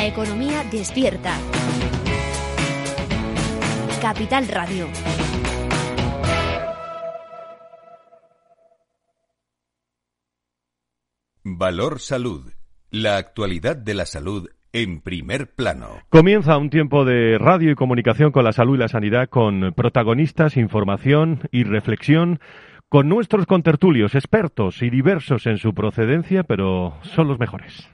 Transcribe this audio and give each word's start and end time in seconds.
La 0.00 0.06
economía 0.06 0.64
despierta. 0.72 1.36
Capital 4.00 4.48
Radio. 4.48 4.86
Valor 11.44 12.00
Salud. 12.00 12.50
La 12.90 13.18
actualidad 13.18 13.76
de 13.76 13.92
la 13.92 14.06
salud 14.06 14.48
en 14.72 15.02
primer 15.02 15.54
plano. 15.54 15.98
Comienza 16.08 16.56
un 16.56 16.70
tiempo 16.70 17.04
de 17.04 17.36
radio 17.36 17.70
y 17.70 17.74
comunicación 17.74 18.32
con 18.32 18.44
la 18.44 18.52
salud 18.52 18.76
y 18.76 18.78
la 18.78 18.88
sanidad 18.88 19.28
con 19.28 19.74
protagonistas, 19.74 20.56
información 20.56 21.40
y 21.52 21.64
reflexión 21.64 22.40
con 22.88 23.10
nuestros 23.10 23.44
contertulios, 23.44 24.14
expertos 24.14 24.80
y 24.80 24.88
diversos 24.88 25.46
en 25.46 25.58
su 25.58 25.74
procedencia, 25.74 26.42
pero 26.42 26.94
son 27.02 27.28
los 27.28 27.38
mejores. 27.38 27.90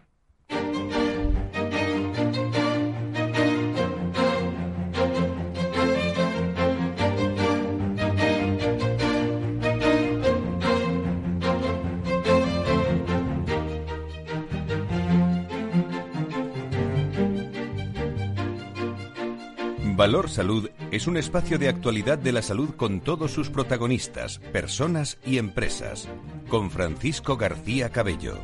Valor 20.07 20.31
Salud 20.31 20.71
es 20.93 21.09
un 21.09 21.17
espacio 21.17 21.59
de 21.59 21.69
actualidad 21.69 22.17
de 22.17 22.31
la 22.31 22.41
salud 22.41 22.77
con 22.77 23.01
todos 23.01 23.33
sus 23.33 23.51
protagonistas, 23.51 24.39
personas 24.39 25.19
y 25.27 25.39
empresas. 25.39 26.09
Con 26.49 26.71
Francisco 26.71 27.37
García 27.37 27.89
Cabello. 27.89 28.39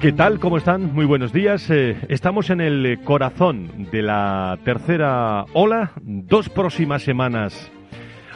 ¿Qué 0.00 0.12
tal? 0.12 0.38
¿Cómo 0.38 0.58
están? 0.58 0.92
Muy 0.92 1.06
buenos 1.06 1.32
días. 1.32 1.70
Eh, 1.70 1.96
estamos 2.10 2.50
en 2.50 2.60
el 2.60 3.00
corazón 3.04 3.88
de 3.90 4.02
la 4.02 4.58
tercera 4.66 5.46
ola. 5.54 5.92
Dos 6.02 6.50
próximas 6.50 7.02
semanas, 7.02 7.72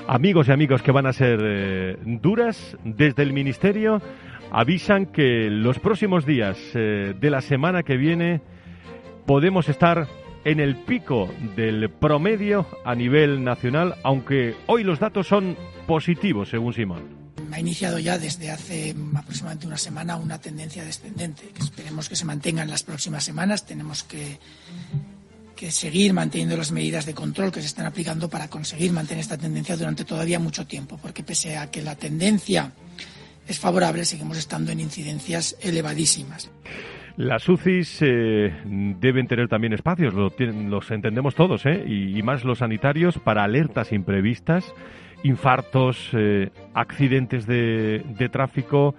amigos 0.09 0.49
y 0.49 0.53
amigos, 0.53 0.81
que 0.81 0.93
van 0.93 1.05
a 1.05 1.13
ser 1.13 1.41
eh, 1.43 1.99
duras. 2.07 2.79
Desde 2.85 3.23
el 3.23 3.35
Ministerio 3.35 4.01
avisan 4.51 5.05
que 5.05 5.51
los 5.51 5.79
próximos 5.79 6.25
días 6.25 6.57
eh, 6.73 7.13
de 7.21 7.31
la 7.31 7.43
semana 7.43 7.83
que 7.83 7.99
viene 7.99 8.41
podemos 9.27 9.69
estar 9.69 10.07
en 10.47 10.61
el 10.61 10.77
pico 10.77 11.29
del 11.57 11.91
promedio 11.91 12.69
a 12.85 12.95
nivel 12.95 13.43
nacional, 13.43 13.97
aunque 14.05 14.55
hoy 14.67 14.85
los 14.85 15.01
datos 15.01 15.27
son 15.27 15.57
positivos, 15.89 16.51
según 16.51 16.73
Simón. 16.73 17.03
Ha 17.51 17.59
iniciado 17.59 17.99
ya 17.99 18.17
desde 18.17 18.53
hace 18.53 18.95
aproximadamente 19.17 19.67
una 19.67 19.77
semana 19.77 20.17
una 20.17 20.41
tendencia 20.41 20.85
descendente, 20.85 21.49
que 21.53 21.63
esperemos 21.63 22.09
que 22.09 22.15
se 22.15 22.25
mantenga 22.25 22.63
en 22.63 22.71
las 22.71 22.85
próximas 22.85 23.25
semanas. 23.25 23.67
Tenemos 23.67 24.05
que, 24.05 24.39
que 25.57 25.73
seguir 25.73 26.13
manteniendo 26.13 26.57
las 26.57 26.71
medidas 26.71 27.07
de 27.07 27.15
control 27.15 27.51
que 27.51 27.61
se 27.61 27.67
están 27.67 27.87
aplicando 27.87 28.31
para 28.31 28.47
conseguir 28.47 28.93
mantener 28.93 29.23
esta 29.23 29.37
tendencia 29.37 29.77
durante 29.77 30.05
todavía 30.05 30.39
mucho 30.39 30.65
tiempo, 30.65 30.97
porque 31.03 31.25
pese 31.25 31.57
a 31.57 31.73
que 31.73 31.83
la 31.83 31.97
tendencia 31.97 32.71
es 33.49 33.59
favorable, 33.59 34.05
seguimos 34.05 34.39
estando 34.39 34.71
en 34.71 34.79
incidencias 34.79 35.57
elevadísimas. 35.61 36.51
Las 37.17 37.49
UCIs 37.49 37.99
eh, 38.03 38.53
deben 38.67 39.27
tener 39.27 39.49
también 39.49 39.73
espacios, 39.73 40.13
lo 40.13 40.31
los 40.39 40.91
entendemos 40.91 41.35
todos, 41.35 41.65
¿eh? 41.65 41.83
y, 41.87 42.23
más 42.23 42.45
los 42.45 42.59
sanitarios, 42.59 43.19
para 43.19 43.43
alertas 43.43 43.91
imprevistas, 43.93 44.75
infartos, 45.23 46.11
eh, 46.13 46.51
accidentes 46.75 47.47
de, 47.47 48.05
de, 48.19 48.29
tráfico. 48.29 48.95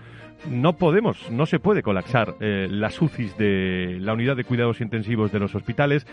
No 0.50 0.74
podemos, 0.78 1.30
no 1.30 1.46
se 1.46 1.60
puede 1.60 1.84
colapsar 1.84 2.34
eh, 2.40 2.68
las 2.72 3.00
UCIs 3.00 3.38
de 3.38 3.98
la 4.02 4.14
unidad 4.14 4.36
de 4.36 4.46
cuidados 4.46 4.82
intensivos 4.82 5.32
de 5.32 5.40
los 5.40 5.54
hospitales 5.54 6.08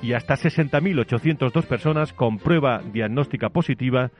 y 0.02 0.14
hasta 0.14 0.34
60.802 0.34 1.64
personas 1.64 2.12
con 2.12 2.38
prueba 2.38 2.82
diagnóstica 2.92 3.48
positiva 3.50 4.10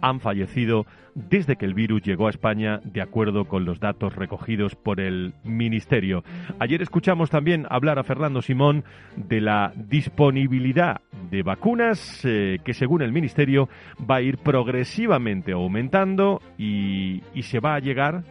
han 0.00 0.20
fallecido 0.20 0.84
desde 1.14 1.56
que 1.56 1.64
el 1.64 1.74
virus 1.74 2.02
llegó 2.02 2.26
a 2.26 2.30
España, 2.30 2.80
de 2.84 3.00
acuerdo 3.00 3.46
con 3.46 3.64
los 3.64 3.80
datos 3.80 4.14
recogidos 4.14 4.74
por 4.74 5.00
el 5.00 5.34
Ministerio. 5.44 6.22
Ayer 6.58 6.82
escuchamos 6.82 7.30
también 7.30 7.66
hablar 7.70 7.98
a 7.98 8.04
Fernando 8.04 8.42
Simón 8.42 8.84
de 9.16 9.40
la 9.40 9.72
disponibilidad 9.76 11.00
de 11.30 11.42
vacunas 11.42 12.20
que, 12.22 12.74
según 12.74 13.02
el 13.02 13.12
Ministerio, 13.12 13.68
va 13.98 14.16
a 14.16 14.22
ir 14.22 14.38
progresivamente 14.38 15.52
aumentando 15.52 16.40
y, 16.56 17.22
y 17.34 17.42
se 17.42 17.60
va 17.60 17.76
a 17.76 17.80
llegar 17.80 18.24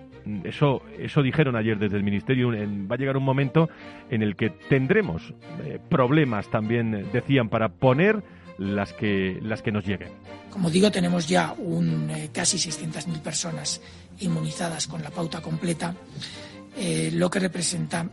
eso, 0.44 0.82
eso 0.98 1.22
dijeron 1.22 1.56
ayer 1.56 1.78
desde 1.78 1.98
el 1.98 2.04
Ministerio, 2.04 2.50
va 2.50 2.96
a 2.96 2.98
llegar 2.98 3.18
un 3.18 3.24
momento 3.24 3.70
en 4.10 4.22
el 4.22 4.36
que 4.36 4.50
tendremos 4.50 5.34
eh, 5.64 5.80
problemas 5.90 6.50
también, 6.50 7.10
decían, 7.12 7.50
para 7.50 7.70
poner 7.70 8.24
las 8.58 8.94
que, 8.94 9.40
las 9.42 9.62
que 9.62 9.72
nos 9.72 9.86
lleguen. 9.86 10.10
Como 10.50 10.70
digo, 10.70 10.92
tenemos 10.92 11.28
ya 11.28 11.54
un, 11.58 12.10
eh, 12.10 12.30
casi 12.34 12.58
600.000 12.58 13.22
personas 13.22 13.82
inmunizadas 14.20 14.88
con 14.88 15.04
la 15.04 15.10
pauta 15.10 15.42
completa, 15.42 15.96
eh, 16.76 17.12
lo 17.14 17.30
que 17.30 17.40
representa 17.40 18.10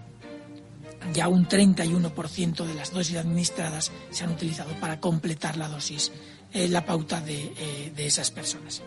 ya 1.12 1.28
un 1.28 1.46
31% 1.46 2.64
de 2.64 2.74
las 2.74 2.92
dosis 2.92 3.16
administradas 3.16 3.92
se 4.10 4.24
han 4.24 4.30
utilizado 4.30 4.72
para 4.80 5.00
completar 5.00 5.56
la 5.58 5.68
dosis, 5.68 6.12
la 6.54 6.86
pauta 6.86 7.20
de, 7.20 7.92
de 7.94 8.06
esas 8.06 8.30
personas. 8.30 8.82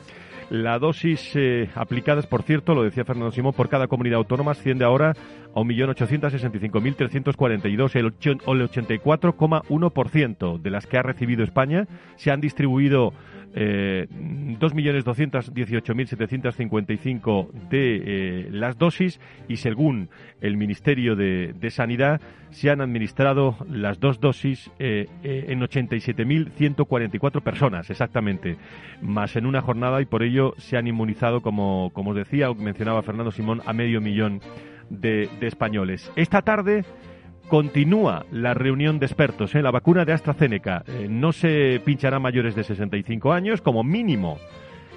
La 0.50 0.80
dosis 0.80 1.36
eh, 1.36 1.70
aplicadas, 1.76 2.26
por 2.26 2.44
cierto, 2.44 2.74
lo 2.74 2.84
decía 2.84 3.04
Fernando 3.04 3.32
Simón, 3.32 3.52
por 3.54 3.68
cada 3.68 3.88
comunidad 3.88 4.20
autónoma 4.20 4.52
asciende 4.52 4.86
ahora 4.86 5.10
a 5.10 5.60
1.865.342. 5.60 7.96
El 7.96 8.14
84,1% 8.14 10.62
de 10.62 10.70
las 10.70 10.88
que 10.88 10.98
ha 10.98 11.04
recibido 11.04 11.44
España 11.44 11.86
se 12.16 12.32
han 12.32 12.40
distribuido 12.40 13.12
eh, 13.54 14.08
2.218.755 14.60 17.52
de 17.70 18.02
eh, 18.06 18.48
las 18.52 18.78
dosis 18.78 19.22
y 19.48 19.56
según 19.58 20.10
el 20.42 20.58
Ministerio 20.58 21.16
de, 21.16 21.54
Sanidad 21.70 22.22
se 22.50 22.70
han 22.70 22.82
administrado 22.82 23.58
las 23.70 24.00
dos 24.00 24.20
dosis 24.20 24.72
eh, 24.80 25.08
eh, 25.24 25.46
en 25.50 25.60
87.144 25.60 27.42
personas 27.42 27.90
exactamente, 27.90 28.58
más 29.02 29.36
en 29.36 29.46
una 29.46 29.62
jornada 29.62 30.02
y 30.02 30.06
por 30.06 30.24
ello 30.24 30.54
se 30.58 30.78
han 30.78 30.88
inmunizado, 30.88 31.42
como, 31.42 31.92
como 31.94 32.12
os 32.12 32.16
decía, 32.16 32.54
mencionaba 32.54 33.04
Fernando 33.04 33.32
Simón, 33.32 33.62
a 33.66 33.74
medio 33.74 34.02
millón 34.02 34.40
de, 34.90 35.30
de 35.40 35.48
españoles. 35.48 36.12
Esta 36.16 36.42
tarde 36.42 36.86
Continúa 37.48 38.26
la 38.30 38.54
reunión 38.54 39.00
de 39.00 39.06
expertos 39.06 39.56
en 39.56 39.64
la 39.64 39.72
vacuna 39.72 40.04
de 40.04 40.12
AstraZeneca. 40.12 40.84
Eh, 40.86 41.08
no 41.10 41.32
se 41.32 41.82
pinchará 41.86 42.20
mayores 42.20 42.56
de 42.56 42.66
65 42.66 43.32
años, 43.32 43.62
como 43.62 43.86
mínimo. 43.86 44.38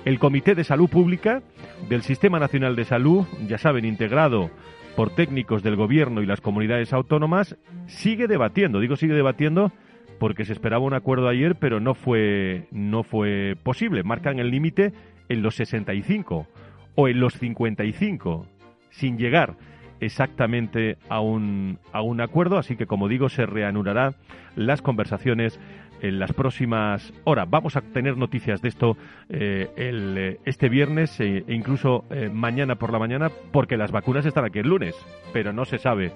El 0.04 0.18
Comité 0.18 0.56
de 0.56 0.64
Salud 0.64 0.90
Pública 0.90 1.42
del 1.88 2.02
Sistema 2.02 2.40
Nacional 2.40 2.74
de 2.74 2.84
Salud, 2.84 3.24
ya 3.46 3.56
saben, 3.56 3.84
integrado 3.84 4.50
por 4.96 5.14
técnicos 5.14 5.62
del 5.62 5.76
Gobierno 5.76 6.22
y 6.22 6.26
las 6.26 6.40
comunidades 6.40 6.92
autónomas, 6.92 7.56
sigue 7.86 8.26
debatiendo. 8.26 8.80
Digo 8.80 8.96
sigue 8.96 9.14
debatiendo 9.14 9.70
porque 10.18 10.44
se 10.44 10.52
esperaba 10.52 10.84
un 10.84 10.94
acuerdo 10.94 11.28
ayer, 11.28 11.54
pero 11.54 11.78
no 11.78 11.94
fue, 11.94 12.66
no 12.72 13.04
fue 13.04 13.56
posible. 13.62 14.02
Marcan 14.02 14.40
el 14.40 14.50
límite 14.50 14.92
en 15.28 15.42
los 15.42 15.54
65 15.54 16.48
o 16.96 17.08
en 17.08 17.20
los 17.20 17.34
55, 17.34 18.48
sin 18.90 19.18
llegar 19.18 19.54
exactamente 20.00 20.96
a 21.08 21.20
un, 21.20 21.78
a 21.92 22.02
un 22.02 22.20
acuerdo, 22.20 22.58
así 22.58 22.76
que 22.76 22.86
como 22.86 23.08
digo, 23.08 23.28
se 23.28 23.46
reanudarán 23.46 24.14
las 24.56 24.82
conversaciones 24.82 25.60
en 26.02 26.18
las 26.18 26.32
próximas 26.32 27.12
horas. 27.24 27.48
Vamos 27.50 27.76
a 27.76 27.82
tener 27.82 28.16
noticias 28.16 28.62
de 28.62 28.68
esto 28.68 28.96
el, 29.28 30.38
este 30.46 30.68
viernes 30.70 31.20
e 31.20 31.44
incluso 31.48 32.04
mañana 32.32 32.76
por 32.76 32.90
la 32.90 32.98
mañana, 32.98 33.30
porque 33.52 33.76
las 33.76 33.92
vacunas 33.92 34.24
están 34.24 34.46
aquí 34.46 34.60
el 34.60 34.68
lunes, 34.68 34.94
pero 35.32 35.52
no 35.52 35.66
se 35.66 35.76
sabe 35.76 36.12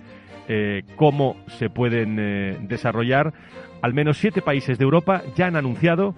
cómo 0.96 1.36
se 1.48 1.69
pueden 1.69 2.66
desarrollar. 2.66 3.34
Al 3.82 3.92
menos 3.92 4.16
siete 4.16 4.40
países 4.40 4.78
de 4.78 4.84
Europa 4.84 5.22
ya 5.36 5.48
han 5.48 5.56
anunciado, 5.56 6.14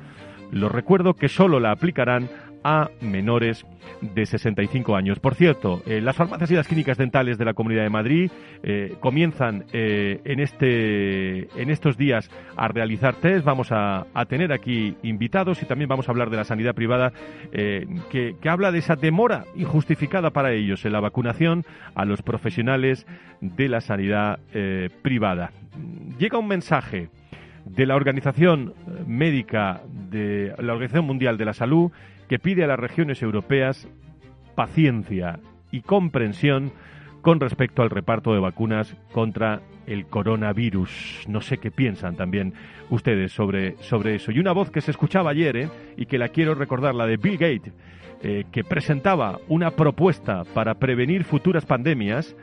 los 0.53 0.71
recuerdo, 0.71 1.15
que 1.15 1.29
solo 1.29 1.59
la 1.59 1.73
aplicarán 1.73 2.29
a 2.67 2.91
menores 3.01 3.65
de 4.01 4.27
65 4.27 4.97
años. 4.97 5.21
Por 5.21 5.37
cierto, 5.37 5.83
eh, 5.87 6.01
las 6.01 6.17
farmacias 6.17 6.51
y 6.51 6.55
las 6.55 6.67
clínicas 6.67 6.99
dentales 6.99 7.39
de 7.39 7.45
la 7.45 7.55
Comunidad 7.55 7.85
de 7.85 7.91
Madrid 7.91 8.31
eh, 8.65 8.97
comienzan 8.99 9.67
eh, 9.73 10.21
en, 10.25 10.41
este, 10.41 11.43
en 11.63 11.71
estos 11.71 11.97
días 11.97 12.29
a 12.57 12.67
realizar 12.67 13.15
test. 13.15 13.45
Vamos 13.45 13.69
a, 13.71 14.05
tener 14.29 14.53
aquí 14.53 14.97
invitados 15.05 15.63
y 15.63 15.67
también 15.67 15.89
vamos 15.89 16.09
a 16.09 16.11
hablar 16.11 16.29
de 16.29 16.37
la 16.39 16.43
sanidad 16.43 16.75
privada 16.75 17.13
que, 17.53 18.35
que, 18.41 18.49
habla 18.49 18.73
de 18.73 18.79
esa 18.79 18.97
demora 18.97 19.45
injustificada 19.55 20.31
para 20.31 20.53
ellos 20.53 20.85
en 20.85 20.93
la 20.93 20.99
vacunación 20.99 21.65
a 21.95 22.05
los 22.05 22.23
profesionales 22.23 23.07
de 23.41 23.69
la 23.69 23.81
sanidad 23.81 24.41
privada. 25.03 25.53
Llega 26.19 26.39
un 26.39 26.49
mensaje 26.49 27.11
de 27.65 27.87
la 27.87 27.95
Organización 27.95 28.75
Médica 29.07 29.83
de 30.11 30.55
la 30.59 30.73
Organización 30.73 31.05
Mundial 31.05 31.37
de 31.37 31.45
la 31.45 31.53
Salud 31.53 31.93
que 32.29 32.39
pide 32.39 32.65
a 32.65 32.67
las 32.67 32.79
regiones 32.79 33.23
europeas 33.23 33.89
paciencia 34.55 35.41
y 35.71 35.83
comprensión 35.83 36.73
con 37.23 37.41
respecto 37.41 37.83
al 37.83 37.91
reparto 37.91 38.33
de 38.33 38.41
vacunas 38.41 38.97
contra 39.13 39.61
el 39.87 40.07
coronavirus. 40.07 41.25
No 41.29 41.41
sé 41.41 41.59
qué 41.59 41.71
piensan 41.71 42.17
también 42.17 42.55
ustedes 42.91 43.33
sobre, 43.33 43.77
sobre 43.79 44.15
eso. 44.15 44.31
Y 44.31 44.39
una 44.39 44.53
voz 44.53 44.71
que 44.71 44.81
se 44.81 44.91
escuchaba 44.93 45.31
ayer 45.31 45.57
¿eh? 45.57 45.69
y 45.97 46.07
que 46.07 46.19
la 46.19 46.29
quiero 46.29 46.55
recordar, 46.55 46.95
la 46.95 47.07
de 47.07 47.17
Bill 47.17 47.37
Gates, 47.37 47.73
eh, 48.23 48.45
que 48.53 48.65
presentaba 48.65 49.39
una 49.49 49.73
propuesta 49.73 50.45
para 50.55 50.75
prevenir 50.75 51.25
futuras 51.25 51.67
pandemias 51.67 52.37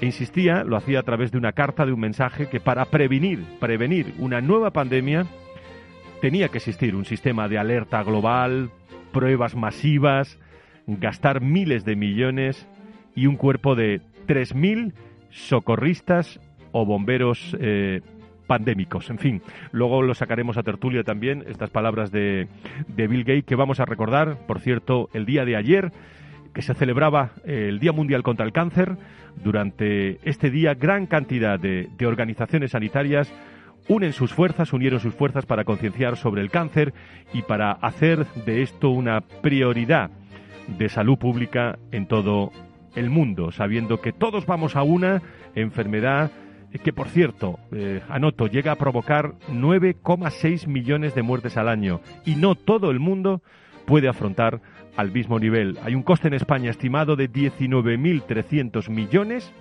e 0.00 0.06
insistía, 0.06 0.64
lo 0.64 0.76
hacía 0.76 1.00
a 1.00 1.02
través 1.02 1.32
de 1.32 1.38
una 1.38 1.52
carta, 1.52 1.86
de 1.86 1.92
un 1.92 2.00
mensaje, 2.00 2.48
que 2.48 2.60
para 2.60 2.84
prevenir, 2.84 3.42
prevenir 3.58 4.14
una 4.18 4.40
nueva 4.40 4.70
pandemia 4.70 5.24
tenía 6.20 6.48
que 6.48 6.58
existir 6.58 6.94
un 6.94 7.04
sistema 7.04 7.48
de 7.48 7.58
alerta 7.58 8.02
global, 8.02 8.70
pruebas 9.16 9.56
masivas, 9.56 10.38
gastar 10.86 11.40
miles 11.40 11.86
de 11.86 11.96
millones 11.96 12.68
y 13.14 13.26
un 13.26 13.36
cuerpo 13.36 13.74
de 13.74 14.02
3.000 14.28 14.92
socorristas 15.30 16.38
o 16.70 16.84
bomberos 16.84 17.56
eh, 17.58 18.02
pandémicos. 18.46 19.08
En 19.08 19.16
fin, 19.16 19.40
luego 19.72 20.02
lo 20.02 20.14
sacaremos 20.14 20.58
a 20.58 20.62
tertulia 20.62 21.02
también, 21.02 21.44
estas 21.48 21.70
palabras 21.70 22.12
de, 22.12 22.46
Bill 22.94 23.24
Gates 23.24 23.44
que 23.44 23.54
vamos 23.54 23.80
a 23.80 23.86
recordar, 23.86 24.36
por 24.46 24.60
cierto, 24.60 25.08
el 25.14 25.24
día 25.24 25.46
de 25.46 25.56
ayer 25.56 25.92
que 26.52 26.60
se 26.60 26.74
celebraba 26.74 27.30
eh, 27.46 27.68
el 27.70 27.78
Día 27.78 27.92
Mundial 27.92 28.22
contra 28.22 28.44
el 28.44 28.52
Cáncer. 28.52 28.98
Durante 29.42 30.18
este 30.28 30.50
día, 30.50 30.74
gran 30.74 31.06
cantidad 31.06 31.58
de 31.58 32.06
organizaciones 32.06 32.72
sanitarias 32.72 33.32
unen 33.88 34.12
sus 34.12 34.32
fuerzas, 34.32 34.72
unieron 34.72 35.00
sus 35.00 35.14
fuerzas 35.14 35.46
para 35.46 35.64
concienciar 35.64 36.16
sobre 36.16 36.42
el 36.42 36.50
cáncer 36.50 36.92
y 37.32 37.42
para 37.42 37.72
hacer 37.72 38.26
de 38.46 38.62
esto 38.62 38.90
una 38.90 39.20
prioridad 39.20 40.10
de 40.66 40.88
salud 40.88 41.18
pública 41.18 41.78
en 41.92 42.06
todo 42.06 42.50
el 42.94 43.10
mundo, 43.10 43.52
sabiendo 43.52 44.00
que 44.00 44.12
todos 44.12 44.46
vamos 44.46 44.74
a 44.74 44.82
una 44.82 45.22
enfermedad 45.54 46.30
que, 46.78 46.92
por 46.92 47.08
cierto, 47.08 47.58
eh, 47.72 48.02
anoto, 48.08 48.46
llega 48.46 48.72
a 48.72 48.76
provocar 48.76 49.34
9,6 49.50 50.66
millones 50.66 51.14
de 51.14 51.22
muertes 51.22 51.56
al 51.56 51.68
año 51.68 52.00
y 52.24 52.36
no 52.36 52.54
todo 52.54 52.90
el 52.90 53.00
mundo 53.00 53.42
puede 53.86 54.08
afrontar 54.08 54.60
al 54.96 55.12
mismo 55.12 55.38
nivel. 55.38 55.78
Hay 55.84 55.94
un 55.94 56.02
coste 56.02 56.28
en 56.28 56.34
España 56.34 56.70
estimado 56.70 57.16
de 57.16 57.30
19.300 57.30 58.90
millones 58.90 59.52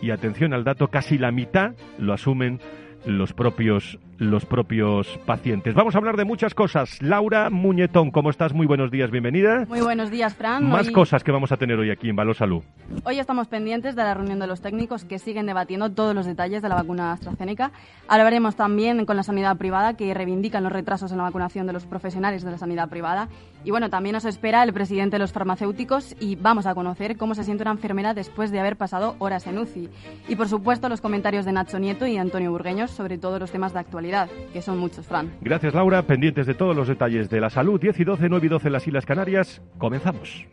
y, 0.00 0.10
atención 0.10 0.52
al 0.54 0.64
dato, 0.64 0.88
casi 0.88 1.18
la 1.18 1.30
mitad 1.30 1.74
lo 1.98 2.12
asumen 2.12 2.60
los 3.04 3.32
propios 3.32 3.98
los 4.18 4.44
propios 4.46 5.18
pacientes. 5.26 5.74
Vamos 5.74 5.94
a 5.94 5.98
hablar 5.98 6.16
de 6.16 6.24
muchas 6.24 6.54
cosas. 6.54 7.00
Laura 7.02 7.50
Muñetón, 7.50 8.10
¿cómo 8.10 8.30
estás? 8.30 8.52
Muy 8.52 8.66
buenos 8.66 8.90
días, 8.90 9.10
bienvenida. 9.10 9.64
Muy 9.68 9.80
buenos 9.80 10.10
días, 10.10 10.34
Fran. 10.34 10.68
Más 10.68 10.90
cosas 10.90 11.24
que 11.24 11.32
vamos 11.32 11.52
a 11.52 11.56
tener 11.56 11.78
hoy 11.78 11.90
aquí 11.90 12.08
en 12.08 12.16
Valor 12.16 12.36
Salud. 12.36 12.62
Hoy 13.04 13.18
estamos 13.18 13.48
pendientes 13.48 13.96
de 13.96 14.02
la 14.02 14.14
reunión 14.14 14.38
de 14.38 14.46
los 14.46 14.60
técnicos 14.60 15.04
que 15.04 15.18
siguen 15.18 15.46
debatiendo 15.46 15.90
todos 15.90 16.14
los 16.14 16.26
detalles 16.26 16.62
de 16.62 16.68
la 16.68 16.76
vacuna 16.76 17.12
AstraZeneca. 17.12 17.72
Hablaremos 18.08 18.56
también 18.56 19.04
con 19.06 19.16
la 19.16 19.22
sanidad 19.22 19.56
privada 19.56 19.94
que 19.96 20.12
reivindican 20.14 20.62
los 20.62 20.72
retrasos 20.72 21.10
en 21.10 21.18
la 21.18 21.24
vacunación 21.24 21.66
de 21.66 21.72
los 21.72 21.86
profesionales 21.86 22.44
de 22.44 22.50
la 22.50 22.58
sanidad 22.58 22.88
privada. 22.88 23.28
Y 23.64 23.70
bueno, 23.70 23.90
también 23.90 24.12
nos 24.12 24.26
espera 24.26 24.62
el 24.62 24.72
presidente 24.72 25.16
de 25.16 25.20
los 25.20 25.32
farmacéuticos 25.32 26.14
y 26.20 26.36
vamos 26.36 26.66
a 26.66 26.74
conocer 26.74 27.16
cómo 27.16 27.34
se 27.34 27.44
siente 27.44 27.62
una 27.62 27.72
enfermera 27.72 28.14
después 28.14 28.50
de 28.50 28.60
haber 28.60 28.76
pasado 28.76 29.16
horas 29.18 29.46
en 29.46 29.58
UCI. 29.58 29.88
Y 30.28 30.36
por 30.36 30.48
supuesto 30.48 30.88
los 30.88 31.00
comentarios 31.00 31.44
de 31.44 31.52
Nacho 31.52 31.78
Nieto 31.78 32.06
y 32.06 32.18
Antonio 32.18 32.50
Burgueños 32.50 32.90
sobre 32.90 33.18
todos 33.18 33.40
los 33.40 33.50
temas 33.50 33.72
de 33.72 33.80
actualidad 33.80 34.03
que 34.52 34.62
son 34.62 34.78
muchos, 34.78 35.06
Fran. 35.06 35.32
Gracias, 35.40 35.74
Laura. 35.74 36.02
Pendientes 36.02 36.46
de 36.46 36.54
todos 36.54 36.76
los 36.76 36.88
detalles 36.88 37.28
de 37.30 37.40
la 37.40 37.50
salud. 37.50 37.80
10 37.80 38.00
y 38.00 38.04
12, 38.04 38.28
9 38.28 38.46
y 38.46 38.48
12 38.48 38.68
en 38.68 38.72
las 38.72 38.86
Islas 38.86 39.06
Canarias. 39.06 39.62
Comenzamos. 39.78 40.46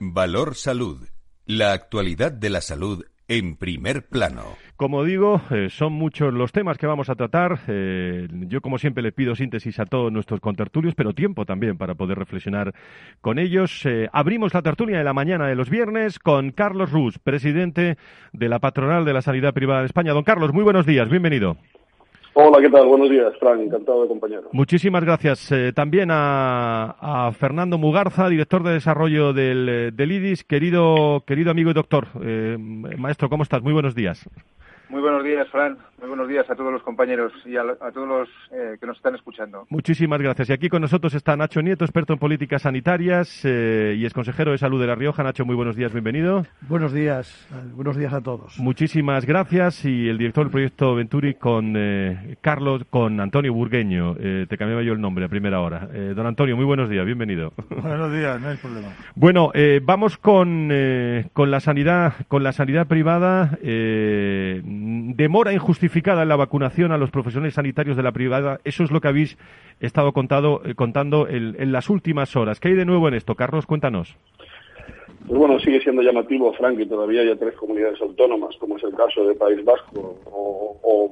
Valor 0.00 0.54
Salud. 0.54 1.06
La 1.44 1.72
actualidad 1.72 2.32
de 2.32 2.50
la 2.50 2.60
salud 2.60 3.04
en 3.28 3.56
primer 3.56 4.08
plano. 4.08 4.56
Como 4.76 5.04
digo, 5.04 5.40
eh, 5.50 5.68
son 5.70 5.94
muchos 5.94 6.34
los 6.34 6.52
temas 6.52 6.76
que 6.76 6.86
vamos 6.86 7.08
a 7.08 7.14
tratar. 7.14 7.60
Eh, 7.66 8.28
yo, 8.46 8.60
como 8.60 8.76
siempre, 8.76 9.02
le 9.02 9.10
pido 9.10 9.34
síntesis 9.34 9.80
a 9.80 9.86
todos 9.86 10.12
nuestros 10.12 10.40
contertulios, 10.40 10.94
pero 10.94 11.14
tiempo 11.14 11.46
también 11.46 11.78
para 11.78 11.94
poder 11.94 12.18
reflexionar 12.18 12.74
con 13.22 13.38
ellos. 13.38 13.86
Eh, 13.86 14.10
abrimos 14.12 14.52
la 14.52 14.60
tertulia 14.60 14.98
de 14.98 15.04
la 15.04 15.14
mañana 15.14 15.46
de 15.46 15.54
los 15.54 15.70
viernes 15.70 16.18
con 16.18 16.50
Carlos 16.50 16.92
Ruz, 16.92 17.18
presidente 17.18 17.96
de 18.34 18.48
la 18.50 18.58
Patronal 18.58 19.06
de 19.06 19.14
la 19.14 19.22
Sanidad 19.22 19.54
Privada 19.54 19.80
de 19.80 19.86
España. 19.86 20.12
Don 20.12 20.24
Carlos, 20.24 20.52
muy 20.52 20.62
buenos 20.62 20.84
días, 20.84 21.08
bienvenido. 21.08 21.56
Hola, 22.34 22.60
¿qué 22.60 22.68
tal? 22.68 22.86
Buenos 22.86 23.08
días, 23.08 23.32
Frank. 23.40 23.62
Encantado 23.62 24.02
de 24.02 24.08
compañero. 24.08 24.50
Muchísimas 24.52 25.02
gracias. 25.02 25.50
Eh, 25.52 25.72
también 25.74 26.10
a, 26.12 27.30
Fernando 27.38 27.78
Mugarza, 27.78 28.28
director 28.28 28.62
de 28.62 28.74
desarrollo 28.74 29.32
del, 29.32 29.96
del 29.96 30.12
IDIS. 30.12 30.44
Querido, 30.44 31.24
querido 31.26 31.50
amigo 31.50 31.70
y 31.70 31.72
doctor, 31.72 32.08
eh, 32.22 32.58
maestro, 32.58 33.30
¿cómo 33.30 33.42
estás? 33.42 33.62
Muy 33.62 33.72
buenos 33.72 33.94
días. 33.94 34.28
Muy 34.88 35.00
buenos 35.00 35.24
días, 35.24 35.48
Fran. 35.50 35.76
Muy 35.98 36.08
buenos 36.08 36.28
días 36.28 36.48
a 36.48 36.54
todos 36.54 36.72
los 36.72 36.82
compañeros 36.82 37.32
y 37.44 37.56
a, 37.56 37.64
todos 37.92 38.06
los 38.06 38.28
eh, 38.52 38.76
que 38.78 38.86
nos 38.86 38.98
están 38.98 39.14
escuchando. 39.14 39.66
Muchísimas 39.70 40.20
gracias. 40.20 40.50
Y 40.50 40.52
aquí 40.52 40.68
con 40.68 40.82
nosotros 40.82 41.14
está 41.14 41.36
Nacho 41.36 41.60
Nieto, 41.60 41.84
experto 41.84 42.12
en 42.12 42.18
políticas 42.18 42.62
sanitarias 42.62 43.40
eh, 43.44 43.96
y 43.98 44.04
es 44.04 44.12
consejero 44.12 44.52
de 44.52 44.58
salud 44.58 44.80
de 44.80 44.86
La 44.86 44.94
Rioja. 44.94 45.24
Nacho, 45.24 45.44
muy 45.44 45.56
buenos 45.56 45.74
días, 45.74 45.92
bienvenido. 45.92 46.44
Buenos 46.68 46.92
días, 46.92 47.48
buenos 47.74 47.96
días 47.96 48.12
a 48.12 48.20
todos. 48.20 48.58
Muchísimas 48.58 49.24
gracias. 49.24 49.84
Y 49.86 50.08
el 50.08 50.18
director 50.18 50.44
del 50.44 50.52
proyecto 50.52 50.94
Venturi 50.94 51.34
con 51.34 51.74
eh, 51.76 52.36
Carlos, 52.40 52.84
con 52.88 53.18
Antonio 53.18 53.52
Burgueño. 53.52 54.14
te 54.14 54.56
cambiaba 54.58 54.82
yo 54.82 54.92
el 54.92 55.00
nombre 55.00 55.24
a 55.24 55.28
primera 55.28 55.60
hora. 55.60 55.88
don 56.14 56.26
Antonio, 56.26 56.56
muy 56.56 56.66
buenos 56.66 56.88
días, 56.90 57.06
bienvenido. 57.06 57.52
Buenos 57.70 58.12
días, 58.12 58.40
no 58.40 58.48
hay 58.48 58.56
problema. 58.56 58.88
Bueno, 59.14 59.50
vamos 59.82 60.18
con, 60.18 60.70
con 61.32 61.50
la 61.50 61.60
sanidad, 61.60 62.14
con 62.28 62.42
la 62.42 62.52
sanidad 62.52 62.86
privada 62.86 63.58
demora 65.14 65.52
injustificada 65.52 66.22
en 66.22 66.28
la 66.28 66.36
vacunación 66.36 66.92
a 66.92 66.98
los 66.98 67.10
profesionales 67.10 67.54
sanitarios 67.54 67.96
de 67.96 68.02
la 68.02 68.12
privada. 68.12 68.60
Eso 68.64 68.84
es 68.84 68.90
lo 68.90 69.00
que 69.00 69.08
habéis 69.08 69.36
estado 69.80 70.12
contado, 70.12 70.62
eh, 70.64 70.74
contando 70.74 71.28
en, 71.28 71.72
las 71.72 71.90
últimas 71.90 72.36
horas. 72.36 72.60
¿Qué 72.60 72.68
hay 72.68 72.74
de 72.74 72.84
nuevo 72.84 73.08
en 73.08 73.14
esto? 73.14 73.34
Carlos, 73.34 73.66
cuéntanos. 73.66 74.16
Pues 75.26 75.38
bueno, 75.38 75.58
sigue 75.58 75.80
siendo 75.80 76.02
llamativo, 76.02 76.52
Frank, 76.52 76.78
que 76.78 76.86
todavía 76.86 77.22
hay 77.22 77.34
tres 77.36 77.54
comunidades 77.54 78.00
autónomas, 78.00 78.56
como 78.58 78.76
es 78.76 78.84
el 78.84 78.94
caso 78.94 79.26
de 79.26 79.34
País 79.34 79.64
Vasco 79.64 80.20
o, 80.32 81.10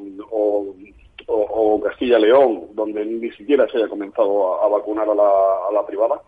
Castilla-León, 1.83 2.69
donde 2.75 3.05
ni 3.05 3.31
siquiera 3.33 3.67
se 3.69 3.79
haya 3.79 3.89
comenzado 3.89 4.63
a, 4.63 4.69
vacunar 4.69 5.07
a 5.09 5.15
la 5.73 5.87
privada 5.87 6.21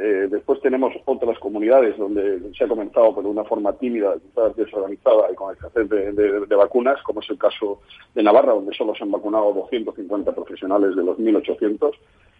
eh, 0.00 0.28
después 0.30 0.60
tenemos 0.60 0.94
otras 1.06 1.36
comunidades 1.40 1.98
donde 1.98 2.40
se 2.56 2.62
ha 2.62 2.68
comenzado 2.68 3.12
por 3.12 3.26
una 3.26 3.42
forma 3.42 3.72
tímida, 3.72 4.14
desorganizada 4.56 5.32
y 5.32 5.34
con 5.34 5.52
escasez 5.52 5.88
de, 5.88 6.54
vacunas, 6.54 7.02
como 7.02 7.18
es 7.20 7.28
el 7.30 7.36
caso 7.36 7.80
de 8.14 8.22
Navarra, 8.22 8.52
donde 8.52 8.72
solo 8.76 8.94
se 8.94 9.02
han 9.02 9.10
vacunado 9.10 9.52
250 9.52 10.32
profesionales 10.32 10.94
de 10.94 11.02
los 11.02 11.18
1.800. 11.18 11.90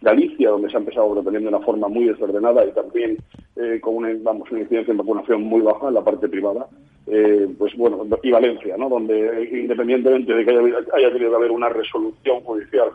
Galicia, 0.01 0.51
donde 0.51 0.69
se 0.69 0.77
ha 0.77 0.79
empezado 0.79 1.11
proponiendo 1.11 1.49
de 1.49 1.57
una 1.57 1.65
forma 1.65 1.89
muy 1.89 2.05
desordenada 2.05 2.65
y 2.65 2.71
también 2.71 3.17
eh, 3.57 3.81
con 3.81 3.95
una, 3.95 4.11
incidencia 4.11 4.93
de 4.93 4.93
vacunación 4.93 5.41
muy 5.41 5.59
baja 5.59 5.89
en 5.89 5.95
la 5.95 6.03
parte 6.05 6.29
privada. 6.29 6.67
Eh, 7.07 7.49
pues 7.57 7.75
bueno, 7.75 8.07
y 8.23 8.31
Valencia, 8.31 8.77
¿no? 8.77 8.87
donde 8.87 9.49
independientemente 9.51 10.33
de 10.33 10.45
que 10.45 10.51
haya, 10.51 10.77
haya 10.93 11.11
tenido 11.11 11.31
que 11.31 11.35
haber 11.35 11.51
una 11.51 11.67
resolución 11.67 12.39
judicial 12.41 12.91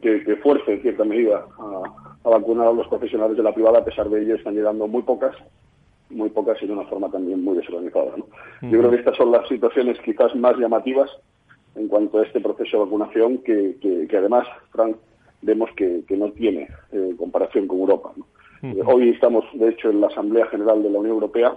que, 0.00 0.24
que 0.24 0.36
fuerce 0.36 0.72
en 0.72 0.82
cierta 0.82 1.04
medida 1.04 1.46
a, 1.58 1.82
a 2.24 2.28
vacunar 2.28 2.68
a 2.68 2.72
los 2.72 2.88
profesionales 2.88 3.36
de 3.36 3.42
la 3.42 3.54
privada, 3.54 3.78
a 3.78 3.84
pesar 3.84 4.08
de 4.08 4.22
ello 4.22 4.34
están 4.34 4.54
llegando 4.54 4.86
muy 4.86 5.02
pocas 5.02 5.34
muy 6.10 6.30
pocas 6.30 6.60
y 6.62 6.66
de 6.66 6.72
una 6.72 6.84
forma 6.84 7.10
también 7.10 7.42
muy 7.42 7.56
desorganizada. 7.56 8.12
Yo 8.62 8.78
creo 8.78 8.90
que 8.90 8.96
estas 8.96 9.16
son 9.16 9.30
las 9.30 9.46
situaciones 9.48 9.98
quizás 10.00 10.34
más 10.34 10.56
llamativas 10.56 11.10
en 11.74 11.88
cuanto 11.88 12.18
a 12.18 12.24
este 12.24 12.40
proceso 12.40 12.78
de 12.78 12.84
vacunación 12.84 13.38
que, 13.38 13.76
que, 13.80 14.16
además, 14.16 14.46
Frank, 14.70 14.96
vemos 15.42 15.70
que, 15.76 16.02
no 16.10 16.30
tiene 16.32 16.68
eh, 16.92 17.14
comparación 17.16 17.66
con 17.66 17.80
Europa. 17.80 18.12
Hoy 18.86 19.10
estamos, 19.10 19.44
de 19.52 19.68
hecho, 19.68 19.90
en 19.90 20.00
la 20.00 20.08
Asamblea 20.08 20.46
General 20.46 20.82
de 20.82 20.90
la 20.90 20.98
Unión 20.98 21.14
Europea 21.14 21.56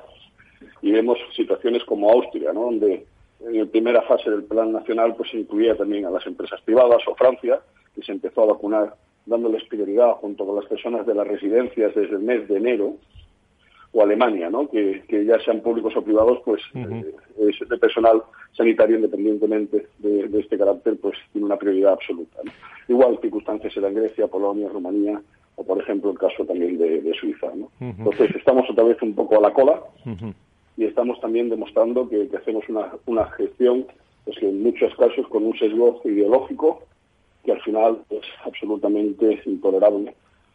y 0.82 0.92
vemos 0.92 1.18
situaciones 1.36 1.84
como 1.86 2.12
Austria, 2.12 2.54
¿no? 2.54 2.66
donde 2.66 3.06
en 3.40 3.58
la 3.58 3.66
primera 3.66 4.04
fase 4.04 4.30
del 4.30 4.44
plan 4.44 4.72
nacional 4.72 5.16
pues 5.16 5.34
incluía 5.34 5.76
también 5.76 6.06
a 6.06 6.12
las 6.12 6.26
empresas 6.28 6.62
privadas 6.62 7.02
o 7.08 7.16
Francia, 7.16 7.60
que 7.96 8.02
se 8.02 8.12
empezó 8.12 8.44
a 8.44 8.54
vacunar 8.54 8.96
dándoles 9.26 9.64
prioridad 9.66 10.14
junto 10.14 10.46
con 10.46 10.56
las 10.56 10.66
personas 10.66 11.06
de 11.06 11.14
las 11.14 11.28
residencias 11.28 11.94
desde 11.94 12.16
el 12.16 12.24
mes 12.24 12.48
de 12.48 12.58
enero, 12.58 12.96
o 13.94 14.02
Alemania, 14.02 14.50
¿no? 14.50 14.70
que, 14.70 15.04
ya 15.26 15.40
sean 15.44 15.62
públicos 15.62 15.96
o 15.96 16.02
privados, 16.02 16.40
pues 16.46 16.62
eh, 16.76 17.14
de 17.38 17.78
personal 17.78 18.24
sanitario, 18.54 18.96
independientemente 18.96 19.88
de, 20.00 20.40
este 20.40 20.58
carácter, 20.58 20.98
pues 21.02 21.18
tiene 21.34 21.46
una 21.46 21.58
prioridad 21.58 21.94
absoluta. 21.94 22.40
Igual 22.88 23.20
circunstancias 23.22 23.76
en 23.76 23.94
Grecia, 23.94 24.28
Polonia, 24.28 24.70
Rumanía, 24.70 25.22
o 25.56 25.66
por 25.66 25.80
ejemplo 25.80 26.12
el 26.12 26.18
caso 26.18 26.46
también 26.46 26.78
de, 26.78 27.14
Suiza. 27.20 27.52
¿no? 27.54 27.70
Entonces 27.80 28.34
estamos 28.36 28.70
otra 28.70 28.86
vez 28.86 29.02
un 29.02 29.14
poco 29.14 29.38
a 29.38 29.42
la 29.42 29.54
cola 29.54 29.82
y 30.78 30.86
estamos 30.86 31.20
también 31.20 31.50
demostrando 31.50 32.08
que, 32.08 32.30
hacemos 32.38 32.68
una, 32.70 32.94
una 33.06 33.26
gestión 33.32 33.86
pues 34.24 34.42
en 34.42 34.64
muchos 34.64 34.96
casos 34.96 35.28
con 35.28 35.46
un 35.46 35.58
sesgo 35.58 36.00
ideológico 36.06 36.84
que 37.44 37.52
al 37.52 37.62
final 37.62 38.00
es 38.10 38.26
absolutamente 38.46 39.42
intolerable 39.46 40.14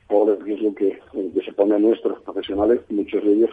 por 0.09 0.31
el 0.31 0.41
riesgo 0.41 0.75
que, 0.75 1.01
se 1.45 1.53
pone 1.53 1.75
a 1.75 1.79
nuestros 1.79 2.21
profesionales, 2.23 2.81
muchos 2.91 3.25
de 3.25 3.33
ellos 3.33 3.51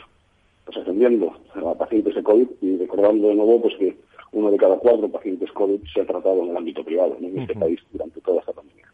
pues 0.65 0.77
atendiendo 0.77 1.35
a 1.55 1.73
pacientes 1.75 2.15
de 2.15 2.23
COVID 2.23 2.47
y 2.61 2.77
recordando 2.77 3.27
de 3.27 3.35
nuevo 3.35 3.61
pues 3.61 3.75
que 3.75 3.97
uno 4.31 4.49
de 4.49 4.57
cada 4.57 4.77
cuatro 4.77 5.09
pacientes 5.09 5.51
COVID 5.51 5.81
se 5.93 6.01
ha 6.01 6.05
tratado 6.05 6.43
en 6.43 6.49
el 6.49 6.57
ámbito 6.57 6.83
privado 6.83 7.17
en 7.19 7.39
este 7.39 7.55
país 7.55 7.79
durante 7.91 8.21
toda 8.21 8.39
esta 8.39 8.53
pandemia. 8.53 8.85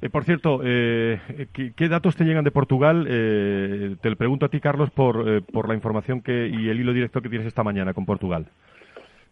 Eh, 0.00 0.10
por 0.10 0.24
cierto, 0.24 0.60
eh, 0.64 1.18
¿qué, 1.52 1.88
datos 1.88 2.14
te 2.14 2.24
llegan 2.24 2.44
de 2.44 2.52
Portugal? 2.52 3.06
Eh, 3.08 3.96
te 4.00 4.10
lo 4.10 4.16
pregunto 4.16 4.46
a 4.46 4.48
ti, 4.48 4.60
Carlos, 4.60 4.90
por, 4.90 5.42
por 5.46 5.68
la 5.68 5.74
información 5.74 6.20
que, 6.20 6.48
y 6.48 6.68
el 6.68 6.80
hilo 6.80 6.92
directo 6.92 7.20
que 7.20 7.28
tienes 7.28 7.48
esta 7.48 7.64
mañana 7.64 7.94
con 7.94 8.06
Portugal. 8.06 8.46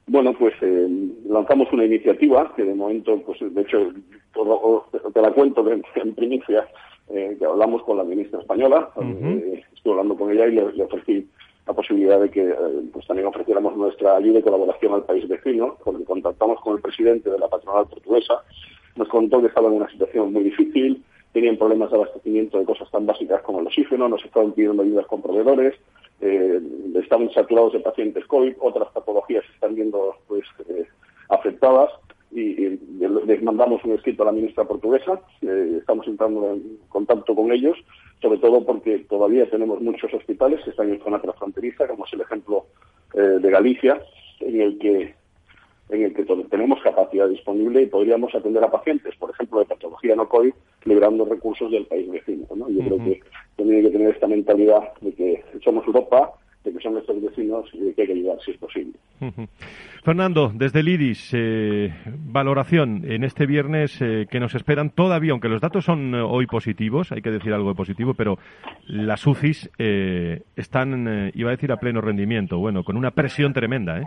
Bueno, 0.09 0.35
pues 0.39 0.55
lanzamos 1.29 1.73
una 1.73 1.85
iniciativa 1.85 2.53
que 2.55 2.63
de 2.63 2.75
momento, 2.75 3.21
pues 3.23 3.39
de 3.41 3.61
hecho, 3.61 3.93
te 5.13 5.21
la 5.21 5.33
cuento 5.33 5.65
en 5.69 6.15
primicia, 6.15 6.69
que 7.09 7.45
hablamos 7.45 7.83
con 7.83 7.97
la 7.97 8.05
ministra 8.05 8.41
española, 8.41 8.91
estuve 9.75 9.93
hablando 9.93 10.17
con 10.17 10.31
ella 10.31 10.47
y 10.47 10.53
le, 10.53 10.83
ofrecí 10.83 11.29
la 11.67 11.73
posibilidad 11.73 12.21
de 12.21 12.31
que 12.31 12.55
pues 12.93 13.05
también 13.07 13.27
ofreciéramos 13.27 13.77
nuestra 13.77 14.17
ayuda 14.17 14.39
y 14.39 14.43
colaboración 14.43 14.95
al 14.95 15.05
país 15.05 15.27
vecino, 15.27 15.77
porque 15.85 16.05
contactamos 16.05 16.61
con 16.61 16.77
el 16.77 16.83
presidente 16.83 17.29
de 17.29 17.39
la 17.39 17.49
patronal 17.49 17.87
portuguesa, 17.89 18.35
nos 18.95 19.09
contó 19.09 19.41
que 19.41 19.49
estaba 19.49 19.69
en 19.69 19.75
una 19.75 19.91
situación 19.91 20.33
muy 20.33 20.45
difícil, 20.45 21.03
tenían 21.37 21.59
problemas 21.59 21.91
de 21.91 21.97
abastecimiento 21.97 22.59
de 22.59 22.65
cosas 22.65 22.91
tan 22.91 23.05
básicas 23.05 23.43
como 23.43 23.61
el 23.61 23.67
oxígeno, 23.67 24.09
nos 24.09 24.25
estaban 24.25 24.53
pidiendo 24.53 24.83
ayudas 24.83 25.05
con 25.05 25.21
proveedores, 25.21 25.75
eh, 26.23 26.59
estaban 26.95 27.31
saturados 27.31 27.75
de 27.75 27.81
pacientes 27.81 28.25
COVID, 28.25 28.55
otras 28.59 28.89
patologías 28.89 29.45
están 29.53 29.75
viendo 29.75 30.17
pues 30.29 30.47
eh, 30.67 30.87
afectadas 31.29 31.91
y, 32.33 32.79
les 33.27 33.43
mandamos 33.43 33.85
un 33.85 33.93
escrito 33.93 34.23
a 34.23 34.27
la 34.27 34.33
ministra 34.33 34.65
portuguesa, 34.65 35.21
eh, 35.43 35.77
estamos 35.79 36.07
entrando 36.07 36.55
en 36.55 36.79
contacto 36.89 37.35
con 37.35 37.53
ellos, 37.53 37.77
sobre 38.23 38.39
todo 38.39 38.65
porque 38.65 39.01
todavía 39.01 39.51
tenemos 39.51 39.83
muchos 39.83 40.15
hospitales 40.15 40.65
que 40.65 40.71
están 40.71 40.89
en 40.89 41.03
zona 41.03 41.21
transfronteriza, 41.21 41.87
como 41.87 42.07
es 42.07 42.15
el 42.15 42.23
ejemplo 42.23 42.65
de 43.13 43.51
Galicia, 43.51 44.01
en 44.41 44.61
el 44.61 44.79
que 44.79 45.15
en 45.89 46.03
el 46.03 46.15
que 46.15 46.25
tenemos 46.51 46.83
capacidad 46.83 47.29
disponible 47.29 47.83
y 47.83 47.87
podríamos 47.87 48.35
atender 48.35 48.63
a 48.65 48.71
pacientes, 48.71 49.15
por 49.17 49.31
ejemplo, 49.31 49.61
de 49.61 49.67
patología 49.67 50.17
no 50.17 50.29
COVID, 50.29 50.53
liberando 50.85 51.25
recursos 51.25 51.71
del 51.71 51.87
país 51.87 52.11
vecino. 52.11 52.47
¿no? 52.55 52.69
Yo 52.69 52.81
creo 52.81 52.99
que 52.99 53.21
tiene 53.57 53.83
que 53.83 53.91
tener 53.91 54.15
esta 54.15 54.27
mentalidad 54.27 54.93
de 55.01 55.13
que 55.13 55.45
somos 55.63 55.87
Europa, 55.87 56.33
de 56.65 56.73
que 56.73 56.81
son 56.81 56.95
nuestros 56.95 57.23
vecinos 57.23 57.69
y 57.73 57.81
de 57.81 57.95
que 57.95 58.03
hay 58.03 58.07
que 58.09 58.13
ayudar 58.15 58.39
si 58.45 58.51
es 58.51 58.59
posible. 58.59 58.95
Fernando, 60.05 60.53
desde 60.55 60.81
el 60.81 60.89
IDIS, 60.89 61.31
eh, 61.33 61.93
valoración 62.05 63.03
en 63.11 63.25
este 63.25 63.47
viernes 63.47 64.01
eh, 64.03 64.27
que 64.31 64.41
nos 64.41 64.55
esperan 64.55 64.91
todavía, 64.91 65.33
aunque 65.33 65.49
los 65.49 65.61
datos 65.61 65.85
son 65.85 66.15
eh, 66.15 66.21
hoy 66.21 66.47
positivos, 66.47 67.13
hay 67.13 67.23
que 67.23 67.31
decir 67.31 67.53
algo 67.53 67.71
de 67.71 67.75
positivo, 67.77 68.15
pero 68.15 68.39
las 68.87 69.27
UCIs 69.27 69.71
están, 70.57 71.33
iba 71.35 71.51
a 71.51 71.53
decir, 71.53 71.73
a 71.73 71.79
pleno 71.79 72.01
rendimiento, 72.01 72.59
bueno, 72.59 72.85
con 72.85 72.97
una 72.97 73.13
presión 73.13 73.53
tremenda, 73.53 74.01
¿eh? 74.01 74.05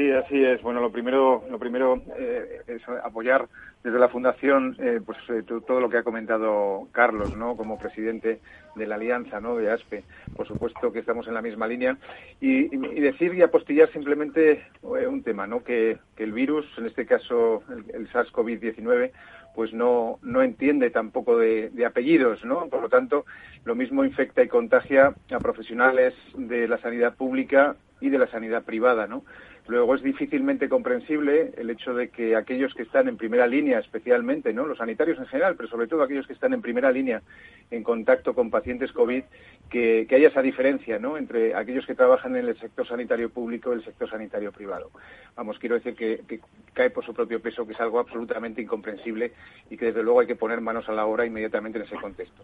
Sí, 0.00 0.10
así 0.12 0.42
es. 0.42 0.62
Bueno, 0.62 0.80
lo 0.80 0.90
primero, 0.90 1.44
lo 1.50 1.58
primero 1.58 2.00
eh, 2.18 2.62
es 2.66 2.80
apoyar 3.04 3.46
desde 3.84 3.98
la 3.98 4.08
Fundación 4.08 4.74
eh, 4.78 4.98
pues, 5.04 5.18
eh, 5.28 5.42
todo 5.44 5.78
lo 5.78 5.90
que 5.90 5.98
ha 5.98 6.02
comentado 6.02 6.88
Carlos, 6.90 7.36
¿no? 7.36 7.54
Como 7.54 7.78
presidente 7.78 8.40
de 8.76 8.86
la 8.86 8.94
Alianza, 8.94 9.42
¿no? 9.42 9.56
De 9.56 9.70
ASPE. 9.70 10.02
Por 10.34 10.48
supuesto 10.48 10.90
que 10.90 11.00
estamos 11.00 11.28
en 11.28 11.34
la 11.34 11.42
misma 11.42 11.66
línea. 11.66 11.98
Y, 12.40 12.74
decir 12.98 13.34
y 13.34 13.42
apostillar 13.42 13.92
simplemente 13.92 14.64
un 14.80 15.22
tema, 15.22 15.46
¿no? 15.46 15.62
Que, 15.62 15.98
el 16.16 16.32
virus, 16.32 16.66
en 16.78 16.86
este 16.86 17.04
caso 17.04 17.62
el, 17.68 18.08
SARS-CoV-19, 18.10 19.10
pues 19.54 19.74
no, 19.74 20.18
no 20.22 20.42
entiende 20.42 20.88
tampoco 20.88 21.36
de, 21.36 21.68
de, 21.68 21.84
apellidos, 21.84 22.42
¿no? 22.42 22.68
Por 22.68 22.80
lo 22.80 22.88
tanto, 22.88 23.26
lo 23.66 23.74
mismo 23.74 24.02
infecta 24.02 24.42
y 24.42 24.48
contagia 24.48 25.12
a 25.30 25.38
profesionales 25.40 26.14
de 26.34 26.68
la 26.68 26.78
sanidad 26.78 27.16
pública 27.16 27.76
y 28.00 28.08
de 28.08 28.18
la 28.18 28.28
sanidad 28.28 28.64
privada, 28.64 29.06
¿no? 29.06 29.24
Luego 29.68 29.94
es 29.94 30.02
difícilmente 30.02 30.68
comprensible 30.68 31.52
el 31.56 31.70
hecho 31.70 31.94
de 31.94 32.08
que 32.08 32.34
aquellos 32.34 32.74
que 32.74 32.82
están 32.82 33.08
en 33.08 33.16
primera 33.16 33.46
línea, 33.46 33.78
especialmente, 33.78 34.52
¿no? 34.52 34.66
Los 34.66 34.78
sanitarios 34.78 35.18
en 35.18 35.26
general, 35.26 35.54
pero 35.56 35.68
sobre 35.68 35.86
todo 35.86 36.02
aquellos 36.02 36.26
que 36.26 36.32
están 36.32 36.52
en 36.52 36.62
primera 36.62 36.90
línea 36.90 37.22
en 37.70 37.82
contacto 37.82 38.34
con 38.34 38.50
pacientes 38.50 38.92
COVID, 38.92 39.22
que, 39.68 40.06
haya 40.10 40.28
esa 40.28 40.42
diferencia, 40.42 40.98
¿no? 40.98 41.16
Entre 41.16 41.54
aquellos 41.54 41.86
que 41.86 41.94
trabajan 41.94 42.34
en 42.36 42.48
el 42.48 42.58
sector 42.58 42.86
sanitario 42.86 43.30
público 43.30 43.72
y 43.72 43.76
el 43.76 43.84
sector 43.84 44.10
sanitario 44.10 44.50
privado. 44.50 44.90
Vamos, 45.36 45.58
quiero 45.58 45.76
decir 45.76 45.94
que, 45.94 46.22
que 46.26 46.40
cae 46.72 46.90
por 46.90 47.04
su 47.04 47.14
propio 47.14 47.40
peso, 47.40 47.66
que 47.66 47.74
es 47.74 47.80
algo 47.80 48.00
absolutamente 48.00 48.60
incomprensible 48.60 49.32
y 49.70 49.76
que 49.76 49.86
desde 49.86 50.02
luego 50.02 50.20
hay 50.20 50.26
que 50.26 50.36
poner 50.36 50.60
manos 50.60 50.88
a 50.88 50.92
la 50.92 51.06
obra 51.06 51.24
inmediatamente 51.24 51.78
en 51.78 51.84
ese 51.84 51.96
contexto. 51.96 52.42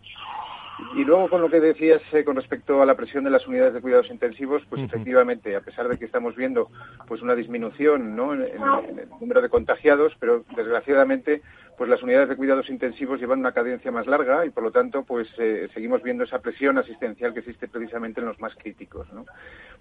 Y 0.94 1.04
luego 1.04 1.28
con 1.28 1.40
lo 1.40 1.48
que 1.48 1.60
decías 1.60 2.02
eh, 2.12 2.24
con 2.24 2.36
respecto 2.36 2.82
a 2.82 2.86
la 2.86 2.94
presión 2.94 3.24
de 3.24 3.30
las 3.30 3.46
unidades 3.46 3.74
de 3.74 3.80
cuidados 3.80 4.10
intensivos, 4.10 4.62
pues 4.68 4.82
efectivamente, 4.82 5.56
a 5.56 5.60
pesar 5.60 5.88
de 5.88 5.98
que 5.98 6.04
estamos 6.04 6.36
viendo 6.36 6.68
pues 7.06 7.22
una 7.22 7.34
disminución 7.34 8.14
¿no? 8.14 8.34
en, 8.34 8.42
el 8.42 9.08
número 9.20 9.40
de 9.40 9.48
contagiados, 9.48 10.12
pero 10.20 10.44
desgraciadamente 10.54 11.42
pues 11.76 11.90
las 11.90 12.02
unidades 12.02 12.28
de 12.28 12.36
cuidados 12.36 12.70
intensivos 12.70 13.20
llevan 13.20 13.40
una 13.40 13.52
cadencia 13.52 13.90
más 13.90 14.06
larga 14.06 14.46
y 14.46 14.50
por 14.50 14.62
lo 14.62 14.70
tanto 14.70 15.04
pues 15.04 15.28
eh, 15.38 15.68
seguimos 15.74 16.02
viendo 16.02 16.24
esa 16.24 16.40
presión 16.40 16.78
asistencial 16.78 17.32
que 17.32 17.40
existe 17.40 17.68
precisamente 17.68 18.20
en 18.20 18.26
los 18.26 18.40
más 18.40 18.54
críticos. 18.54 19.12
¿no? 19.12 19.26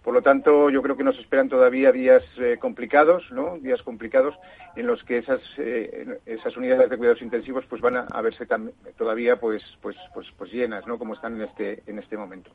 Por 0.05 0.13
lo 0.13 0.21
tanto, 0.21 0.69
yo 0.69 0.83
creo 0.83 0.95
que 0.95 1.03
nos 1.03 1.17
esperan 1.17 1.49
todavía 1.49 1.91
días 1.91 2.21
eh, 2.37 2.57
complicados, 2.59 3.23
¿no? 3.31 3.57
Días 3.57 3.81
complicados 3.81 4.35
en 4.75 4.85
los 4.85 5.03
que 5.03 5.17
esas 5.17 5.41
eh, 5.57 6.19
esas 6.27 6.55
unidades 6.55 6.91
de 6.91 6.97
cuidados 6.97 7.23
intensivos 7.23 7.65
pues 7.67 7.81
van 7.81 7.97
a, 7.97 8.21
verse 8.21 8.45
todavía 8.99 9.37
pues 9.37 9.63
pues 9.81 9.95
pues 10.13 10.27
pues 10.37 10.51
llenas, 10.51 10.85
¿no? 10.85 10.99
Como 10.99 11.15
están 11.15 11.37
en 11.37 11.41
este 11.41 11.81
en 11.87 11.97
este 11.97 12.17
momento. 12.17 12.51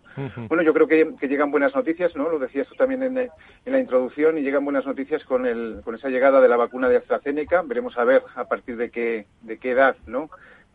Bueno, 0.49 0.63
yo 0.63 0.73
creo 0.73 0.87
que, 0.87 1.27
llegan 1.27 1.51
buenas 1.51 1.75
noticias, 1.75 2.15
¿no? 2.15 2.29
Lo 2.29 2.39
decías 2.39 2.69
tú 2.69 2.77
también 2.77 3.03
en, 3.03 3.19
en, 3.19 3.31
la 3.65 3.81
introducción 3.81 4.39
y 4.39 4.43
llegan 4.43 4.65
buenas 4.65 4.87
noticias 4.87 5.25
con 5.25 5.45
el 5.45 5.81
con 5.85 5.97
esa 5.97 6.09
llegada 6.09 6.41
de 6.41 6.49
la 6.49 6.57
vacuna 6.57 6.89
de 6.89 6.99
AstraZeneca. 6.99 7.63
Veremos 7.63 7.99
a 7.99 8.05
ver 8.05 8.23
a 8.37 8.45
partir 8.45 8.77
de 8.77 8.91
qué 8.91 9.27
de 9.43 9.59
qué 9.59 9.71
edad, 9.73 9.97
¿no? 10.07 10.31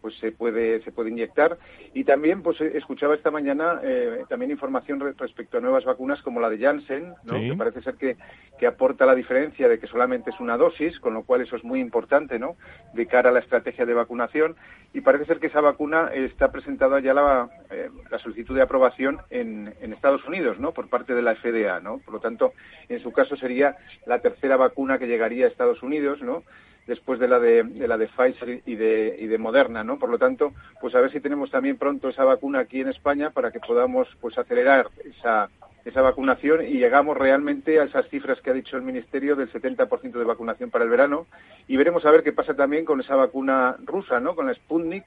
pues 0.06 0.20
se 0.20 0.32
puede 0.32 0.84
se 0.84 0.92
puede 0.92 1.10
inyectar. 1.10 1.58
Y 1.96 2.04
también 2.04 2.44
pues 2.44 2.62
escuchaba 2.62 3.16
esta 3.16 3.32
mañana 3.32 3.80
eh, 3.82 4.24
también 4.30 4.52
información 4.52 5.00
respecto 5.18 5.58
a 5.58 5.62
nuevas 5.62 5.84
vacunas 5.84 6.22
como 6.22 6.40
la 6.40 6.52
de 6.52 6.60
Janssen 6.60 7.16
¿no? 7.24 7.34
que 7.34 7.56
parece 7.58 7.82
ser 7.82 7.96
que, 7.96 8.16
que 8.60 8.68
aporta 8.68 9.08
la 9.08 9.16
diferencia 9.16 9.68
de 9.68 9.80
que 9.80 9.88
solamente 9.88 10.30
es 10.30 10.40
una 10.40 10.58
dosis 10.58 11.00
con 11.00 11.16
lo 11.16 11.24
cual 11.24 11.42
eso 11.42 11.56
es 11.56 11.64
muy 11.64 11.80
importante 11.80 12.38
no 12.38 12.56
de 12.94 13.08
cara 13.08 13.32
a 13.32 13.34
la 13.34 13.40
estrategia 13.40 13.88
de 13.88 13.96
vacunación. 13.96 14.56
Y 14.94 15.02
parece 15.02 15.26
ser 15.26 15.40
que 15.40 15.48
esa 15.48 15.62
vacuna 15.62 16.12
está 16.14 16.52
presentada 16.52 17.00
ya 17.00 17.16
la, 17.16 17.50
eh, 17.72 17.90
la 18.12 18.20
solicitud 18.20 18.54
de 18.54 18.62
aprobación 18.62 19.18
en, 19.32 19.74
en 19.82 19.92
Estados 19.92 20.24
Unidos 20.28 20.60
no 20.60 20.72
por 20.72 20.88
parte 20.88 21.16
de 21.16 21.24
la 21.24 21.34
FDA 21.34 21.80
no 21.80 21.98
por 21.98 22.14
lo 22.14 22.20
tanto 22.20 22.54
en 22.90 23.02
su 23.02 23.12
caso 23.12 23.36
sería 23.38 23.76
la 24.06 24.20
tercera 24.20 24.56
vacuna 24.56 25.00
que 25.00 25.08
llegaría 25.08 25.46
a 25.46 25.50
Estados 25.50 25.82
Unidos 25.82 26.22
no 26.22 26.44
después 26.88 27.20
de 27.20 27.28
la 27.28 27.40
de, 27.40 27.64
la 27.88 27.98
de 27.98 28.08
Pfizer 28.08 28.62
y 28.66 28.76
de, 28.76 29.18
y 29.20 29.28
de 29.28 29.38
Moderna, 29.38 29.84
¿no? 29.84 29.98
Por 29.98 30.10
lo 30.10 30.18
tanto, 30.18 30.54
pues 30.80 30.94
a 30.96 31.02
ver 31.02 31.12
si 31.12 31.20
tenemos 31.20 31.50
también 31.52 31.78
pronto 31.78 32.10
esa 32.10 32.24
vacuna 32.24 32.60
aquí 32.60 32.82
en 32.82 32.90
España 32.90 33.32
para 33.32 33.52
que 33.52 33.60
podamos 33.60 34.08
pues 34.22 34.38
acelerar 34.38 34.90
esa 35.04 35.50
esa 35.86 36.02
vacunación 36.02 36.66
y 36.66 36.80
llegamos 36.80 37.16
realmente 37.16 37.80
a 37.80 37.84
esas 37.84 38.10
cifras 38.10 38.42
que 38.42 38.50
ha 38.50 38.54
dicho 38.54 38.76
el 38.76 38.82
Ministerio 38.82 39.36
del 39.36 39.52
70% 39.52 40.14
de 40.14 40.24
vacunación 40.24 40.72
para 40.72 40.84
el 40.84 40.90
verano 40.90 41.28
y 41.68 41.78
veremos 41.78 42.04
a 42.06 42.12
ver 42.12 42.24
qué 42.24 42.34
pasa 42.34 42.56
también 42.56 42.86
con 42.86 43.00
esa 43.00 43.16
vacuna 43.16 43.76
rusa, 43.86 44.20
¿no? 44.20 44.36
Con 44.36 44.48
la 44.48 44.56
Sputnik, 44.56 45.06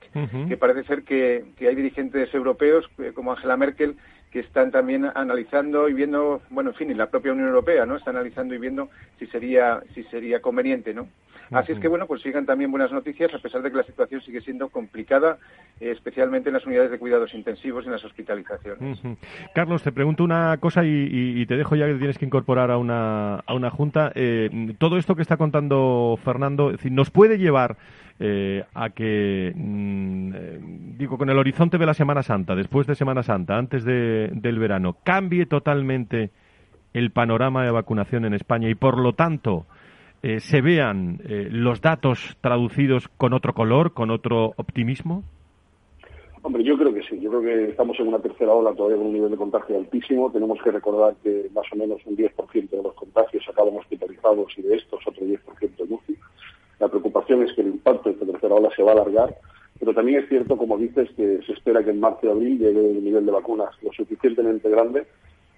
que 0.49 0.57
parece 0.57 0.85
ser 0.85 1.03
que, 1.03 1.45
hay 1.61 1.75
dirigentes 1.75 2.33
europeos 2.33 2.89
eh, 2.99 3.11
como 3.13 3.33
Angela 3.33 3.57
Merkel 3.57 3.97
que 4.31 4.41
están 4.41 4.71
también 4.71 5.11
analizando 5.15 5.89
y 5.89 5.95
viendo, 5.95 6.43
bueno, 6.51 6.71
en 6.71 6.77
fin, 6.77 6.91
y 6.91 6.95
la 6.95 7.11
propia 7.11 7.33
Unión 7.33 7.49
Europea, 7.49 7.85
¿no? 7.85 7.97
Está 7.97 8.11
analizando 8.11 8.55
y 8.55 8.59
viendo 8.59 8.89
si 9.19 9.27
sería 9.27 9.83
si 9.95 10.05
sería 10.05 10.41
conveniente, 10.41 10.95
¿no? 10.95 11.09
Así 11.51 11.73
es 11.73 11.79
que, 11.79 11.89
bueno, 11.89 12.07
pues 12.07 12.23
sigan 12.23 12.47
también 12.47 12.71
buenas 12.71 12.93
noticias, 12.93 13.33
a 13.35 13.39
pesar 13.39 13.63
de 13.63 13.71
que 13.71 13.77
la 13.77 13.83
situación 13.85 14.21
sigue 14.21 14.41
siendo 14.41 14.69
complicada, 14.69 15.39
eh, 15.81 15.91
especialmente 15.91 16.49
en 16.51 16.55
las 16.55 16.67
unidades 16.67 16.91
de 16.91 16.99
cuidados 16.99 17.33
intensivos 17.35 17.85
y 17.85 17.87
en 17.87 17.93
las 17.93 18.05
hospitalizaciones. 18.05 19.01
Carlos, 19.55 19.83
te 19.83 19.93
pregunto 19.93 20.25
una 20.25 20.57
cosa 20.59 20.85
y, 20.85 21.47
te 21.47 21.57
dejo 21.57 21.77
ya 21.77 21.87
que 21.87 21.95
tienes 21.95 22.19
que 22.19 22.27
incorporar 22.27 22.71
a 22.71 22.79
una, 22.79 23.37
a 23.37 23.55
una 23.55 23.71
junta. 23.71 24.13
Eh, 24.15 24.75
todo 24.79 24.99
esto 24.99 25.17
que 25.17 25.23
está 25.23 25.37
contando 25.37 26.19
Fernando, 26.23 26.73
¿nos 26.91 27.11
puede 27.11 27.39
llevar 27.39 27.77
eh, 28.21 28.65
a 28.75 28.91
que, 28.91 29.53
mm, 29.55 30.97
digo, 30.99 31.19
con 31.19 31.31
el 31.31 31.39
horizonte 31.39 31.79
de 31.79 31.87
la 31.87 31.95
Semana 31.95 32.25
Santa, 32.25 32.57
después 32.57 32.87
de 32.89 32.97
Semana 32.97 33.23
Santa, 33.23 33.57
antes 33.57 33.85
del 33.85 34.59
verano, 34.59 34.97
cambie 35.05 35.47
totalmente 35.47 36.31
el 36.95 37.13
panorama 37.13 37.65
de 37.65 37.71
vacunación 37.71 38.25
en 38.25 38.35
España 38.35 38.69
y, 38.69 38.75
por 38.75 38.99
lo 38.99 39.13
tanto, 39.13 39.67
eh, 40.23 40.41
se 40.41 40.61
vean 40.61 41.21
eh, 41.29 41.49
los 41.51 41.81
datos 41.81 42.37
traducidos 42.41 43.09
con 43.17 43.33
otro 43.33 43.55
color, 43.55 43.93
con 43.93 44.11
otro 44.11 44.53
optimismo? 44.57 45.23
Hombre, 46.43 46.63
yo 46.63 46.79
creo 46.79 46.95
que 46.95 47.03
sí. 47.03 47.19
Yo 47.21 47.31
creo 47.31 47.43
que 47.43 47.71
estamos 47.71 47.99
en 48.01 48.09
una 48.09 48.19
tercera 48.21 48.53
ola 48.53 48.73
todavía 48.75 48.97
con 48.97 49.07
un 49.07 49.13
nivel 49.13 49.31
de 49.31 49.37
contagio 49.37 49.77
altísimo. 49.77 50.31
Tenemos 50.31 50.59
que 50.63 50.71
recordar 50.71 51.15
que 51.23 51.49
más 51.55 51.67
o 51.73 51.77
menos 51.77 52.01
un 52.07 52.17
10% 52.17 52.71
de 52.71 52.83
los 52.83 52.95
contagios 52.95 53.45
acaban 53.49 53.77
hospitalizados 53.77 54.53
y 54.57 54.63
de 54.63 54.77
estos 54.77 55.01
otro 55.07 55.27
10% 55.27 55.39
en 55.61 55.93
UCI. 55.93 56.17
La 56.79 56.89
preocupación 56.89 57.43
es 57.43 57.53
que 57.55 57.63
el 57.63 57.69
impacto 57.69 58.09
de 58.09 58.15
esta 58.15 58.27
tercera 58.27 58.55
ola 58.55 58.71
se 58.75 58.83
va 58.83 58.93
a 58.93 58.95
alargar, 58.95 59.35
pero 59.81 59.93
también 59.93 60.23
es 60.23 60.29
cierto, 60.29 60.57
como 60.57 60.79
dices, 60.79 61.11
que 61.17 61.41
se 61.45 61.53
espera 61.53 61.83
que 61.83 61.91
en 61.91 62.01
marzo 62.01 62.21
y 62.27 62.29
abril 62.29 62.59
llegue 62.59 62.91
el 62.91 63.05
nivel 63.05 63.27
de 63.27 63.33
vacunas 63.33 63.71
lo 63.83 63.93
suficientemente 63.93 64.71
grande 64.71 65.07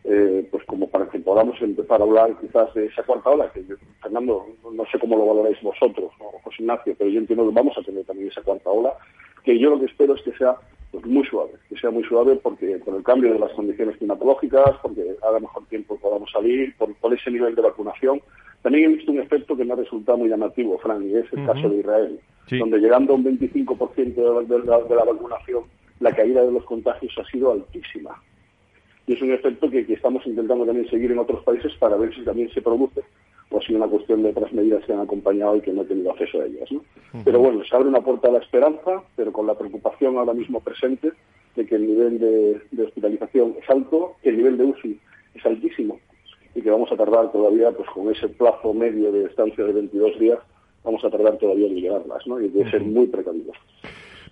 eh, 0.04 0.49
pues 0.50 0.64
como 0.64 0.88
para 0.88 1.09
que 1.11 1.19
podamos 1.19 1.61
empezar 1.61 2.00
a 2.00 2.04
hablar 2.04 2.35
quizás 2.40 2.73
de 2.73 2.87
esa 2.87 3.02
cuarta 3.02 3.30
ola, 3.30 3.52
que 3.52 3.62
Fernando, 4.00 4.47
no 4.73 4.85
sé 4.87 4.99
cómo 4.99 5.16
lo 5.16 5.26
valoráis 5.26 5.61
vosotros, 5.62 6.11
José 6.42 6.62
Ignacio, 6.62 6.95
pero 6.97 7.11
yo 7.11 7.21
entiendo 7.21 7.47
que 7.47 7.54
vamos 7.54 7.76
a 7.76 7.83
tener 7.83 8.04
también 8.04 8.28
esa 8.28 8.42
cuarta 8.42 8.71
ola, 8.71 8.95
que 9.45 9.59
yo 9.59 9.71
lo 9.71 9.78
que 9.78 9.87
espero 9.87 10.14
es 10.14 10.23
que 10.23 10.33
sea 10.33 10.57
pues, 10.90 11.04
muy 11.04 11.25
suave, 11.26 11.52
que 11.69 11.76
sea 11.76 11.90
muy 11.90 12.02
suave 12.04 12.37
porque 12.37 12.78
por 12.78 12.95
el 12.97 13.02
cambio 13.02 13.33
de 13.33 13.38
las 13.40 13.52
condiciones 13.52 13.99
climatológicas, 13.99 14.76
porque 14.80 15.16
haga 15.23 15.38
mejor 15.38 15.66
tiempo 15.66 15.99
podamos 15.99 16.30
salir, 16.30 16.75
por, 16.76 17.14
ese 17.14 17.30
nivel 17.30 17.54
de 17.54 17.62
vacunación. 17.62 18.23
También 18.62 18.90
he 18.90 18.95
visto 18.95 19.12
un 19.12 19.21
efecto 19.21 19.54
que 19.57 19.64
me 19.64 19.75
ha 19.75 19.76
resultado 19.76 20.16
muy 20.16 20.28
llamativo, 20.30 20.78
Fran, 20.78 21.09
y 21.09 21.14
es 21.14 21.30
el 21.33 21.45
caso 21.45 21.69
de 21.69 21.76
Israel, 21.76 22.21
donde 22.59 22.78
llegando 22.78 23.12
a 23.12 23.16
un 23.16 23.25
25% 23.25 24.47
de 24.47 24.59
de 24.88 24.95
la 24.95 25.04
vacunación, 25.04 25.64
la 26.00 26.12
caída 26.12 26.42
de 26.42 26.52
los 26.52 26.64
contagios 26.64 27.12
ha 27.19 27.30
sido 27.30 27.52
altísima 27.52 28.19
y 29.07 29.14
es 29.14 29.23
un 29.23 29.33
efecto 29.33 29.71
que, 29.71 29.80
estamos 29.88 30.26
intentando 30.26 30.64
también 30.66 30.88
seguir 30.88 31.12
en 31.12 31.19
otros 31.19 31.42
países 31.42 31.73
para 31.78 31.97
ver 31.97 32.14
si 32.14 32.23
también 32.23 32.50
se 32.50 32.62
produce 32.62 33.02
o 33.50 33.61
si 33.61 33.75
una 33.75 33.88
cuestión 33.88 34.23
de 34.23 34.30
otras 34.30 34.52
medidas 34.52 34.85
que 34.85 34.92
han 34.92 35.00
acompañado 35.00 35.57
y 35.57 35.61
que 35.61 35.73
no 35.73 35.83
he 35.83 35.87
tenido 35.87 36.12
acceso 36.12 36.40
a 36.40 36.47
ellas. 36.47 36.71
¿no? 36.71 36.83
Pero 37.25 37.40
bueno, 37.40 37.64
se 37.64 37.75
abre 37.75 37.88
una 37.88 38.00
puerta 38.00 38.28
a 38.28 38.33
la 38.33 38.38
esperanza, 38.38 39.02
pero 39.16 39.33
con 39.33 39.47
la 39.47 39.59
preocupación 39.59 40.16
ahora 40.16 40.35
mismo 40.35 40.61
presente 40.61 41.11
de 41.57 41.66
que 41.66 41.75
el 41.75 41.87
nivel 41.87 42.19
de, 42.19 42.85
hospitalización 42.85 43.57
es 43.61 43.69
alto, 43.69 44.16
que 44.23 44.28
el 44.28 44.37
nivel 44.37 44.57
de 44.57 44.64
UCI 44.64 45.00
es 45.35 45.45
altísimo 45.47 45.99
y 46.54 46.62
que 46.62 46.71
vamos 46.71 46.90
a 46.92 46.97
tardar 46.97 47.33
todavía, 47.33 47.71
pues 47.73 47.88
con 47.90 48.11
ese 48.11 48.28
plazo 48.28 48.73
medio 48.73 49.11
de 49.12 49.25
estancia 49.25 49.64
de 49.64 49.73
22 49.73 50.19
días, 50.19 50.38
vamos 50.85 51.04
a 51.04 51.11
tardar 51.11 51.37
todavía 51.38 51.66
en 51.66 51.75
llegarlas, 51.75 52.26
¿no? 52.26 52.40
Y 52.40 52.45
hay 52.45 52.50
que 52.50 52.71
ser 52.71 52.83
muy 52.83 53.07
precavidos. 53.07 53.57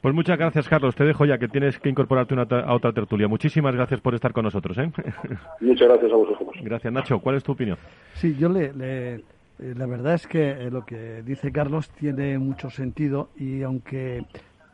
Pues 0.00 0.14
muchas 0.14 0.38
gracias, 0.38 0.68
Carlos. 0.68 0.94
Te 0.94 1.04
dejo 1.04 1.24
ya 1.24 1.38
que 1.38 1.48
tienes 1.48 1.78
que 1.78 1.88
incorporarte 1.88 2.34
a 2.36 2.74
otra 2.74 2.92
tertulia. 2.92 3.26
Muchísimas 3.26 3.74
gracias 3.74 4.00
por 4.00 4.14
estar 4.14 4.32
con 4.32 4.44
nosotros. 4.44 4.78
¿eh? 4.78 4.90
Muchas 5.60 5.88
gracias 5.88 6.12
a 6.12 6.16
vosotros. 6.16 6.50
Gracias, 6.62 6.92
Nacho. 6.92 7.18
¿Cuál 7.18 7.36
es 7.36 7.42
tu 7.42 7.52
opinión? 7.52 7.76
Sí, 8.14 8.36
yo 8.38 8.48
le, 8.48 8.72
eh, 8.80 9.20
la 9.58 9.86
verdad 9.86 10.14
es 10.14 10.26
que 10.28 10.50
eh, 10.50 10.70
lo 10.70 10.84
que 10.84 11.22
dice 11.22 11.50
Carlos 11.50 11.90
tiene 11.90 12.38
mucho 12.38 12.70
sentido 12.70 13.30
y 13.36 13.62
aunque 13.62 14.24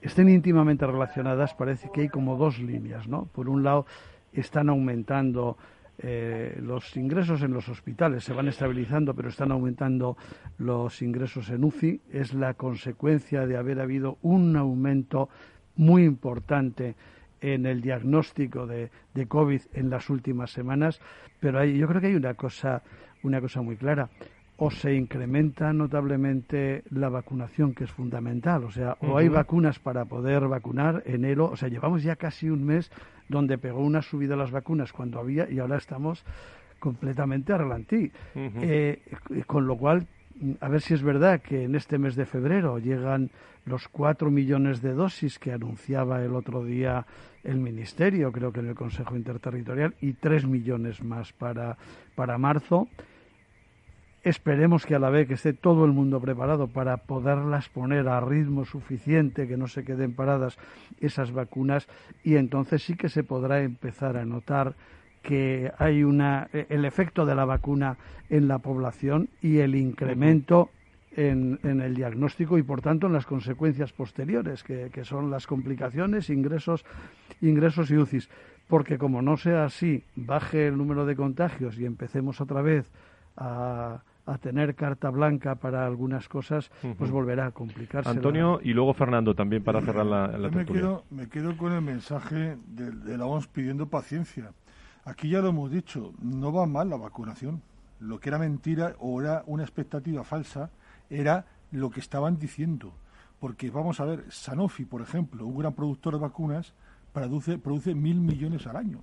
estén 0.03 0.29
íntimamente 0.29 0.87
relacionadas, 0.87 1.55
parece 1.55 1.88
que 1.92 2.03
hay 2.03 2.09
como 2.09 2.37
dos 2.37 2.59
líneas, 2.59 3.09
¿no? 3.09 3.27
Por 3.33 3.49
un 3.49 3.62
lado, 3.62 3.87
están 4.35 4.68
aumentando 4.68 5.57
eh, 5.98 6.59
los 6.62 6.96
ingresos 6.96 7.42
en 7.42 7.52
los 7.52 7.68
hospitales 7.68 8.24
se 8.24 8.33
van 8.33 8.48
estabilizando, 8.48 9.14
pero 9.14 9.28
están 9.28 9.52
aumentando 9.52 10.16
los 10.59 11.02
ingresos 11.02 11.50
en 11.50 11.64
UCI. 11.64 12.00
Es 12.12 12.35
la 12.35 12.54
consecuencia 12.54 13.46
de 13.46 13.57
haber 13.57 13.80
habido 13.80 14.18
un 14.22 14.57
aumento 14.57 15.28
muy 15.76 16.04
importante 16.04 16.94
en 17.40 17.66
el 17.66 17.80
diagnóstico 17.80 18.66
de, 18.66 18.90
de 19.12 19.26
COVID 19.26 19.61
en 19.74 19.90
las 19.90 20.09
últimas 20.09 20.50
semanas, 20.50 21.00
pero 21.40 21.59
hay, 21.59 21.76
yo 21.76 21.87
creo 21.87 22.00
que 22.00 22.07
hay 22.09 22.14
una 22.14 22.35
cosa, 22.35 22.83
una 23.22 23.40
cosa 23.40 23.61
muy 23.61 23.76
clara 23.76 24.09
o 24.57 24.70
se 24.70 24.94
incrementa 24.94 25.72
notablemente 25.72 26.85
la 26.90 27.09
vacunación, 27.09 27.74
que 27.74 27.85
es 27.85 27.90
fundamental. 27.90 28.64
O 28.64 28.70
sea, 28.70 28.96
o 29.00 29.18
hay 29.18 29.28
vacunas 29.28 29.78
para 29.78 30.04
poder 30.04 30.46
vacunar 30.46 31.02
enero. 31.07 31.50
O 31.50 31.57
sea, 31.57 31.68
llevamos 31.68 32.02
ya 32.02 32.16
casi 32.16 32.48
un 32.48 32.64
mes 32.64 32.90
donde 33.29 33.59
pegó 33.59 33.81
una 33.81 34.03
subida 34.03 34.37
las 34.37 34.51
vacunas 34.51 34.93
cuando 34.93 35.19
había 35.19 35.49
y 35.51 35.59
ahora 35.59 35.77
estamos 35.77 36.25
completamente 36.79 37.53
a 37.53 37.59
ralentí. 37.59 38.11
Eh, 38.35 39.01
con 39.47 39.67
lo 39.67 39.77
cual, 39.77 40.07
a 40.61 40.69
ver 40.69 40.81
si 40.81 40.95
es 40.95 41.03
verdad 41.03 41.41
que 41.41 41.65
en 41.65 41.75
este 41.75 41.99
mes 41.99 42.17
de 42.17 42.27
febrero 42.27 42.79
llegan 42.79 43.31
los 43.65 43.89
cuatro 43.89 44.31
millones 44.31 44.83
de 44.83 44.93
dosis 44.93 45.39
que 45.39 45.53
anunciaba 45.53 46.23
el 46.23 46.35
otro 46.35 46.65
día 46.65 47.07
el 47.43 47.59
Ministerio, 47.59 48.33
creo 48.33 48.53
que 48.53 48.61
en 48.61 48.69
el 48.69 48.75
Consejo 48.75 49.17
Interterritorial, 49.17 49.95
y 50.01 50.15
tres 50.15 50.47
millones 50.47 51.03
más 51.03 51.33
para, 51.33 51.77
para 52.15 52.39
marzo. 52.39 52.89
Esperemos 54.25 54.87
que 54.87 54.95
a 54.95 54.99
la 54.99 55.11
vez 55.11 55.29
que 55.29 55.35
esté 55.35 55.53
todo 55.53 55.85
el 55.85 55.93
mundo 55.93 56.19
preparado 56.19 56.67
para 56.67 56.97
poderlas 56.97 57.69
poner 57.69 58.09
a 58.09 58.23
ritmo 58.23 58.65
suficiente, 58.65 59.47
que 59.47 59.59
no 59.59 59.69
se 59.69 59.85
queden 59.85 60.15
paradas 60.15 60.57
esas 60.99 61.31
vacunas, 61.31 61.87
y 62.25 62.37
entonces 62.37 62.83
sí 62.83 62.97
que 62.97 63.11
se 63.11 63.23
podrá 63.23 63.61
empezar 63.61 64.17
a 64.17 64.25
notar 64.25 64.77
que 65.23 65.71
hay 65.77 66.05
una, 66.05 66.49
el 66.53 66.87
efecto 66.87 67.27
de 67.27 67.35
la 67.35 67.45
vacuna 67.45 67.99
en 68.31 68.49
la 68.49 68.61
población 68.61 69.29
y 69.43 69.59
el 69.59 69.75
incremento 69.75 70.71
en, 71.15 71.59
el 71.63 71.95
diagnóstico 71.95 72.57
y 72.57 72.63
por 72.63 72.81
tanto 72.81 73.07
en 73.07 73.13
las 73.13 73.27
consecuencias 73.27 73.93
posteriores, 73.93 74.65
que, 74.65 74.89
que, 74.91 75.05
son 75.05 75.31
las 75.31 75.47
complicaciones, 75.47 76.31
ingresos, 76.31 76.87
ingresos 77.43 77.91
y 77.91 77.99
UCIs. 77.99 78.31
Porque 78.69 78.97
como 78.97 79.21
no 79.21 79.37
sea 79.37 79.67
así, 79.67 80.03
baje 80.17 80.69
el 80.69 80.79
número 80.79 81.05
de 81.05 81.15
contagios 81.15 81.79
y 81.79 81.85
empecemos 81.85 82.41
otra 82.41 82.63
vez 82.63 82.91
a, 83.37 84.01
a 84.27 84.39
tener 84.39 84.75
carta 84.75 85.11
blanca 85.11 85.57
para 85.57 85.87
algunas 85.87 86.29
cosas, 86.29 86.71
pues 86.99 87.11
volverá 87.11 87.47
a 87.47 87.51
complicarse. 87.51 88.09
Antonio 88.09 88.61
y 88.63 88.73
luego 88.73 88.95
Fernando 88.95 89.35
también 89.35 89.63
para 89.63 89.81
cerrar 89.83 90.07
la, 90.07 90.29
la 90.29 90.51
me 90.51 90.65
quedo, 90.65 91.05
me 91.11 91.29
quedo 91.29 91.57
con 91.57 91.73
el 91.73 91.83
mensaje 91.83 92.57
de, 92.67 93.19
la 93.19 93.27
OMS 93.27 93.49
pidiendo 93.49 93.89
paciencia. 93.89 94.53
Aquí 95.05 95.29
ya 95.29 95.41
lo 95.41 95.49
hemos 95.49 95.71
dicho, 95.71 96.15
no 96.23 96.53
va 96.53 96.67
mal 96.67 96.89
la 96.89 96.97
vacunación. 96.97 97.63
Lo 98.01 98.19
que 98.19 98.31
era 98.31 98.39
mentira 98.39 98.95
o 98.99 99.21
era 99.21 99.43
una 99.47 99.63
expectativa 99.63 100.25
falsa 100.25 100.71
era 101.11 101.47
lo 101.71 101.91
que 101.91 102.01
estaban 102.01 102.39
diciendo. 102.39 102.95
Porque 103.41 103.71
vamos 103.71 104.01
a 104.01 104.07
ver, 104.07 104.25
Sanofi, 104.31 104.87
por 104.87 105.03
ejemplo, 105.03 105.47
un 105.47 105.59
gran 105.59 105.75
productor 105.75 106.15
de 106.15 106.21
vacunas, 106.21 106.73
produce, 107.13 107.59
produce 107.59 107.95
mil 107.95 108.21
millones 108.21 108.67
al 108.67 108.77
año. 108.77 109.01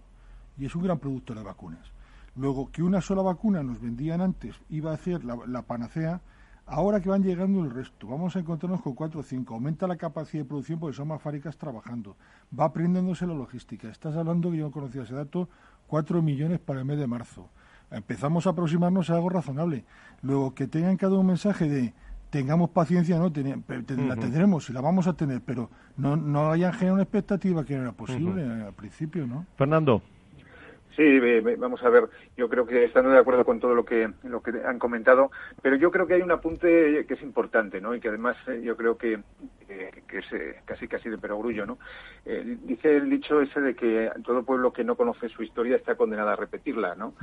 Y 0.57 0.65
es 0.65 0.75
un 0.75 0.83
gran 0.83 0.97
productor 0.97 1.37
de 1.37 1.43
vacunas 1.43 1.91
Luego, 2.35 2.71
que 2.71 2.81
una 2.81 3.01
sola 3.01 3.21
vacuna 3.21 3.61
nos 3.61 3.81
vendían 3.81 4.21
antes 4.21 4.55
iba 4.69 4.93
a 4.93 4.97
ser 4.97 5.23
la, 5.23 5.61
panacea, 5.63 6.21
ahora 6.65 7.01
que 7.01 7.09
van 7.09 7.23
llegando 7.23 7.63
el 7.63 7.71
resto, 7.71 8.07
vamos 8.07 8.35
a 8.35 8.39
encontrarnos 8.39 8.81
con 8.81 8.93
cuatro 8.93 9.19
o 9.19 9.23
cinco. 9.23 9.55
Aumenta 9.55 9.87
la 9.87 9.97
capacidad 9.97 10.43
de 10.43 10.47
producción 10.47 10.79
porque 10.79 10.95
son 10.95 11.09
más 11.09 11.21
fábricas 11.21 11.57
trabajando. 11.57 12.15
Va 12.57 12.65
aprendiéndose 12.65 13.27
la 13.27 13.33
logística. 13.33 13.89
Estás 13.89 14.15
hablando, 14.15 14.49
que 14.51 14.57
yo 14.57 14.65
no 14.65 14.71
conocía 14.71 15.03
ese 15.03 15.13
dato, 15.13 15.49
cuatro 15.87 16.21
millones 16.21 16.59
para 16.59 16.79
el 16.79 16.85
mes 16.85 16.99
de 16.99 17.07
marzo. 17.07 17.49
Empezamos 17.91 18.47
a 18.47 18.51
aproximarnos 18.51 19.09
a 19.09 19.15
algo 19.15 19.29
razonable. 19.29 19.83
Luego, 20.21 20.55
que 20.55 20.67
tengan 20.67 20.95
cada 20.95 21.17
un 21.17 21.27
mensaje 21.27 21.67
de 21.67 21.93
tengamos 22.29 22.69
paciencia, 22.69 23.19
no 23.19 23.25
la 23.25 24.15
tendremos 24.15 24.69
y 24.69 24.73
la 24.73 24.79
vamos 24.79 25.05
a 25.05 25.13
tener, 25.13 25.41
pero 25.41 25.69
no, 25.97 26.15
no 26.15 26.49
hayan 26.49 26.71
generado 26.71 26.93
una 26.93 27.03
expectativa 27.03 27.65
que 27.65 27.75
no 27.75 27.81
era 27.81 27.91
posible 27.91 28.43
al 28.43 28.73
principio, 28.73 29.27
¿no? 29.27 29.45
Fernando. 29.57 30.01
Sí, 31.01 31.19
vamos 31.57 31.81
a 31.81 31.89
ver. 31.89 32.09
Yo 32.37 32.47
creo 32.47 32.67
que 32.67 32.83
estando 32.83 33.09
de 33.09 33.17
acuerdo 33.17 33.43
con 33.43 33.59
todo 33.59 33.73
lo 33.73 33.83
que 33.83 34.07
lo 34.21 34.43
que 34.43 34.51
han 34.63 34.77
comentado, 34.77 35.31
pero 35.59 35.75
yo 35.75 35.89
creo 35.89 36.05
que 36.05 36.13
hay 36.13 36.21
un 36.21 36.29
apunte 36.29 37.07
que 37.07 37.15
es 37.15 37.21
importante, 37.23 37.81
¿no? 37.81 37.95
Y 37.95 37.99
que 37.99 38.09
además 38.09 38.37
eh, 38.45 38.61
yo 38.63 38.77
creo 38.77 38.99
que, 38.99 39.19
que 39.67 40.19
es 40.19 40.31
eh, 40.31 40.61
casi 40.63 40.87
casi 40.87 41.09
de 41.09 41.17
perogrullo, 41.17 41.65
¿no? 41.65 41.79
Eh, 42.23 42.55
dice 42.65 42.97
el 42.97 43.09
dicho 43.09 43.41
ese 43.41 43.61
de 43.61 43.75
que 43.75 44.11
todo 44.23 44.43
pueblo 44.43 44.71
que 44.71 44.83
no 44.83 44.95
conoce 44.95 45.27
su 45.29 45.41
historia 45.41 45.75
está 45.75 45.95
condenado 45.95 46.29
a 46.29 46.35
repetirla, 46.35 46.93
¿no? 46.93 47.15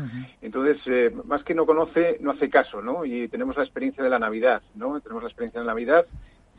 Entonces, 0.42 1.14
más 1.24 1.44
que 1.44 1.54
no 1.54 1.64
conoce, 1.64 2.18
no 2.20 2.32
hace 2.32 2.50
caso, 2.50 2.82
¿no? 2.82 3.04
Y 3.04 3.28
tenemos 3.28 3.56
la 3.56 3.62
experiencia 3.62 4.02
de 4.02 4.10
la 4.10 4.18
Navidad, 4.18 4.60
¿no? 4.74 5.00
Tenemos 5.00 5.22
la 5.22 5.28
experiencia 5.28 5.60
de 5.60 5.66
la 5.66 5.72
Navidad 5.72 6.04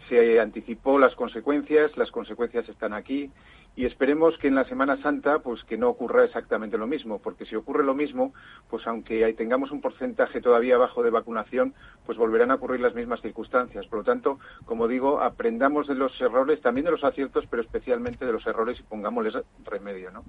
se 0.10 0.40
anticipó 0.40 1.00
las 1.00 1.16
consecuencias, 1.16 1.96
las 1.96 2.12
consecuencias 2.12 2.68
están 2.68 2.94
aquí 2.94 3.32
y 3.76 3.86
esperemos 3.86 4.38
que 4.40 4.48
en 4.48 4.56
la 4.56 4.66
Semana 4.66 5.02
Santa 5.02 5.40
pues 5.40 5.64
que 5.64 5.78
no 5.78 5.88
ocurra 5.88 6.26
exactamente 6.26 6.78
lo 6.78 6.88
mismo, 6.88 7.20
porque 7.20 7.46
si 7.46 7.56
ocurre 7.56 7.84
lo 7.86 7.94
mismo, 7.94 8.34
pues 8.70 8.86
aunque 8.88 9.32
tengamos 9.36 9.72
un 9.72 9.80
porcentaje 9.80 10.42
todavía 10.42 10.78
bajo 10.78 11.04
de 11.04 11.12
vacunación, 11.12 11.74
pues 12.06 12.18
volverán 12.18 12.52
a 12.52 12.56
ocurrir 12.56 12.82
las 12.82 12.96
mismas 12.96 13.22
circunstancias. 13.22 13.88
Por 13.88 14.00
lo 14.00 14.06
tanto, 14.06 14.40
como 14.66 14.88
digo, 14.88 15.22
aprendamos 15.22 15.88
de 15.88 15.96
los 15.96 16.20
errores, 16.20 16.60
también 16.62 16.86
de 16.86 16.92
los 16.92 17.04
aciertos, 17.04 17.46
pero 17.50 17.62
especialmente 17.62 18.26
de 18.26 18.34
los 18.34 18.46
errores 18.48 18.80
y 18.80 18.84
pongámosles 18.84 19.36
remedio, 19.64 20.12
¿no? 20.12 20.26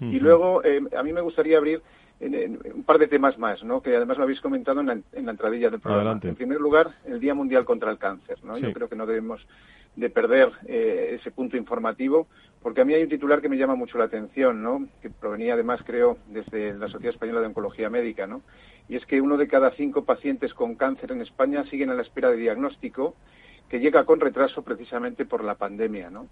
Y 0.00 0.18
luego, 0.18 0.64
eh, 0.64 0.82
a 0.98 1.02
mí 1.04 1.12
me 1.12 1.20
gustaría 1.20 1.58
abrir 1.58 1.80
en, 2.22 2.58
un 2.74 2.84
par 2.84 2.98
de 2.98 3.08
temas 3.08 3.38
más, 3.38 3.62
¿no? 3.64 3.82
que 3.82 3.96
además 3.96 4.16
lo 4.16 4.24
habéis 4.24 4.40
comentado 4.40 4.80
en 4.80 4.86
la, 4.86 4.92
en 4.92 5.26
la 5.26 5.32
entradilla 5.32 5.70
del 5.70 5.80
programa. 5.80 6.20
En 6.22 6.36
primer 6.36 6.60
lugar, 6.60 6.92
el 7.04 7.20
Día 7.20 7.34
Mundial 7.34 7.64
contra 7.64 7.90
el 7.90 7.98
Cáncer. 7.98 8.38
¿no? 8.44 8.56
Yo 8.58 8.72
creo 8.72 8.88
que 8.88 8.96
no 8.96 9.06
debemos 9.06 9.44
de 9.96 10.08
perder 10.08 10.50
eh, 10.66 11.18
ese 11.20 11.30
punto 11.30 11.56
informativo, 11.56 12.26
porque 12.62 12.80
a 12.80 12.84
mí 12.84 12.94
hay 12.94 13.02
un 13.02 13.08
titular 13.08 13.42
que 13.42 13.48
me 13.48 13.58
llama 13.58 13.74
mucho 13.74 13.98
la 13.98 14.04
atención, 14.04 14.62
¿no? 14.62 14.86
que 15.02 15.10
provenía 15.10 15.54
además, 15.54 15.80
creo, 15.84 16.16
desde 16.28 16.72
la 16.74 16.88
Sociedad 16.88 17.14
Española 17.14 17.40
de 17.40 17.48
Oncología 17.48 17.90
Médica, 17.90 18.26
¿no? 18.26 18.42
y 18.88 18.96
es 18.96 19.04
que 19.06 19.20
uno 19.20 19.36
de 19.36 19.48
cada 19.48 19.70
cinco 19.72 20.04
pacientes 20.04 20.54
con 20.54 20.76
cáncer 20.76 21.12
en 21.12 21.20
España 21.20 21.64
siguen 21.70 21.90
a 21.90 21.94
la 21.94 22.02
espera 22.02 22.30
de 22.30 22.36
diagnóstico 22.36 23.14
que 23.68 23.80
llega 23.80 24.04
con 24.04 24.20
retraso 24.20 24.62
precisamente 24.62 25.24
por 25.24 25.42
la 25.44 25.54
pandemia. 25.54 26.10
¿no? 26.10 26.28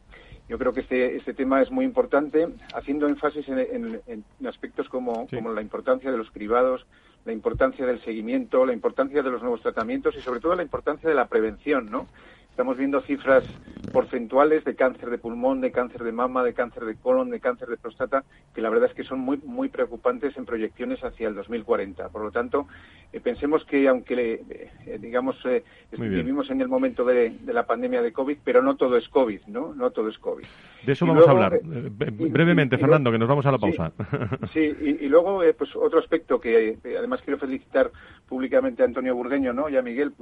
Yo 0.48 0.58
creo 0.58 0.72
que 0.72 0.80
este, 0.80 1.16
este 1.16 1.34
tema 1.34 1.62
es 1.62 1.70
muy 1.70 1.84
importante, 1.84 2.48
haciendo 2.74 3.06
énfasis 3.08 3.48
en, 3.48 4.24
aspectos 4.46 4.88
como, 4.88 5.26
como 5.28 5.52
la 5.52 5.62
importancia 5.62 6.10
de 6.10 6.18
los 6.18 6.30
privados, 6.30 6.86
la 7.24 7.32
importancia 7.32 7.86
del 7.86 8.02
seguimiento, 8.02 8.64
la 8.64 8.72
importancia 8.72 9.22
de 9.22 9.30
los 9.30 9.42
nuevos 9.42 9.60
tratamientos 9.60 10.16
y 10.16 10.20
sobre 10.20 10.40
todo 10.40 10.54
la 10.54 10.62
importancia 10.62 11.08
de 11.08 11.14
la 11.14 11.28
prevención, 11.28 11.90
¿no? 11.90 12.08
Estamos 12.50 12.76
viendo 12.76 13.00
cifras 13.02 13.44
porcentuales 13.92 14.64
de 14.64 14.74
cáncer 14.74 15.10
de 15.10 15.18
pulmón, 15.18 15.60
de 15.60 15.72
cáncer 15.72 16.04
de 16.04 16.12
mama, 16.12 16.44
de 16.44 16.52
cáncer 16.52 16.84
de 16.84 16.94
colon, 16.94 17.30
de 17.30 17.40
cáncer 17.40 17.68
de 17.68 17.76
próstata, 17.76 18.24
que 18.54 18.60
la 18.60 18.68
verdad 18.68 18.90
es 18.90 18.94
que 18.94 19.04
son 19.04 19.20
muy, 19.20 19.38
muy 19.38 19.68
preocupantes 19.68 20.36
en 20.36 20.44
proyecciones 20.44 21.02
hacia 21.02 21.28
el 21.28 21.34
2040. 21.34 22.08
Por 22.10 22.22
lo 22.22 22.30
tanto, 22.30 22.66
eh, 23.12 23.20
pensemos 23.20 23.64
que 23.64 23.88
aunque, 23.88 24.42
eh, 24.86 24.98
digamos, 25.00 25.36
eh, 25.44 25.64
vivimos 25.98 26.50
en 26.50 26.60
el 26.60 26.68
momento 26.68 27.04
de, 27.04 27.32
la 27.46 27.66
pandemia 27.66 28.02
de 28.02 28.12
COVID, 28.12 28.38
pero 28.44 28.62
no 28.62 28.76
todo 28.76 28.96
es 28.96 29.08
COVID, 29.08 29.40
¿no? 29.48 29.74
No 29.74 29.90
todo 29.90 30.08
es 30.08 30.18
COVID. 30.18 30.44
De 30.84 30.92
eso 30.92 31.06
vamos 31.06 31.26
a 31.26 31.30
hablar 31.30 31.60
brevemente, 31.62 32.78
Fernando, 32.78 33.10
que 33.10 33.18
nos 33.18 33.28
vamos 33.28 33.46
a 33.46 33.52
la 33.52 33.58
pausa. 33.58 33.92
Sí, 34.52 34.60
y, 34.60 35.08
luego, 35.08 35.42
pues 35.56 35.74
otro 35.76 35.98
aspecto 35.98 36.40
que 36.40 36.78
además 36.98 37.20
quiero 37.22 37.38
felicitar 37.38 37.90
públicamente 38.28 38.82
a 38.82 38.86
Antonio 38.86 39.14
Burgueño 39.14 39.52
¿no? 39.52 39.68
y 39.68 39.76
a 39.76 39.82
Miguel, 39.82 40.12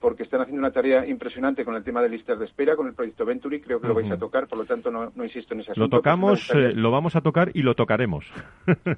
porque 0.00 0.22
están 0.22 0.40
haciendo 0.40 0.60
una 0.60 0.72
tarea 0.72 1.06
impresionante 1.06 1.64
con 1.64 1.74
el 1.78 1.84
tema 1.84 2.02
de 2.02 2.10
listas 2.10 2.38
de 2.38 2.44
espera, 2.44 2.76
con 2.76 2.86
el 2.86 2.94
proyecto 2.94 3.24
Venturi, 3.24 3.60
creo 3.60 3.80
que 3.80 3.88
lo 3.88 3.94
vais 3.94 4.10
a 4.10 4.18
tocar, 4.18 4.46
por 4.46 4.58
lo 4.58 4.64
tanto 4.64 4.90
no, 4.90 5.10
insisto 5.24 5.54
en 5.54 5.60
ese 5.60 5.72
asunto. 5.72 5.96
Lo 5.96 6.00
tocamos, 6.00 6.50
eh, 6.54 6.72
lo 6.74 6.90
vamos 6.90 7.16
a 7.16 7.20
tocar 7.20 7.50
y 7.54 7.62
lo 7.62 7.74
tocaremos. 7.74 8.26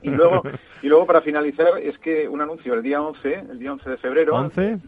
Y 0.03 0.11
luego, 0.11 0.43
y 0.83 0.89
luego 0.89 1.07
para 1.07 1.21
finalizar, 1.21 1.79
es 1.81 1.97
que 1.99 2.29
un 2.29 2.41
anuncio, 2.41 2.75
el 2.75 2.83
día 2.83 3.01
11, 3.01 3.35
el 3.53 3.59
día 3.59 3.73
11 3.73 3.91
de 3.91 3.97
febrero, 3.99 4.35
11. 4.35 4.79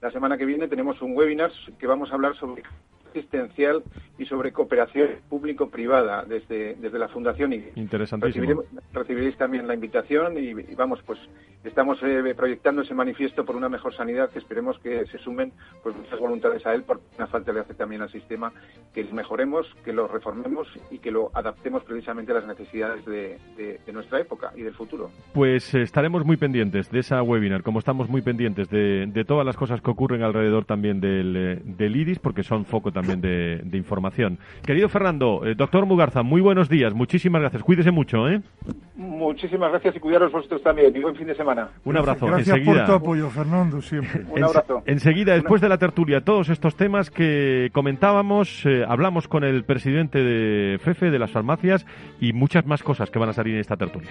la 0.00 0.10
semana 0.10 0.36
que 0.36 0.44
viene 0.44 0.68
tenemos 0.68 1.00
un 1.02 1.16
webinar 1.16 1.52
que 1.78 1.86
vamos 1.86 2.10
a 2.10 2.14
hablar 2.14 2.34
sobre 2.36 2.62
asistencial 3.08 3.82
y 4.18 4.24
sobre 4.26 4.52
cooperación 4.52 5.08
público-privada 5.28 6.24
desde, 6.24 6.74
desde 6.74 6.98
la 6.98 7.08
Fundación 7.08 7.52
y 7.52 7.64
recibiréis 8.92 9.36
también 9.36 9.66
la 9.66 9.74
invitación 9.74 10.36
y, 10.38 10.52
vamos, 10.74 11.00
pues 11.06 11.18
estamos 11.64 11.98
eh, 12.02 12.34
proyectando 12.36 12.82
ese 12.82 12.94
manifiesto 12.94 13.44
por 13.44 13.56
una 13.56 13.68
mejor 13.68 13.94
sanidad. 13.94 14.30
Que 14.30 14.38
esperemos 14.38 14.78
que 14.78 15.06
se 15.06 15.18
sumen 15.18 15.52
pues 15.82 15.96
muchas 15.96 16.18
voluntades 16.18 16.66
a 16.66 16.74
él 16.74 16.82
porque 16.82 17.04
una 17.16 17.26
falta 17.26 17.52
le 17.52 17.60
hace 17.60 17.74
también 17.74 18.02
al 18.02 18.10
sistema 18.10 18.52
que 18.94 19.04
lo 19.04 19.12
mejoremos, 19.12 19.66
que 19.84 19.92
lo 19.92 20.08
reformemos 20.08 20.68
y 20.90 20.98
que 20.98 21.10
lo 21.10 21.30
adaptemos 21.34 21.84
precisamente 21.84 22.32
a 22.32 22.36
las 22.36 22.46
necesidades 22.46 23.04
de, 23.04 23.38
nuestra 23.92 24.20
época 24.20 24.52
y 24.54 24.62
del 24.62 24.74
futuro. 24.74 25.10
Pues 25.32 25.74
eh, 25.74 25.82
estaremos 25.82 26.24
muy 26.24 26.36
pendientes 26.36 26.90
de 26.90 27.00
esa 27.00 27.22
webinar, 27.22 27.62
como 27.62 27.80
estamos 27.80 28.08
muy 28.08 28.22
pendientes 28.22 28.68
de, 28.70 29.24
todas 29.26 29.44
las 29.44 29.56
cosas 29.56 29.80
que 29.80 29.90
ocurren 29.90 30.22
alrededor 30.22 30.64
también 30.64 31.00
del, 31.00 31.36
eh, 31.36 31.60
del 31.64 32.18
porque 32.22 32.42
son 32.42 32.64
foco 32.64 32.92
también 33.02 33.20
de, 33.20 33.78
información. 33.78 34.38
Querido 34.64 34.88
Fernando, 34.88 35.42
eh, 35.44 35.54
doctor 35.54 35.86
Mugarza, 35.86 36.22
muy 36.22 36.40
buenos 36.40 36.68
días, 36.68 36.92
muchísimas 36.94 37.40
gracias, 37.40 37.62
cuídese 37.62 37.92
mucho, 37.92 38.28
¿eh? 38.28 38.42
Muchísimas 38.96 39.70
gracias 39.70 39.94
y 39.94 40.00
cuidaros 40.00 40.32
vosotros 40.32 40.62
también, 40.62 40.94
y 40.94 41.00
buen 41.00 41.14
fin 41.14 41.28
de 41.28 41.36
semana. 41.36 41.68
Un 41.84 41.96
abrazo. 41.96 42.26
Gracias 42.26 42.58
por 42.60 42.84
tu 42.84 42.92
apoyo, 42.92 43.30
Fernando, 43.30 43.80
siempre. 43.80 44.24
Un 44.28 44.42
abrazo. 44.42 44.82
enseguida, 44.86 45.34
después 45.34 45.60
de 45.60 45.68
la 45.68 45.78
tertulia, 45.78 46.22
todos 46.22 46.48
estos 46.48 46.74
temas 46.74 47.10
que 47.10 47.70
comentábamos, 47.72 48.66
eh, 48.66 48.84
hablamos 48.86 49.28
con 49.28 49.44
el 49.44 49.64
presidente 49.64 50.22
de 50.22 50.78
FEFE, 50.78 51.10
de 51.10 51.18
las 51.18 51.30
farmacias, 51.30 51.86
y 52.20 52.32
muchas 52.32 52.66
más 52.66 52.82
cosas 52.82 53.10
que 53.10 53.18
van 53.18 53.28
a 53.28 53.32
salir 53.32 53.54
en 53.54 53.60
esta 53.60 53.76
tertulia. 53.76 54.10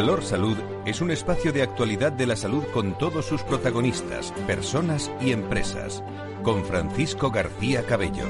Valor 0.00 0.22
Salud 0.22 0.56
es 0.86 1.02
un 1.02 1.10
espacio 1.10 1.52
de 1.52 1.60
actualidad 1.60 2.10
de 2.10 2.26
la 2.26 2.34
salud 2.34 2.64
con 2.72 2.96
todos 2.96 3.26
sus 3.26 3.42
protagonistas, 3.42 4.32
personas 4.46 5.12
y 5.20 5.30
empresas. 5.30 6.02
Con 6.42 6.64
Francisco 6.64 7.30
García 7.30 7.84
Cabello. 7.84 8.24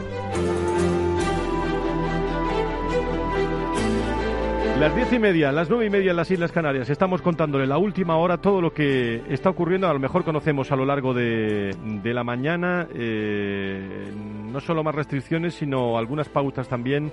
Las 4.80 4.96
diez 4.96 5.12
y 5.12 5.20
media, 5.20 5.52
las 5.52 5.70
nueve 5.70 5.86
y 5.86 5.90
media 5.90 6.10
en 6.10 6.16
las 6.16 6.30
Islas 6.32 6.50
Canarias. 6.50 6.90
Estamos 6.90 7.22
contándole 7.22 7.68
la 7.68 7.78
última 7.78 8.16
hora 8.16 8.38
todo 8.38 8.60
lo 8.60 8.74
que 8.74 9.22
está 9.28 9.50
ocurriendo. 9.50 9.86
A 9.86 9.92
lo 9.92 10.00
mejor 10.00 10.24
conocemos 10.24 10.72
a 10.72 10.76
lo 10.76 10.84
largo 10.84 11.14
de, 11.14 11.76
la 12.02 12.24
mañana 12.24 12.88
eh, 12.92 14.10
no 14.50 14.60
solo 14.60 14.82
más 14.82 14.94
restricciones, 14.94 15.54
sino 15.54 15.96
algunas 15.98 16.28
pautas 16.28 16.68
también 16.68 17.12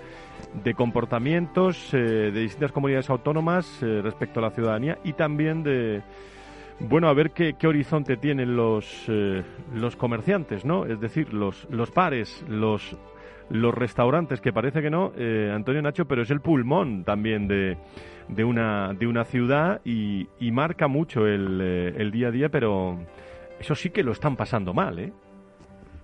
de 0.63 0.73
comportamientos 0.73 1.93
eh, 1.93 1.97
de 1.97 2.39
distintas 2.39 2.71
comunidades 2.71 3.09
autónomas 3.09 3.81
eh, 3.81 4.01
respecto 4.01 4.39
a 4.39 4.43
la 4.43 4.51
ciudadanía 4.51 4.97
y 5.03 5.13
también 5.13 5.63
de 5.63 6.01
bueno, 6.79 7.07
a 7.09 7.13
ver 7.13 7.31
qué, 7.31 7.55
qué 7.57 7.67
horizonte 7.67 8.17
tienen 8.17 8.55
los, 8.55 9.09
los 9.73 9.95
comerciantes, 9.95 10.63
¿no? 10.63 10.85
Es 10.85 10.99
decir, 10.99 11.33
los, 11.33 11.67
los 11.71 11.89
pares, 11.89 12.45
los 12.47 12.95
los 13.49 13.73
restaurantes, 13.73 14.41
que 14.41 14.51
parece 14.51 14.81
que 14.81 14.89
no, 14.89 15.13
eh, 15.17 15.51
Antonio 15.53 15.81
Nacho, 15.81 16.05
pero 16.05 16.21
es 16.21 16.31
el 16.31 16.41
pulmón 16.41 17.03
también 17.03 17.47
de, 17.47 17.77
de, 18.27 18.43
una, 18.43 18.93
de 18.93 19.07
una 19.07 19.23
ciudad 19.23 19.81
y, 19.85 20.27
marca 20.51 20.87
mucho 20.87 21.25
el, 21.25 21.59
eh, 21.61 21.93
el, 21.97 22.11
día 22.11 22.27
a 22.27 22.31
día, 22.31 22.49
pero 22.49 22.99
eso 23.59 23.75
sí 23.75 23.89
que 23.89 24.03
lo 24.03 24.11
están 24.11 24.35
pasando 24.35 24.73
mal, 24.73 24.99
¿eh? 24.99 25.13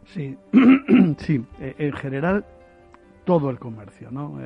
Sí, 0.05 0.37
sí, 1.17 1.45
eh, 1.59 1.75
en 1.77 1.93
general 1.93 2.45
todo 3.25 3.49
el 3.49 3.59
comercio, 3.59 4.11
¿no? 4.11 4.39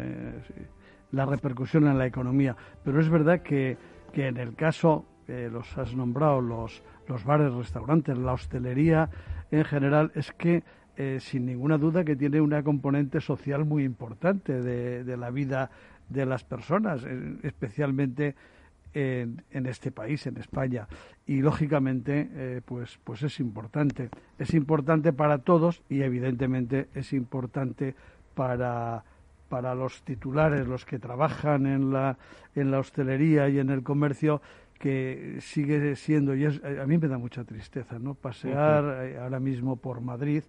La 1.12 1.26
repercusión 1.26 1.88
en 1.88 1.98
la 1.98 2.06
economía, 2.06 2.56
pero 2.84 3.00
es 3.00 3.10
verdad 3.10 3.42
que, 3.42 3.78
que 4.14 4.28
en 4.28 4.38
el 4.38 4.54
caso, 4.54 5.06
los 5.28 5.78
has 5.78 5.96
nombrado, 5.96 6.42
los, 6.42 6.84
los 7.08 7.24
bares, 7.24 7.52
restaurantes, 7.54 8.18
la 8.18 8.34
hostelería 8.34 9.10
en 9.50 9.66
general, 9.66 10.12
es 10.14 10.32
que 10.32 10.64
eh, 11.00 11.20
sin 11.22 11.46
ninguna 11.46 11.78
duda 11.78 12.04
que 12.04 12.16
tiene 12.16 12.42
una 12.42 12.64
componente 12.64 13.22
social 13.22 13.66
muy 13.66 13.84
importante 13.84 14.64
de, 14.64 15.16
la 15.16 15.30
vida 15.30 15.70
de 16.10 16.26
las 16.26 16.44
personas, 16.44 17.04
eh, 17.06 17.38
especialmente 17.44 18.36
en, 18.94 19.66
este 19.66 19.92
país, 19.92 20.26
en 20.28 20.38
España. 20.38 20.88
Y 21.26 21.42
lógicamente, 21.42 22.30
eh, 22.34 22.62
pues, 22.64 23.00
pues 23.04 23.24
es 23.24 23.40
importante. 23.40 24.10
Es 24.38 24.54
importante 24.54 25.14
para 25.14 25.40
todos 25.40 25.82
y 25.90 26.02
evidentemente 26.02 26.88
es 26.94 27.14
importante 27.14 27.96
para, 28.34 29.04
para 29.50 29.76
los 29.76 30.02
titulares, 30.04 30.68
los 30.68 30.86
que 30.86 31.00
trabajan 31.00 31.66
en 31.66 31.92
la, 31.92 32.18
en 32.56 32.72
la 32.72 32.80
hostelería 32.80 33.50
y 33.50 33.60
en 33.60 33.70
el 33.70 33.84
comercio, 33.84 34.42
que 34.78 35.38
sigue 35.42 35.96
siendo, 35.96 36.36
y 36.36 36.46
a 36.46 36.86
mí 36.86 37.00
me 37.00 37.08
da 37.08 37.18
mucha 37.18 37.44
tristeza, 37.44 37.98
¿no? 37.98 38.14
Pasear 38.14 39.18
ahora 39.20 39.40
mismo 39.40 39.76
por 39.76 40.02
Madrid 40.02 40.44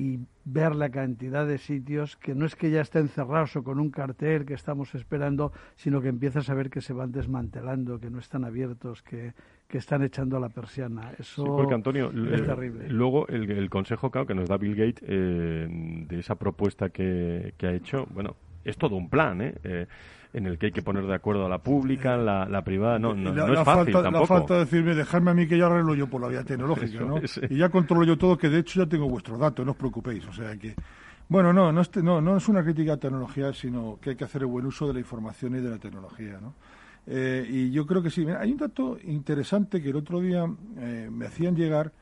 y 0.00 0.18
ver 0.46 0.74
la 0.74 0.88
cantidad 0.88 1.46
de 1.46 1.58
sitios 1.58 2.16
que 2.16 2.34
no 2.34 2.46
es 2.46 2.56
que 2.56 2.70
ya 2.70 2.80
estén 2.80 3.08
cerrados 3.08 3.54
o 3.56 3.62
con 3.62 3.78
un 3.78 3.90
cartel 3.90 4.46
que 4.46 4.54
estamos 4.54 4.94
esperando, 4.94 5.52
sino 5.76 6.00
que 6.00 6.08
empiezas 6.08 6.48
a 6.48 6.54
ver 6.54 6.70
que 6.70 6.80
se 6.80 6.94
van 6.94 7.12
desmantelando, 7.12 8.00
que 8.00 8.08
no 8.08 8.18
están 8.18 8.46
abiertos, 8.46 9.02
que, 9.02 9.34
que 9.68 9.76
están 9.76 10.02
echando 10.02 10.38
a 10.38 10.40
la 10.40 10.48
persiana. 10.48 11.12
Eso 11.18 11.44
porque 11.44 11.74
Antonio, 11.74 12.10
es 12.32 12.46
terrible. 12.46 12.88
Luego 12.88 13.28
el, 13.28 13.68
consejo 13.68 14.10
que 14.10 14.34
nos 14.34 14.48
da 14.48 14.56
Bill 14.56 14.74
Gates 14.74 15.04
eh, 15.06 15.68
de 15.68 16.18
esa 16.18 16.36
propuesta 16.36 16.88
que, 16.88 17.52
que, 17.58 17.66
ha 17.66 17.72
hecho, 17.74 18.06
bueno, 18.14 18.36
es 18.64 18.78
todo 18.78 18.96
un 18.96 19.10
plan, 19.10 19.42
¿eh? 19.42 19.54
eh 19.64 19.86
en 20.32 20.46
el 20.46 20.58
que 20.58 20.66
hay 20.66 20.72
que 20.72 20.82
poner 20.82 21.06
de 21.06 21.14
acuerdo 21.14 21.46
a 21.46 21.48
la 21.48 21.58
pública, 21.58 22.16
la, 22.16 22.46
la 22.46 22.62
privada, 22.62 22.98
no, 22.98 23.14
no, 23.14 23.32
no 23.32 23.52
es 23.52 23.64
fácil 23.64 23.92
falta, 23.92 24.02
tampoco. 24.02 24.20
La 24.20 24.26
falta 24.26 24.54
de 24.54 24.60
decirme, 24.60 24.94
dejarme 24.94 25.30
a 25.32 25.34
mí 25.34 25.48
que 25.48 25.58
ya 25.58 25.66
arreglo 25.66 25.94
yo 25.94 26.06
por 26.06 26.20
la 26.20 26.28
vía 26.28 26.44
tecnológica, 26.44 27.00
¿no? 27.00 27.16
Y 27.48 27.56
ya 27.56 27.68
controlo 27.68 28.04
yo 28.04 28.16
todo, 28.16 28.38
que 28.38 28.48
de 28.48 28.60
hecho 28.60 28.84
ya 28.84 28.88
tengo 28.88 29.08
vuestros 29.08 29.38
datos, 29.38 29.64
no 29.64 29.72
os 29.72 29.78
preocupéis, 29.78 30.26
o 30.26 30.32
sea 30.32 30.56
que... 30.56 30.74
Bueno, 31.28 31.52
no, 31.52 31.70
no 31.70 31.80
es, 31.80 31.96
no, 31.96 32.20
no 32.20 32.36
es 32.36 32.48
una 32.48 32.64
crítica 32.64 32.94
a 32.94 32.96
tecnología, 32.96 33.52
sino 33.52 33.98
que 34.00 34.10
hay 34.10 34.16
que 34.16 34.24
hacer 34.24 34.42
el 34.42 34.48
buen 34.48 34.66
uso 34.66 34.88
de 34.88 34.94
la 34.94 34.98
información 34.98 35.54
y 35.54 35.60
de 35.60 35.70
la 35.70 35.78
tecnología, 35.78 36.40
¿no? 36.40 36.54
Eh, 37.06 37.46
y 37.48 37.70
yo 37.70 37.86
creo 37.86 38.02
que 38.02 38.10
sí. 38.10 38.26
hay 38.28 38.52
un 38.52 38.58
dato 38.58 38.98
interesante 39.04 39.80
que 39.80 39.90
el 39.90 39.96
otro 39.96 40.20
día 40.20 40.44
eh, 40.78 41.08
me 41.10 41.26
hacían 41.26 41.56
llegar, 41.56 41.92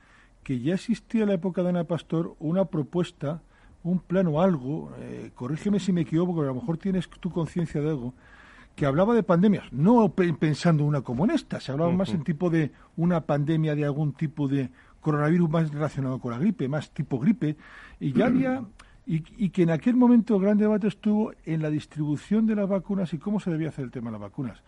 que 0.42 0.60
ya 0.60 0.74
existía 0.74 1.22
en 1.22 1.28
la 1.28 1.34
época 1.34 1.62
de 1.62 1.68
Ana 1.68 1.84
Pastor 1.84 2.36
una 2.38 2.64
propuesta 2.64 3.42
un 3.84 4.00
plan 4.00 4.26
o 4.26 4.40
algo, 4.40 4.92
eh, 4.98 5.30
corrígeme 5.34 5.80
si 5.80 5.92
me 5.92 6.02
equivoco, 6.02 6.34
porque 6.34 6.50
a 6.50 6.54
lo 6.54 6.60
mejor 6.60 6.78
tienes 6.78 7.08
tu 7.08 7.30
conciencia 7.30 7.80
de 7.80 7.90
algo, 7.90 8.14
que 8.74 8.86
hablaba 8.86 9.14
de 9.14 9.22
pandemias, 9.22 9.72
no 9.72 10.12
pensando 10.12 10.84
una 10.84 11.00
como 11.02 11.24
en 11.24 11.32
esta, 11.32 11.60
se 11.60 11.72
hablaba 11.72 11.90
más 11.90 12.10
en 12.10 12.22
tipo 12.22 12.48
de 12.48 12.70
una 12.96 13.22
pandemia 13.22 13.74
de 13.74 13.84
algún 13.84 14.12
tipo 14.12 14.46
de 14.46 14.70
coronavirus 15.00 15.50
más 15.50 15.72
relacionado 15.72 16.20
con 16.20 16.32
la 16.32 16.38
gripe, 16.38 16.68
más 16.68 16.90
tipo 16.90 17.18
gripe, 17.18 17.56
y 17.98 18.12
ya 18.12 18.26
había, 18.26 18.62
y, 19.04 19.24
y, 19.36 19.50
que 19.50 19.62
en 19.62 19.70
aquel 19.70 19.96
momento 19.96 20.36
el 20.36 20.42
gran 20.42 20.58
debate 20.58 20.86
estuvo 20.86 21.32
en 21.44 21.62
la 21.62 21.70
distribución 21.70 22.46
de 22.46 22.54
las 22.54 22.68
vacunas 22.68 23.12
y 23.14 23.18
cómo 23.18 23.40
se 23.40 23.50
debía 23.50 23.70
hacer 23.70 23.84
el 23.84 23.90
tema 23.90 24.10
de 24.10 24.12
las 24.12 24.20
vacunas. 24.20 24.62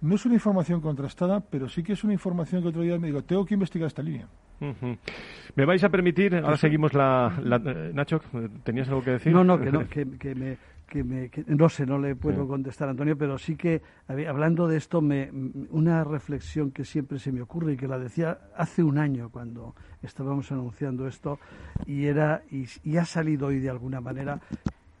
No 0.00 0.14
es 0.14 0.24
una 0.26 0.34
información 0.34 0.80
contrastada, 0.80 1.40
pero 1.40 1.68
sí 1.68 1.82
que 1.82 1.94
es 1.94 2.04
una 2.04 2.12
información 2.12 2.62
que 2.62 2.68
otro 2.68 2.82
día 2.82 2.98
me 2.98 3.08
digo, 3.08 3.24
tengo 3.24 3.46
que 3.46 3.54
investigar 3.54 3.86
esta 3.86 4.02
línea. 4.02 4.28
¿Me 4.60 5.64
vais 5.64 5.82
a 5.84 5.88
permitir? 5.88 6.34
Ahora 6.36 6.56
seguimos 6.56 6.94
la, 6.94 7.32
eh, 7.44 7.90
Nacho, 7.94 8.20
¿tenías 8.62 8.88
algo 8.88 9.02
que 9.02 9.12
decir? 9.12 9.32
No, 9.32 9.44
no, 9.44 9.58
que, 9.58 9.70
no, 9.70 9.86
que, 9.88 10.04
me, 10.34 10.56
que 10.86 11.04
me 11.04 11.30
no 11.46 11.68
sé, 11.68 11.86
no 11.86 11.98
le 11.98 12.14
puedo 12.14 12.46
contestar, 12.46 12.88
Antonio, 12.88 13.16
pero 13.16 13.38
sí 13.38 13.56
que, 13.56 13.82
hablando 14.28 14.68
de 14.68 14.76
esto, 14.76 15.00
me, 15.00 15.30
una 15.70 16.04
reflexión 16.04 16.70
que 16.70 16.84
siempre 16.84 17.18
se 17.18 17.32
me 17.32 17.42
ocurre 17.42 17.74
y 17.74 17.76
que 17.76 17.88
la 17.88 17.98
decía 17.98 18.38
hace 18.56 18.82
un 18.82 18.98
año 18.98 19.30
cuando 19.30 19.74
estábamos 20.02 20.50
anunciando 20.52 21.06
esto 21.06 21.38
y 21.86 22.06
era 22.06 22.42
y, 22.50 22.66
y 22.84 22.96
ha 22.96 23.04
salido 23.04 23.48
hoy 23.48 23.58
de 23.58 23.70
alguna 23.70 24.00
manera 24.00 24.40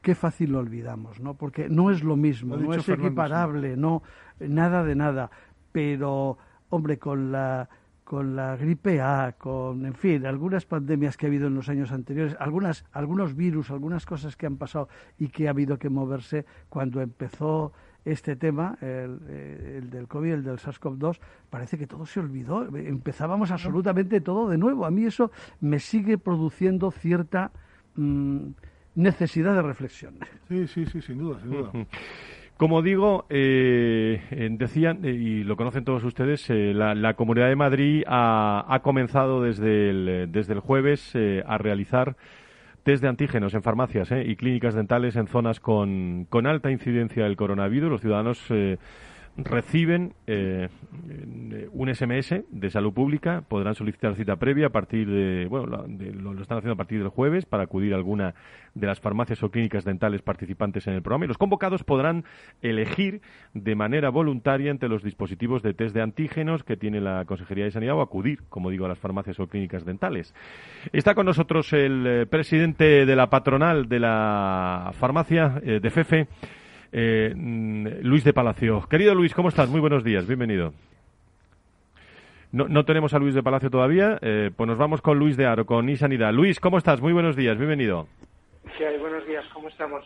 qué 0.06 0.14
fácil 0.14 0.52
lo 0.52 0.60
olvidamos, 0.60 1.18
¿no? 1.20 1.34
Porque 1.34 1.68
no 1.68 1.90
es 1.90 2.04
lo 2.04 2.16
mismo, 2.16 2.56
no 2.56 2.72
es 2.72 2.88
equiparable, 2.88 3.76
no 3.76 4.04
nada 4.38 4.84
de 4.84 4.94
nada, 4.94 5.30
pero 5.72 6.38
hombre, 6.68 6.96
con 6.98 7.32
la 7.32 7.68
con 8.06 8.36
la 8.36 8.56
gripe 8.56 9.00
A, 9.00 9.34
con, 9.36 9.84
en 9.84 9.94
fin, 9.94 10.24
algunas 10.26 10.64
pandemias 10.64 11.16
que 11.16 11.26
ha 11.26 11.28
habido 11.28 11.48
en 11.48 11.56
los 11.56 11.68
años 11.68 11.90
anteriores, 11.90 12.36
algunas, 12.38 12.84
algunos 12.92 13.34
virus, 13.34 13.72
algunas 13.72 14.06
cosas 14.06 14.36
que 14.36 14.46
han 14.46 14.58
pasado 14.58 14.88
y 15.18 15.26
que 15.26 15.48
ha 15.48 15.50
habido 15.50 15.76
que 15.76 15.90
moverse 15.90 16.46
cuando 16.68 17.00
empezó 17.00 17.72
este 18.04 18.36
tema, 18.36 18.78
el, 18.80 19.18
eh, 19.28 19.78
el 19.78 19.90
del 19.90 20.06
COVID, 20.06 20.34
el 20.34 20.44
del 20.44 20.58
SARS-CoV-2, 20.58 21.18
parece 21.50 21.76
que 21.76 21.88
todo 21.88 22.06
se 22.06 22.20
olvidó. 22.20 22.64
Empezábamos 22.76 23.50
absolutamente 23.50 24.20
todo 24.20 24.48
de 24.48 24.56
nuevo. 24.56 24.86
A 24.86 24.92
mí 24.92 25.04
eso 25.04 25.32
me 25.60 25.80
sigue 25.80 26.16
produciendo 26.16 26.92
cierta 26.92 27.50
mm, 27.96 28.50
necesidad 28.94 29.52
de 29.56 29.62
reflexión. 29.62 30.14
Sí, 30.46 30.68
sí, 30.68 30.86
sí, 30.86 31.02
sin 31.02 31.18
duda, 31.18 31.40
sin 31.40 31.50
duda. 31.50 31.72
Como 32.56 32.80
digo, 32.80 33.26
eh, 33.28 34.48
decían, 34.52 35.04
eh, 35.04 35.10
y 35.10 35.44
lo 35.44 35.56
conocen 35.56 35.84
todos 35.84 36.02
ustedes, 36.04 36.48
eh, 36.48 36.72
la, 36.72 37.12
Comunidad 37.12 37.48
de 37.48 37.56
Madrid 37.56 38.02
ha, 38.06 38.80
comenzado 38.82 39.42
desde 39.42 39.90
el, 39.90 40.32
desde 40.32 40.54
el 40.54 40.60
jueves 40.60 41.14
a 41.46 41.58
realizar 41.58 42.16
test 42.82 43.02
de 43.02 43.08
antígenos 43.08 43.52
en 43.52 43.62
farmacias 43.62 44.10
y 44.10 44.36
clínicas 44.36 44.74
dentales 44.74 45.16
en 45.16 45.26
zonas 45.26 45.60
con, 45.60 46.24
con 46.30 46.46
alta 46.46 46.70
incidencia 46.70 47.24
del 47.24 47.36
coronavirus. 47.36 47.90
Los 47.90 48.00
ciudadanos 48.00 48.50
reciben 49.36 50.14
eh, 50.26 50.68
un 51.72 51.94
SMS 51.94 52.42
de 52.48 52.70
salud 52.70 52.92
pública, 52.92 53.42
podrán 53.46 53.74
solicitar 53.74 54.14
cita 54.16 54.36
previa 54.36 54.68
a 54.68 54.70
partir 54.70 55.08
de, 55.08 55.46
bueno, 55.46 55.66
lo, 55.66 56.40
están 56.40 56.58
haciendo 56.58 56.72
a 56.72 56.76
partir 56.76 57.00
del 57.00 57.08
jueves 57.08 57.44
para 57.44 57.64
acudir 57.64 57.92
a 57.92 57.96
alguna 57.96 58.34
de 58.74 58.86
las 58.86 59.00
farmacias 59.00 59.42
o 59.42 59.50
clínicas 59.50 59.84
dentales 59.84 60.22
participantes 60.22 60.86
en 60.86 60.94
el 60.94 61.02
programa 61.02 61.26
y 61.26 61.28
los 61.28 61.38
convocados 61.38 61.84
podrán 61.84 62.24
elegir 62.62 63.20
de 63.52 63.74
manera 63.74 64.10
voluntaria 64.10 64.70
entre 64.70 64.88
los 64.88 65.02
dispositivos 65.02 65.62
de 65.62 65.74
test 65.74 65.94
de 65.94 66.02
antígenos 66.02 66.64
que 66.64 66.76
tiene 66.76 67.00
la 67.00 67.24
Consejería 67.24 67.64
de 67.64 67.70
Sanidad 67.70 67.96
o 67.96 68.02
acudir, 68.02 68.42
como 68.48 68.70
digo, 68.70 68.86
a 68.86 68.88
las 68.88 68.98
farmacias 68.98 69.38
o 69.40 69.46
clínicas 69.48 69.84
dentales. 69.84 70.34
Está 70.92 71.14
con 71.14 71.26
nosotros 71.26 71.72
el 71.72 72.06
eh, 72.06 72.26
presidente 72.26 73.04
de 73.04 73.16
la 73.16 73.28
patronal 73.28 73.88
de 73.88 74.00
la 74.00 74.90
farmacia 74.94 75.60
eh, 75.62 75.80
de 75.80 75.90
FEFE, 75.90 76.28
eh, 76.92 77.32
Luis 78.02 78.24
de 78.24 78.32
Palacio. 78.32 78.86
Querido 78.88 79.14
Luis, 79.14 79.34
¿cómo 79.34 79.48
estás? 79.48 79.68
Muy 79.68 79.80
buenos 79.80 80.04
días, 80.04 80.26
bienvenido. 80.26 80.72
No, 82.52 82.68
no 82.68 82.84
tenemos 82.84 83.12
a 83.12 83.18
Luis 83.18 83.34
de 83.34 83.42
Palacio 83.42 83.70
todavía, 83.70 84.18
eh, 84.22 84.50
pues 84.56 84.68
nos 84.68 84.78
vamos 84.78 85.02
con 85.02 85.18
Luis 85.18 85.36
de 85.36 85.46
Aro, 85.46 85.66
con 85.66 85.88
Isanidad. 85.88 86.32
Luis, 86.32 86.60
¿cómo 86.60 86.78
estás? 86.78 87.00
Muy 87.00 87.12
buenos 87.12 87.36
días, 87.36 87.58
bienvenido. 87.58 88.06
Sí, 88.78 88.84
buenos 88.98 89.26
días, 89.26 89.44
¿cómo 89.52 89.68
estamos? 89.68 90.04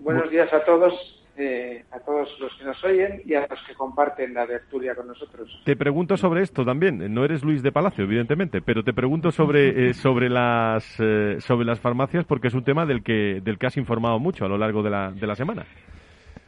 Buenos 0.00 0.30
días 0.30 0.52
a 0.52 0.64
todos, 0.64 1.24
eh, 1.36 1.84
a 1.92 2.00
todos 2.00 2.28
los 2.40 2.52
que 2.56 2.64
nos 2.64 2.82
oyen 2.84 3.22
y 3.24 3.34
a 3.34 3.46
los 3.48 3.62
que 3.66 3.74
comparten 3.74 4.34
la 4.34 4.46
tertulia 4.46 4.94
con 4.94 5.06
nosotros. 5.06 5.62
Te 5.64 5.76
pregunto 5.76 6.16
sobre 6.16 6.42
esto 6.42 6.64
también. 6.64 7.12
No 7.12 7.24
eres 7.24 7.44
Luis 7.44 7.62
de 7.62 7.72
Palacio, 7.72 8.04
evidentemente, 8.04 8.60
pero 8.62 8.82
te 8.82 8.92
pregunto 8.92 9.30
sobre 9.30 9.94
sobre 9.94 10.28
las 10.28 10.84
sobre 10.84 11.66
las 11.66 11.80
farmacias 11.80 12.24
porque 12.24 12.48
es 12.48 12.54
un 12.54 12.64
tema 12.64 12.86
del 12.86 13.02
que 13.02 13.40
del 13.42 13.58
que 13.58 13.66
has 13.66 13.76
informado 13.76 14.18
mucho 14.18 14.44
a 14.44 14.48
lo 14.48 14.58
largo 14.58 14.82
de 14.82 14.90
la, 14.90 15.12
de 15.12 15.26
la 15.26 15.34
semana. 15.34 15.66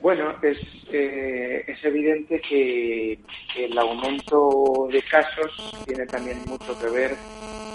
Bueno, 0.00 0.36
es, 0.42 0.58
eh, 0.92 1.64
es 1.66 1.84
evidente 1.84 2.40
que, 2.40 3.18
el 3.56 3.76
aumento 3.76 4.88
de 4.92 5.02
casos 5.02 5.76
tiene 5.84 6.06
también 6.06 6.38
mucho 6.46 6.78
que 6.78 6.88
ver 6.88 7.16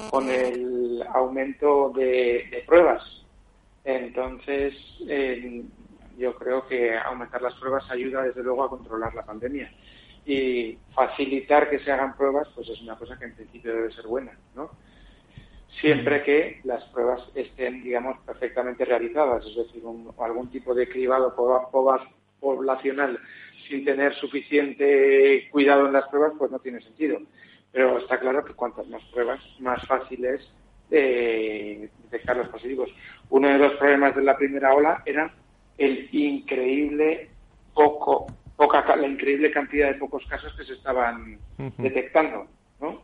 con 0.10 0.30
el 0.30 1.04
aumento 1.14 1.92
de, 1.94 2.64
pruebas. 2.66 3.04
Entonces, 3.84 4.74
yo 6.18 6.36
creo 6.36 6.66
que 6.68 6.98
aumentar 6.98 7.42
las 7.42 7.56
pruebas 7.56 7.90
ayuda 7.92 8.24
desde 8.24 8.44
luego 8.44 8.64
a 8.64 8.70
controlar 8.70 9.14
la 9.14 9.26
pandemia. 9.26 9.70
Y 10.26 10.78
facilitar 10.96 11.70
que 11.70 11.80
se 11.80 11.92
hagan 11.92 12.16
pruebas, 12.16 12.48
pues 12.56 12.70
es 12.70 12.82
una 12.82 12.98
cosa 12.98 13.20
que 13.20 13.26
en 13.26 13.36
principio 13.36 13.74
debe 13.74 13.92
ser 13.92 14.08
buena, 14.08 14.32
¿no? 14.56 14.72
Siempre 15.80 16.24
que 16.24 16.62
las 16.64 16.84
pruebas 16.86 17.22
estén, 17.36 17.84
digamos, 17.84 18.18
perfectamente 18.26 18.86
realizadas, 18.86 19.46
es 19.46 19.56
decir, 19.56 19.84
algún 20.20 20.50
tipo 20.50 20.74
de 20.74 20.88
cribado 20.88 21.36
poblacional 22.40 23.20
sin 23.68 23.84
tener 23.84 24.14
suficiente 24.16 25.48
cuidado 25.52 25.88
en 25.88 25.94
las 25.94 26.08
pruebas, 26.10 26.34
pues 26.38 26.52
no 26.52 26.60
tiene 26.60 26.82
sentido. 26.82 27.20
Pero 27.72 27.98
está 27.98 28.20
claro 28.20 28.46
que 28.46 28.54
cuantas 28.54 28.88
más 28.88 29.04
pruebas, 29.06 29.42
más 29.60 29.86
fácil 29.88 30.24
es 30.26 30.48
eh, 30.92 31.90
detectar 32.04 32.38
los 32.38 32.50
positivos. 32.50 32.90
Uno 33.30 33.48
de 33.48 33.58
los 33.58 33.74
problemas 33.74 34.16
de 34.16 34.24
la 34.24 34.38
primera 34.38 34.74
ola 34.76 35.02
era 35.06 35.34
el 35.78 36.08
increíble 36.12 37.30
poco, 37.74 38.28
poca, 38.56 38.96
la 38.96 39.08
increíble 39.08 39.52
cantidad 39.52 39.88
de 39.88 39.98
pocos 39.98 40.26
casos 40.28 40.54
que 40.56 40.66
se 40.66 40.74
estaban 40.74 41.40
detectando, 41.78 42.48
¿no? 42.80 43.02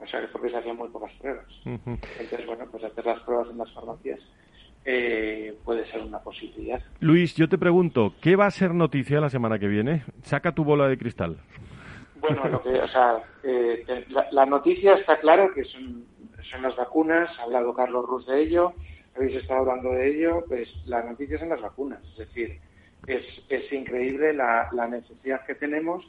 O 0.00 0.06
sea, 0.06 0.26
porque 0.32 0.50
se 0.50 0.56
hacían 0.56 0.76
muy 0.76 0.88
pocas 0.88 1.12
pruebas. 1.14 1.46
Entonces, 1.64 2.46
bueno, 2.46 2.66
pues 2.70 2.84
hacer 2.84 3.04
las 3.04 3.20
pruebas 3.20 3.48
en 3.50 3.58
las 3.58 3.72
farmacias 3.72 4.20
eh, 4.84 5.54
puede 5.64 5.84
ser 5.90 6.00
una 6.00 6.20
posibilidad. 6.20 6.80
Luis, 7.00 7.34
yo 7.34 7.48
te 7.48 7.58
pregunto, 7.58 8.14
¿qué 8.20 8.34
va 8.36 8.46
a 8.46 8.50
ser 8.50 8.72
noticia 8.74 9.20
la 9.20 9.28
semana 9.28 9.58
que 9.58 9.68
viene? 9.68 10.04
Saca 10.22 10.52
tu 10.52 10.64
bola 10.64 10.88
de 10.88 10.96
cristal. 10.96 11.36
Bueno, 12.20 12.48
lo 12.48 12.62
que, 12.62 12.80
o 12.80 12.88
sea, 12.88 13.22
eh, 13.42 13.84
la, 14.30 14.46
noticia 14.46 14.94
está 14.94 15.18
claro 15.20 15.52
que 15.54 15.64
son, 15.64 16.04
son 16.50 16.62
las 16.62 16.76
vacunas, 16.76 17.30
ha 17.38 17.42
hablado 17.44 17.74
Carlos 17.74 18.06
Ruz 18.06 18.26
de 18.26 18.42
ello, 18.42 18.74
habéis 19.16 19.36
estado 19.36 19.60
hablando 19.60 19.92
de 19.92 20.10
ello, 20.10 20.44
pues 20.46 20.68
la 20.86 21.02
noticia 21.02 21.38
son 21.38 21.48
las 21.48 21.62
vacunas, 21.62 22.00
es 22.12 22.18
decir, 22.18 22.58
es, 23.06 23.24
es 23.48 23.72
increíble 23.72 24.34
la, 24.34 24.68
la 24.72 24.86
necesidad 24.86 25.44
que 25.46 25.54
tenemos 25.54 26.04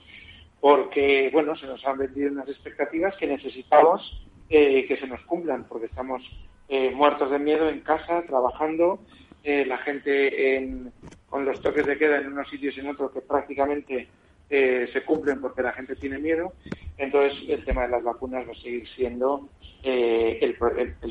porque, 0.62 1.30
bueno, 1.34 1.56
se 1.56 1.66
nos 1.66 1.84
han 1.86 1.98
vendido 1.98 2.32
unas 2.32 2.48
expectativas 2.48 3.18
que 3.18 3.28
necesitamos 3.28 4.26
eh, 4.48 4.86
que 4.88 4.98
se 4.98 5.08
nos 5.08 5.22
cumplan, 5.22 5.66
porque 5.68 5.88
estamos 5.88 6.22
eh, 6.70 6.92
muertos 6.92 7.30
de 7.32 7.40
miedo 7.40 7.68
en 7.68 7.82
casa, 7.82 8.24
trabajando, 8.28 9.00
eh, 9.44 9.66
la 9.66 9.80
gente 9.80 10.92
con 11.28 11.44
los 11.44 11.60
toques 11.62 11.86
de 11.86 11.98
queda 11.98 12.20
en 12.20 12.28
unos 12.28 12.50
sitios 12.50 12.78
y 12.78 12.80
en 12.80 12.90
otros 12.90 13.12
que 13.12 13.22
prácticamente 13.22 14.08
eh, 14.50 14.88
se 14.94 15.04
cumplen 15.04 15.42
porque 15.42 15.64
la 15.64 15.74
gente 15.74 15.96
tiene 15.96 16.20
miedo. 16.20 16.54
Entonces, 16.98 17.38
el 17.50 17.66
tema 17.66 17.84
de 17.84 17.90
las 17.90 18.04
vacunas 18.04 18.48
va 18.48 18.52
a 18.52 18.62
seguir 18.62 18.88
siendo 18.96 19.50
el, 19.82 20.56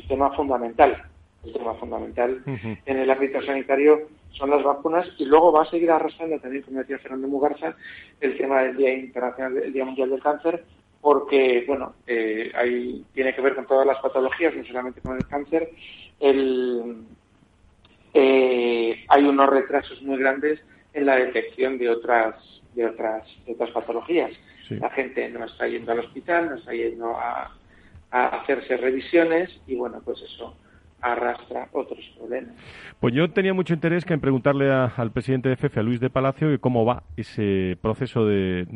tema 0.07 0.35
fundamental. 0.35 1.10
El 1.43 1.53
tema 1.53 1.73
fundamental 1.75 2.43
en 2.45 2.97
el 2.97 3.09
ámbito 3.09 3.41
sanitario 3.41 4.09
son 4.31 4.51
las 4.51 4.63
vacunas 4.63 5.07
y 5.17 5.25
luego 5.25 5.51
va 5.51 5.63
a 5.63 5.69
seguir 5.69 5.89
arrastrando 5.89 6.39
también, 6.39 6.63
como 6.63 6.79
decía 6.79 6.99
Fernando 6.99 7.27
Mugarza, 7.27 7.75
el 8.19 8.37
tema 8.37 8.61
del 8.61 8.77
Día 8.77 8.93
Internacional, 8.93 9.57
el 9.57 9.73
Día 9.73 9.85
Mundial 9.85 10.11
del 10.11 10.21
Cáncer, 10.21 10.63
porque, 11.01 11.63
bueno, 11.67 11.95
eh, 12.05 12.51
hay, 12.53 13.03
tiene 13.13 13.33
que 13.33 13.41
ver 13.41 13.55
con 13.55 13.65
todas 13.65 13.87
las 13.87 13.99
patologías, 13.99 14.55
no 14.55 14.63
solamente 14.65 15.01
con 15.01 15.17
el 15.17 15.27
cáncer. 15.27 15.71
El, 16.19 17.05
eh, 18.13 19.03
hay 19.07 19.23
unos 19.23 19.49
retrasos 19.49 20.01
muy 20.03 20.17
grandes 20.17 20.61
en 20.93 21.07
la 21.07 21.15
detección 21.15 21.79
de 21.79 21.89
otras, 21.89 22.35
de 22.75 22.85
otras, 22.85 23.27
de 23.45 23.53
otras 23.53 23.71
patologías. 23.71 24.31
La 24.69 24.89
gente 24.91 25.27
no 25.29 25.43
está 25.43 25.67
yendo 25.67 25.91
al 25.91 25.99
hospital, 25.99 26.51
no 26.51 26.55
está 26.55 26.71
yendo 26.71 27.17
a, 27.17 27.57
a 28.11 28.25
hacerse 28.27 28.77
revisiones 28.77 29.49
y, 29.67 29.75
bueno, 29.75 30.01
pues 30.05 30.21
eso 30.21 30.55
arrastra 31.01 31.67
otros 31.71 31.99
problemas. 32.17 32.55
Pues 32.99 33.13
yo 33.13 33.29
tenía 33.31 33.53
mucho 33.53 33.73
interés 33.73 34.05
en 34.09 34.19
preguntarle 34.19 34.71
al 34.71 35.11
presidente 35.11 35.49
de 35.49 35.55
FEFE, 35.55 35.79
a 35.79 35.83
Luis 35.83 35.99
de 35.99 36.09
Palacio, 36.09 36.49
cómo 36.59 36.85
va 36.85 37.03
ese 37.17 37.77
proceso 37.81 38.25
de, 38.25 38.67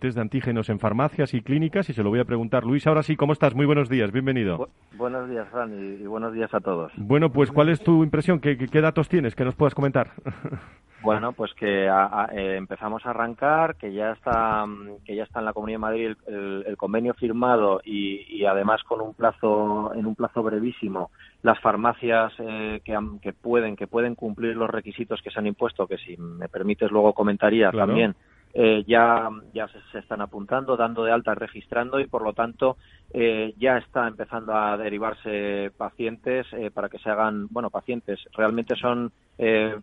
test 0.00 0.16
de 0.16 0.20
antígenos 0.20 0.68
en 0.68 0.78
farmacias 0.78 1.34
y 1.34 1.40
clínicas 1.40 1.88
y 1.90 1.92
se 1.92 2.02
lo 2.02 2.10
voy 2.10 2.20
a 2.20 2.24
preguntar. 2.24 2.64
Luis, 2.64 2.86
ahora 2.86 3.02
sí, 3.02 3.16
¿cómo 3.16 3.32
estás? 3.32 3.54
Muy 3.54 3.66
buenos 3.66 3.88
días, 3.88 4.12
bienvenido. 4.12 4.68
buenos 4.96 5.28
días, 5.28 5.48
Fran, 5.50 5.72
y, 5.74 6.06
buenos 6.06 6.32
días 6.32 6.52
a 6.54 6.60
todos. 6.60 6.92
Bueno, 6.96 7.30
pues 7.30 7.50
¿cuál 7.50 7.68
es 7.68 7.80
tu 7.80 8.04
impresión? 8.04 8.40
¿Qué, 8.40 8.56
qué 8.56 8.80
datos 8.80 9.08
tienes 9.08 9.34
que 9.34 9.44
nos 9.44 9.54
puedas 9.54 9.74
comentar? 9.74 10.10
Bueno, 11.00 11.32
pues 11.32 11.52
que 11.54 11.86
eh, 11.86 12.56
empezamos 12.56 13.06
a 13.06 13.10
arrancar, 13.10 13.76
que 13.76 13.92
ya 13.92 14.12
está 14.12 14.64
que 15.04 15.14
ya 15.14 15.24
está 15.24 15.38
en 15.38 15.44
la 15.44 15.52
Comunidad 15.52 15.76
de 15.76 15.80
Madrid 15.80 16.16
el, 16.26 16.76
convenio 16.76 17.14
firmado 17.14 17.80
y, 17.84 18.44
además 18.44 18.82
con 18.82 19.00
un 19.00 19.14
plazo 19.14 19.92
en 19.94 20.06
un 20.06 20.14
plazo 20.14 20.42
brevísimo 20.42 21.10
las 21.42 21.60
farmacias 21.60 22.32
eh, 22.38 22.80
que, 22.84 22.98
que, 23.22 23.32
pueden 23.32 23.76
que 23.76 23.86
pueden 23.86 24.14
cumplir 24.14 24.56
los 24.56 24.70
requisitos 24.70 25.22
que 25.22 25.30
se 25.30 25.38
han 25.38 25.46
impuesto, 25.46 25.86
que 25.86 25.98
si 25.98 26.16
me 26.16 26.48
permites 26.48 26.90
luego 26.90 27.12
comentaría 27.12 27.70
también 27.70 28.14
eh, 28.54 28.82
ya, 28.86 29.28
ya 29.52 29.68
se, 29.92 29.98
están 29.98 30.20
apuntando, 30.20 30.76
dando 30.76 31.04
de 31.04 31.12
alta, 31.12 31.34
registrando 31.34 32.00
y 32.00 32.06
por 32.06 32.22
lo 32.22 32.32
tanto 32.32 32.76
eh, 33.12 33.54
ya 33.58 33.76
está 33.76 34.08
empezando 34.08 34.54
a 34.54 34.76
derivarse 34.76 35.70
pacientes 35.76 36.46
eh, 36.52 36.70
para 36.70 36.88
que 36.88 36.98
se 36.98 37.10
hagan, 37.10 37.48
bueno, 37.50 37.70
pacientes, 37.70 38.18
realmente 38.36 38.74
son 38.76 39.12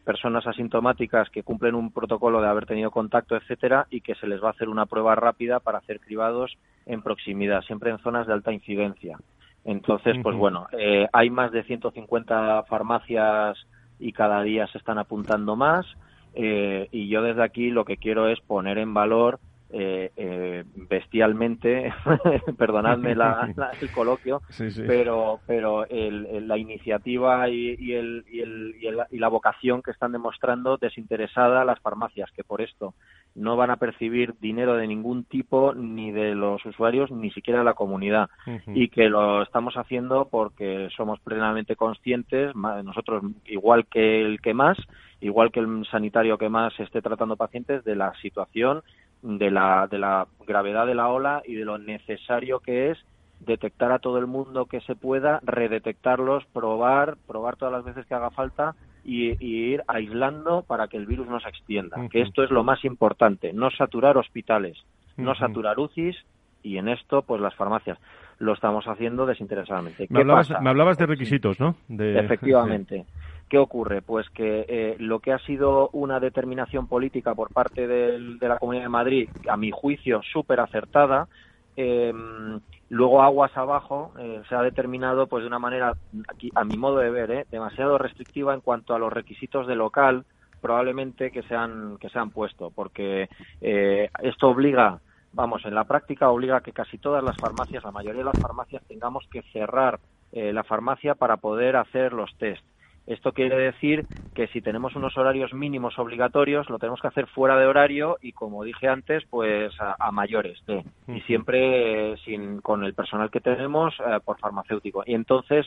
personas 0.04 0.46
asintomáticas 0.46 1.30
que 1.30 1.44
cumplen 1.44 1.76
un 1.76 1.94
protocolo 1.94 2.42
de 2.42 2.48
haber 2.48 2.66
tenido 2.66 2.92
contacto, 2.92 3.38
etcétera, 3.38 3.88
y 3.90 4.02
que 4.02 4.14
se 4.16 4.28
les 4.28 4.44
va 4.44 4.50
a 4.50 4.52
hacer 4.52 4.68
una 4.68 4.86
prueba 4.86 5.16
rápida 5.16 5.62
para 5.62 5.78
hacer 5.78 6.02
cribados 6.02 6.58
en 6.86 7.02
proximidad, 7.02 7.62
siempre 7.62 7.90
en 7.90 8.00
zonas 8.00 8.28
de 8.28 8.34
alta 8.34 8.52
incidencia. 8.52 9.18
Entonces, 9.64 10.18
pues 10.22 10.36
bueno, 10.36 10.68
hay 11.14 11.30
más 11.30 11.54
de 11.54 11.64
150 11.64 12.64
farmacias 12.64 13.58
y 13.98 14.12
cada 14.12 14.42
día 14.42 14.68
se 14.68 14.78
están 14.78 14.98
apuntando 14.98 15.56
más. 15.56 15.86
Eh, 16.36 16.90
y 16.92 17.08
yo 17.08 17.22
desde 17.22 17.44
aquí 17.44 17.70
lo 17.70 17.86
que 17.86 17.98
quiero 17.98 18.28
es 18.28 18.40
poner 18.42 18.78
en 18.78 18.94
valor 18.94 19.40
eh, 19.72 20.12
eh, 20.16 20.64
bestialmente, 20.76 21.92
perdonadme 22.58 23.12
el 23.82 23.92
coloquio, 23.92 24.42
pero 24.88 25.40
pero 25.48 25.86
la 25.90 26.58
iniciativa 26.58 27.50
y, 27.50 27.94
el, 27.94 28.24
y, 28.32 28.40
el, 28.42 28.76
y, 29.12 29.18
la 29.18 29.28
vocación 29.28 29.82
que 29.82 29.92
están 29.92 30.12
demostrando 30.12 30.78
desinteresada 30.78 31.66
las 31.66 31.80
farmacias, 31.80 32.32
que 32.32 32.44
por 32.44 32.62
esto 32.62 32.94
no 33.36 33.58
van 33.58 33.70
a 33.70 33.78
percibir 33.78 34.36
dinero 34.40 34.76
de 34.76 34.88
ningún 34.88 35.26
tipo 35.26 35.74
ni 35.74 36.12
de 36.12 36.36
los 36.36 36.66
usuarios 36.66 37.12
ni 37.12 37.32
siquiera 37.32 37.60
de 37.60 37.66
la 37.66 37.74
comunidad. 37.74 38.30
Y 38.68 38.88
que 38.88 39.10
lo 39.10 39.44
estamos 39.44 39.76
haciendo 39.76 40.30
porque 40.30 40.88
somos 40.96 41.20
plenamente 41.20 41.76
conscientes 41.76 42.56
nosotros 42.56 43.24
igual 43.46 43.86
que 43.88 44.22
el 44.22 44.40
que 44.42 44.54
más 44.54 44.78
igual 45.22 45.52
que 45.52 45.60
el 45.60 45.86
sanitario 45.90 46.38
que 46.38 46.50
más 46.50 46.80
esté 46.80 47.02
tratando 47.02 47.36
pacientes 47.36 47.84
de 47.84 47.96
la 47.96 48.14
situación 48.22 48.84
de 49.22 49.52
la, 49.52 49.88
de 49.90 50.00
la 50.00 50.28
gravedad 50.46 50.86
de 50.86 50.96
la 50.96 51.10
ola 51.10 51.42
y 51.46 51.56
de 51.56 51.66
lo 51.66 51.78
necesario 51.78 52.60
que 52.60 52.92
es 52.92 52.98
detectar 53.40 53.92
a 53.92 54.00
todo 54.00 54.18
el 54.18 54.28
mundo 54.28 54.66
que 54.66 54.82
se 54.82 54.96
pueda, 54.96 55.40
redetectarlos, 55.44 56.46
probar, 56.54 57.18
probar 57.28 57.56
todas 57.56 57.74
las 57.74 57.84
veces 57.84 58.06
que 58.06 58.14
haga 58.14 58.32
falta 58.32 58.76
y, 59.04 59.36
ir 59.40 59.84
aislando 59.88 60.64
para 60.64 60.88
que 60.88 60.98
el 60.98 61.06
virus 61.06 61.28
no 61.28 61.40
se 61.40 61.50
extienda. 61.50 61.98
Que 62.10 62.22
esto 62.22 62.44
es 62.44 62.50
lo 62.50 62.64
más 62.64 62.84
importante, 62.86 63.54
no 63.54 63.70
saturar 63.72 64.18
hospitales, 64.18 64.78
no 65.18 65.36
saturar 65.36 65.80
UCIs 65.80 66.18
y 66.64 66.78
en 66.78 66.90
esto, 66.90 67.22
pues 67.22 67.42
las 67.42 67.54
farmacias 67.56 68.00
lo 68.40 68.54
estamos 68.54 68.86
haciendo 68.86 69.26
desinteresadamente. 69.26 70.08
Me 70.10 70.22
hablabas, 70.22 70.50
me 70.62 70.70
hablabas, 70.70 70.98
de 70.98 71.06
requisitos, 71.06 71.60
¿no? 71.60 71.76
De... 71.88 72.20
Efectivamente. 72.20 73.06
¿Qué 73.50 73.60
ocurre? 73.60 74.02
Pues 74.02 74.28
que 74.32 74.66
eh, 74.68 74.96
lo 74.98 75.20
que 75.20 75.32
ha 75.32 75.38
sido 75.40 75.90
una 75.94 76.20
determinación 76.20 76.88
política 76.88 77.36
por 77.36 77.54
parte 77.54 77.88
de 77.88 78.18
la 78.42 78.58
Comunidad 78.58 78.86
de 78.86 78.90
Madrid, 78.90 79.30
a 79.48 79.56
mi 79.56 79.70
juicio 79.70 80.22
súper 80.24 80.60
acertada, 80.60 81.28
em, 81.76 82.60
luego 82.90 83.22
aguas 83.22 83.56
abajo 83.56 84.14
eh, 84.20 84.42
se 84.50 84.56
ha 84.56 84.64
determinado 84.64 85.28
pues 85.28 85.44
de 85.44 85.48
una 85.48 85.60
manera, 85.60 85.94
aquí, 86.28 86.52
a 86.56 86.64
mi 86.64 86.76
modo 86.76 86.98
de 86.98 87.12
ver, 87.12 87.32
eh, 87.32 87.46
demasiado 87.52 88.00
restrictiva 88.00 88.54
en 88.56 88.62
cuanto 88.62 88.96
a 88.96 89.00
los 89.00 89.14
requisitos 89.14 89.68
de 89.68 89.76
local 89.76 90.26
probablemente 90.60 91.30
que 91.30 91.44
se 91.44 91.54
han, 91.54 91.98
que 92.00 92.10
se 92.10 92.18
han 92.18 92.32
puesto, 92.32 92.72
porque 92.72 93.30
esto 93.62 94.50
obliga 94.50 95.00
vamos, 95.32 95.64
en 95.66 95.76
la 95.76 95.84
práctica 95.84 96.30
obliga 96.32 96.58
a 96.58 96.62
que 96.62 96.72
casi 96.72 96.98
todas 96.98 97.24
las 97.24 97.38
farmacias, 97.38 97.84
la 97.84 97.92
mayoría 97.92 98.22
de 98.22 98.32
las 98.32 98.42
farmacias, 98.42 98.82
tengamos 98.88 99.28
que 99.30 99.44
cerrar 99.54 100.00
la 100.32 100.64
farmacia 100.64 101.14
para 101.14 101.38
poder 101.38 101.76
hacer 101.76 102.14
los 102.14 102.36
test. 102.38 102.66
Esto 103.08 103.34
quiere 103.34 103.56
decir 103.58 104.06
que 104.36 104.48
si 104.48 104.62
tenemos 104.62 104.96
unos 104.96 105.18
horarios 105.18 105.54
mínimos 105.54 105.98
obligatorios, 105.98 106.70
lo 106.70 106.78
tenemos 106.78 107.00
que 107.00 107.08
hacer 107.08 107.28
fuera 107.28 107.58
de 107.58 107.66
horario 107.66 108.18
y, 108.22 108.34
como 108.34 108.64
dije 108.64 108.88
antes, 108.88 109.24
pues 109.30 109.74
a, 109.80 110.12
mayores 110.12 110.60
de, 110.68 110.84
y 111.08 111.22
siempre 111.22 112.14
eh, 112.14 112.18
sin, 112.26 112.60
con 112.60 112.84
el 112.84 112.94
personal 112.94 113.32
que 113.32 113.40
tenemos 113.40 113.94
eh, 114.00 114.20
por 114.24 114.38
farmacéutico. 114.40 115.04
Y 115.06 115.14
entonces 115.14 115.66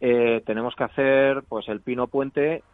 eh, 0.00 0.42
tenemos 0.46 0.74
que 0.74 0.84
hacer, 0.84 1.44
pues 1.48 1.68
el 1.68 1.80
pino 1.80 2.08
puente, 2.08 2.64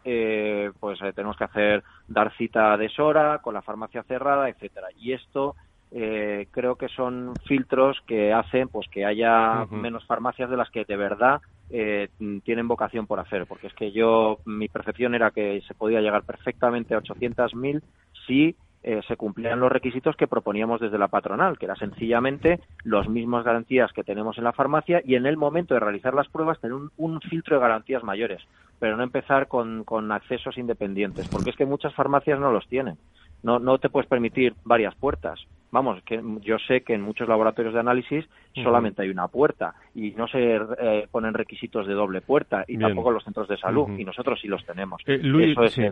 pues 0.79 0.99
tenemos 1.13 1.37
que 1.37 1.43
hacer 1.43 1.83
dar 2.07 2.35
cita 2.37 2.73
a 2.73 2.77
deshora 2.77 3.39
con 3.39 3.53
la 3.53 3.61
farmacia 3.61 4.03
cerrada, 4.03 4.49
etcétera. 4.49 4.87
Y 4.97 5.13
esto 5.13 5.55
creo 5.91 6.75
que 6.75 6.89
son 6.89 7.37
filtros 7.45 7.97
que 8.05 8.33
hacen 8.33 8.67
pues 8.67 8.87
que 8.89 9.05
haya 9.05 9.65
menos 9.69 10.05
farmacias 10.05 10.49
de 10.49 10.57
las 10.57 10.69
que 10.69 10.83
de 10.83 10.97
verdad 10.97 11.39
eh, 11.69 12.09
tienen 12.43 12.67
vocación 12.67 13.07
por 13.07 13.19
hacer, 13.19 13.45
porque 13.47 13.67
es 13.67 13.73
que 13.73 13.91
yo, 13.91 14.39
mi 14.45 14.67
percepción 14.67 15.15
era 15.15 15.31
que 15.31 15.61
se 15.67 15.73
podía 15.73 16.01
llegar 16.01 16.23
perfectamente 16.23 16.93
a 16.93 17.01
800.000 17.01 17.81
si 18.27 18.55
eh, 18.87 19.01
se 19.07 19.17
cumplían 19.17 19.59
los 19.59 19.71
requisitos 19.71 20.15
que 20.15 20.27
proponíamos 20.27 20.79
desde 20.79 20.99
la 20.99 21.07
patronal, 21.07 21.57
que 21.57 21.65
era 21.65 21.75
sencillamente 21.75 22.59
los 22.83 23.09
mismos 23.09 23.43
garantías 23.43 23.91
que 23.93 24.03
tenemos 24.03 24.37
en 24.37 24.43
la 24.43 24.53
farmacia 24.53 25.01
y 25.03 25.15
en 25.15 25.25
el 25.25 25.37
momento 25.37 25.73
de 25.73 25.79
realizar 25.79 26.13
las 26.13 26.27
pruebas 26.27 26.59
tener 26.59 26.77
un, 26.95 27.21
filtro 27.21 27.55
de 27.55 27.61
garantías 27.63 28.03
mayores, 28.03 28.43
pero 28.77 28.95
no 28.95 29.01
empezar 29.01 29.47
con, 29.47 29.85
con 29.85 30.11
accesos 30.11 30.59
independientes, 30.59 31.27
porque 31.29 31.49
es 31.49 31.55
que 31.55 31.65
muchas 31.65 31.95
farmacias 31.95 32.39
no 32.39 32.51
los 32.51 32.67
tienen. 32.67 32.99
No, 33.45 33.59
no 33.59 33.77
te 33.77 33.89
puedes 33.89 34.09
permitir 34.09 34.55
varias 34.65 34.95
puertas 34.95 35.39
vamos, 35.75 36.01
que 36.03 36.21
yo 36.41 36.57
sé 36.57 36.81
que 36.81 36.93
en 36.93 37.01
muchos 37.01 37.27
laboratorios 37.27 37.73
de 37.73 37.81
análisis 37.81 38.25
solamente 38.53 39.01
hay 39.01 39.09
una 39.09 39.27
puerta 39.27 39.75
y 39.93 40.11
no 40.11 40.25
se 40.25 40.55
eh, 40.55 41.07
ponen 41.11 41.33
requisitos 41.33 41.85
de 41.85 41.93
doble 41.93 42.21
puerta 42.21 42.63
y 42.65 42.77
tampoco 42.77 43.11
los 43.11 43.25
centros 43.25 43.49
de 43.49 43.57
salud 43.57 43.89
y 43.97 44.05
nosotros 44.05 44.39
sí 44.41 44.47
los 44.47 44.65
tenemos. 44.65 45.01
Eh, 45.05 45.17
Luis, 45.21 45.57
eh, 45.77 45.91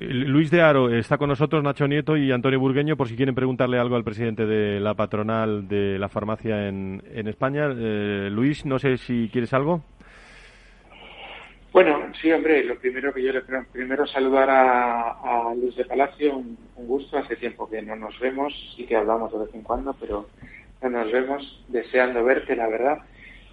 Luis 0.00 0.50
de 0.50 0.60
Aro 0.60 0.90
está 0.90 1.16
con 1.16 1.28
nosotros, 1.28 1.62
Nacho 1.62 1.86
Nieto 1.86 2.16
y 2.16 2.32
Antonio 2.32 2.58
Burgueño 2.58 2.96
por 2.96 3.06
si 3.06 3.14
quieren 3.14 3.36
preguntarle 3.36 3.78
algo 3.78 3.94
al 3.94 4.02
presidente 4.02 4.46
de 4.46 4.80
la 4.80 4.94
patronal 4.94 5.68
de 5.68 5.96
la 5.96 6.08
farmacia 6.08 6.66
en, 6.66 7.00
en 7.12 7.28
España. 7.28 7.68
Luis, 7.68 8.66
no 8.66 8.80
sé 8.80 8.96
si 8.96 9.28
quieres 9.28 9.54
algo. 9.54 9.82
Bueno, 11.72 12.12
sí, 12.20 12.32
hombre, 12.32 12.64
lo 12.64 12.78
primero 12.78 13.14
que 13.14 13.22
yo 13.22 13.32
le 13.32 13.42
primero 13.72 14.04
saludar 14.06 14.48
a, 14.50 15.54
Luis 15.54 15.76
de 15.76 15.84
Palacio, 15.84 16.36
un, 16.36 16.58
gusto, 16.76 17.18
hace 17.18 17.36
tiempo 17.36 17.68
que 17.68 17.80
no 17.80 17.94
nos 17.94 18.18
vemos, 18.18 18.52
sí 18.76 18.86
que 18.86 18.96
hablamos 18.96 19.32
de 19.32 19.38
vez 19.38 19.54
en 19.54 19.62
cuando, 19.62 19.94
pero 19.94 20.28
no 20.82 20.90
nos 20.90 21.12
vemos, 21.12 21.64
deseando 21.68 22.24
verte, 22.24 22.56
la 22.56 22.66
verdad. 22.66 22.98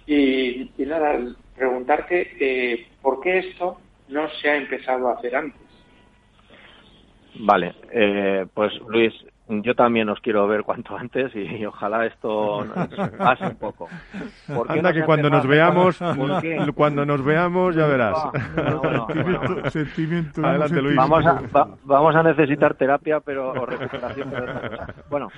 Y, 0.06 0.72
nada, 0.78 1.16
preguntarte 1.54 2.32
eh, 2.40 2.88
por 3.02 3.20
qué 3.20 3.38
esto 3.38 3.78
no 4.08 4.28
se 4.30 4.50
ha 4.50 4.56
empezado 4.56 5.08
a 5.08 5.14
hacer 5.14 5.36
antes. 5.36 5.60
Vale, 7.34 7.74
eh, 7.92 8.46
pues 8.52 8.72
Luis, 8.88 9.14
yo 9.48 9.74
también 9.74 10.08
os 10.08 10.20
quiero 10.20 10.46
ver 10.46 10.62
cuanto 10.62 10.96
antes 10.96 11.34
y, 11.34 11.64
ojalá 11.64 12.06
esto 12.06 12.66
pase 13.18 13.46
un 13.46 13.56
poco. 13.56 13.88
Anda 14.68 14.92
que 14.92 15.04
cuando 15.04 15.30
nos 15.30 15.46
veamos, 15.46 15.98
cuando 16.74 17.06
nos 17.06 17.24
veamos 17.24 17.74
ya 17.74 17.86
verás. 17.86 18.18
Adelante, 20.42 20.82
Luis. 20.82 20.96
Vamos 20.96 21.24
a, 21.26 21.40
vamos 21.84 22.14
a 22.14 22.22
necesitar 22.22 22.74
terapia, 22.74 23.20
pero 23.20 23.50
o 23.52 23.66
recuperación. 23.66 24.32
bueno, 25.08 25.28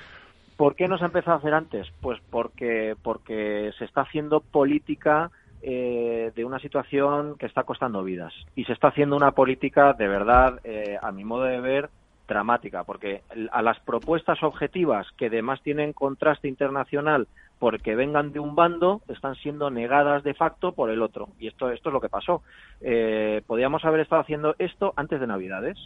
¿por 0.56 0.74
qué 0.74 0.88
no 0.88 0.98
se 0.98 1.04
ha 1.04 1.06
empezado 1.06 1.36
a 1.36 1.38
hacer 1.38 1.54
antes? 1.54 1.86
Pues 2.00 2.18
porque 2.30 2.96
porque 3.02 3.70
se 3.78 3.84
está 3.84 4.02
haciendo 4.02 4.40
política 4.40 5.30
eh, 5.62 6.32
de 6.34 6.44
una 6.44 6.58
situación 6.58 7.36
que 7.38 7.46
está 7.46 7.64
costando 7.64 8.02
vidas 8.02 8.32
y 8.56 8.64
se 8.64 8.72
está 8.72 8.88
haciendo 8.88 9.14
una 9.14 9.32
política 9.32 9.92
de 9.92 10.08
verdad, 10.08 10.58
eh, 10.64 10.96
a 11.00 11.12
mi 11.12 11.22
modo 11.22 11.44
de 11.44 11.61
ver, 11.61 11.90
dramática, 12.31 12.85
porque 12.85 13.22
a 13.51 13.61
las 13.61 13.78
propuestas 13.81 14.43
objetivas 14.43 15.07
que 15.18 15.26
además 15.26 15.61
tienen 15.62 15.93
contraste 15.93 16.49
internacional 16.49 17.26
porque 17.59 17.95
vengan 17.95 18.33
de 18.33 18.41
un 18.41 18.55
bando 18.55 19.03
están 19.09 19.35
siendo 19.35 19.68
negadas 19.68 20.22
de 20.22 20.33
facto 20.33 20.72
por 20.72 20.91
el 20.91 21.03
otro. 21.03 21.28
Y 21.39 21.49
esto, 21.49 21.70
esto 21.70 21.91
es 21.91 21.93
lo 21.93 22.01
que 22.01 22.09
pasó. 22.09 22.43
Eh, 22.81 23.43
podíamos 23.47 23.85
haber 23.85 24.01
estado 24.01 24.22
haciendo 24.22 24.55
esto 24.59 24.95
antes 24.97 25.20
de 25.20 25.26
Navidades, 25.26 25.76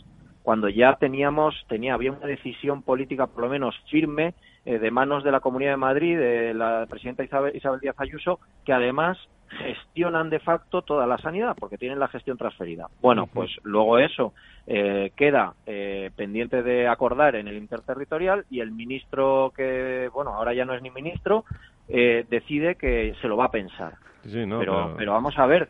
cuando 0.45 0.69
ya 0.69 0.97
teníamos, 0.97 1.55
tenía, 1.69 1.95
había 1.95 2.13
una 2.13 2.27
decisión 2.27 2.83
política 2.83 3.27
por 3.27 3.45
lo 3.45 3.49
menos 3.49 3.75
firme 3.91 4.35
eh, 4.67 4.79
de 4.79 4.91
manos 4.91 5.25
de 5.25 5.33
la 5.33 5.41
Comunidad 5.41 5.73
de 5.73 5.77
Madrid, 5.79 6.19
de 6.19 6.53
la 6.53 6.87
presidenta 6.89 7.25
Isabel, 7.25 7.57
Isabel 7.57 7.81
Díaz 7.81 7.97
Ayuso, 7.99 8.39
que 8.65 8.75
además 8.75 9.17
gestionan 9.55 10.31
de 10.31 10.39
facto 10.41 10.83
toda 10.83 11.07
la 11.07 11.19
sanidad 11.19 11.57
porque 11.59 11.79
tienen 11.79 11.99
la 11.99 12.09
gestión 12.09 12.37
transferida. 12.37 12.89
Bueno, 13.01 13.27
pues 13.27 13.51
luego 13.63 13.99
eso 13.99 14.33
eh, 14.67 15.13
queda 15.17 15.55
eh, 15.67 16.11
pendiente 16.17 16.63
de 16.63 16.89
acordar 16.89 17.37
en 17.37 17.49
el 17.49 17.57
interterritorial 17.57 18.45
y 18.51 18.61
el 18.61 18.73
ministro 18.73 19.53
que, 19.57 20.09
bueno, 20.13 20.33
ahora 20.33 20.55
ya 20.55 20.65
no 20.65 20.75
es 20.75 20.83
ni 20.83 20.91
ministro, 20.91 21.45
eh, 21.89 22.25
decide 22.31 22.77
que 22.77 23.15
se 23.21 23.29
lo 23.29 23.37
va 23.37 23.47
a 23.47 23.51
pensar. 23.51 23.95
pero, 24.23 24.95
pero... 24.97 25.13
vamos 25.13 25.39
a 25.39 25.47
ver, 25.47 25.69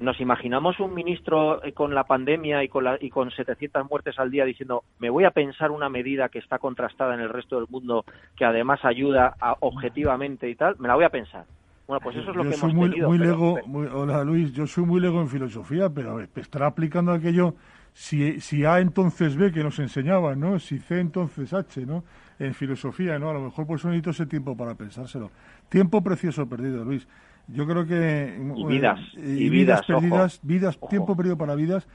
nos 0.00 0.20
imaginamos 0.20 0.78
un 0.80 0.94
ministro 0.94 1.60
con 1.74 1.94
la 1.94 2.04
pandemia 2.04 2.62
y 2.62 2.68
con, 2.68 2.84
la, 2.84 2.96
y 3.00 3.10
con 3.10 3.30
700 3.30 3.88
muertes 3.88 4.18
al 4.18 4.30
día 4.30 4.44
diciendo 4.44 4.84
me 4.98 5.10
voy 5.10 5.24
a 5.24 5.30
pensar 5.30 5.70
una 5.70 5.88
medida 5.88 6.28
que 6.28 6.38
está 6.38 6.58
contrastada 6.58 7.14
en 7.14 7.20
el 7.20 7.28
resto 7.28 7.56
del 7.56 7.68
mundo 7.68 8.04
que 8.36 8.44
además 8.44 8.84
ayuda 8.84 9.36
objetivamente 9.60 10.48
y 10.48 10.54
tal, 10.54 10.76
me 10.78 10.88
la 10.88 10.94
voy 10.94 11.04
a 11.04 11.10
pensar. 11.10 11.44
Bueno, 11.88 12.02
pues 12.02 12.16
eso 12.16 12.30
es 12.32 12.36
lo 12.36 12.44
yo 12.44 12.50
que 12.50 12.56
soy 12.58 12.74
muy, 12.74 13.00
muy 13.00 13.16
lego, 13.16 13.58
hola 13.94 14.22
Luis, 14.22 14.52
yo 14.52 14.66
soy 14.66 14.84
muy 14.84 15.00
lego 15.00 15.22
en 15.22 15.28
filosofía, 15.28 15.88
pero 15.88 16.20
estará 16.36 16.66
aplicando 16.66 17.12
aquello 17.12 17.54
si, 17.94 18.42
si 18.42 18.66
A 18.66 18.80
entonces 18.80 19.36
B 19.36 19.50
que 19.50 19.64
nos 19.64 19.78
enseñaban, 19.78 20.38
¿no? 20.38 20.58
Si 20.58 20.80
C 20.80 21.00
entonces 21.00 21.54
H, 21.54 21.86
¿no? 21.86 22.04
En 22.38 22.52
filosofía, 22.52 23.18
¿no? 23.18 23.30
A 23.30 23.32
lo 23.32 23.40
mejor 23.40 23.66
por 23.66 23.78
eso 23.78 23.88
necesito 23.88 24.10
ese 24.10 24.26
tiempo 24.26 24.54
para 24.54 24.74
pensárselo. 24.74 25.30
Tiempo 25.70 26.02
precioso 26.02 26.46
perdido, 26.46 26.84
Luis. 26.84 27.08
Yo 27.46 27.66
creo 27.66 27.86
que... 27.86 28.38
Y 28.54 28.66
vidas. 28.66 29.00
y, 29.16 29.48
vidas, 29.48 29.86
perdidas, 29.86 30.40
vidas, 30.42 30.78
tiempo 30.90 31.16
perdido 31.16 31.38
para 31.38 31.54
vidas. 31.54 31.88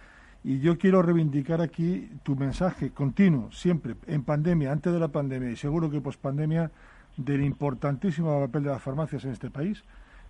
Y 0.43 0.59
yo 0.59 0.79
quiero 0.79 1.03
reivindicar 1.03 1.61
aquí 1.61 2.09
tu 2.23 2.35
mensaje 2.35 2.89
continuo, 2.89 3.51
siempre, 3.51 3.93
en 4.07 4.23
pandemia, 4.23 4.71
antes 4.71 4.91
de 4.91 4.99
la 4.99 5.09
pandemia 5.09 5.51
y 5.51 5.55
seguro 5.55 5.91
que 5.91 6.01
post 6.01 6.19
pandemia 6.19 6.71
del 7.17 7.43
importantísimo 7.43 8.39
papel 8.39 8.63
de 8.63 8.69
las 8.69 8.81
farmacias 8.81 9.25
en 9.25 9.31
este 9.31 9.49
país. 9.49 9.83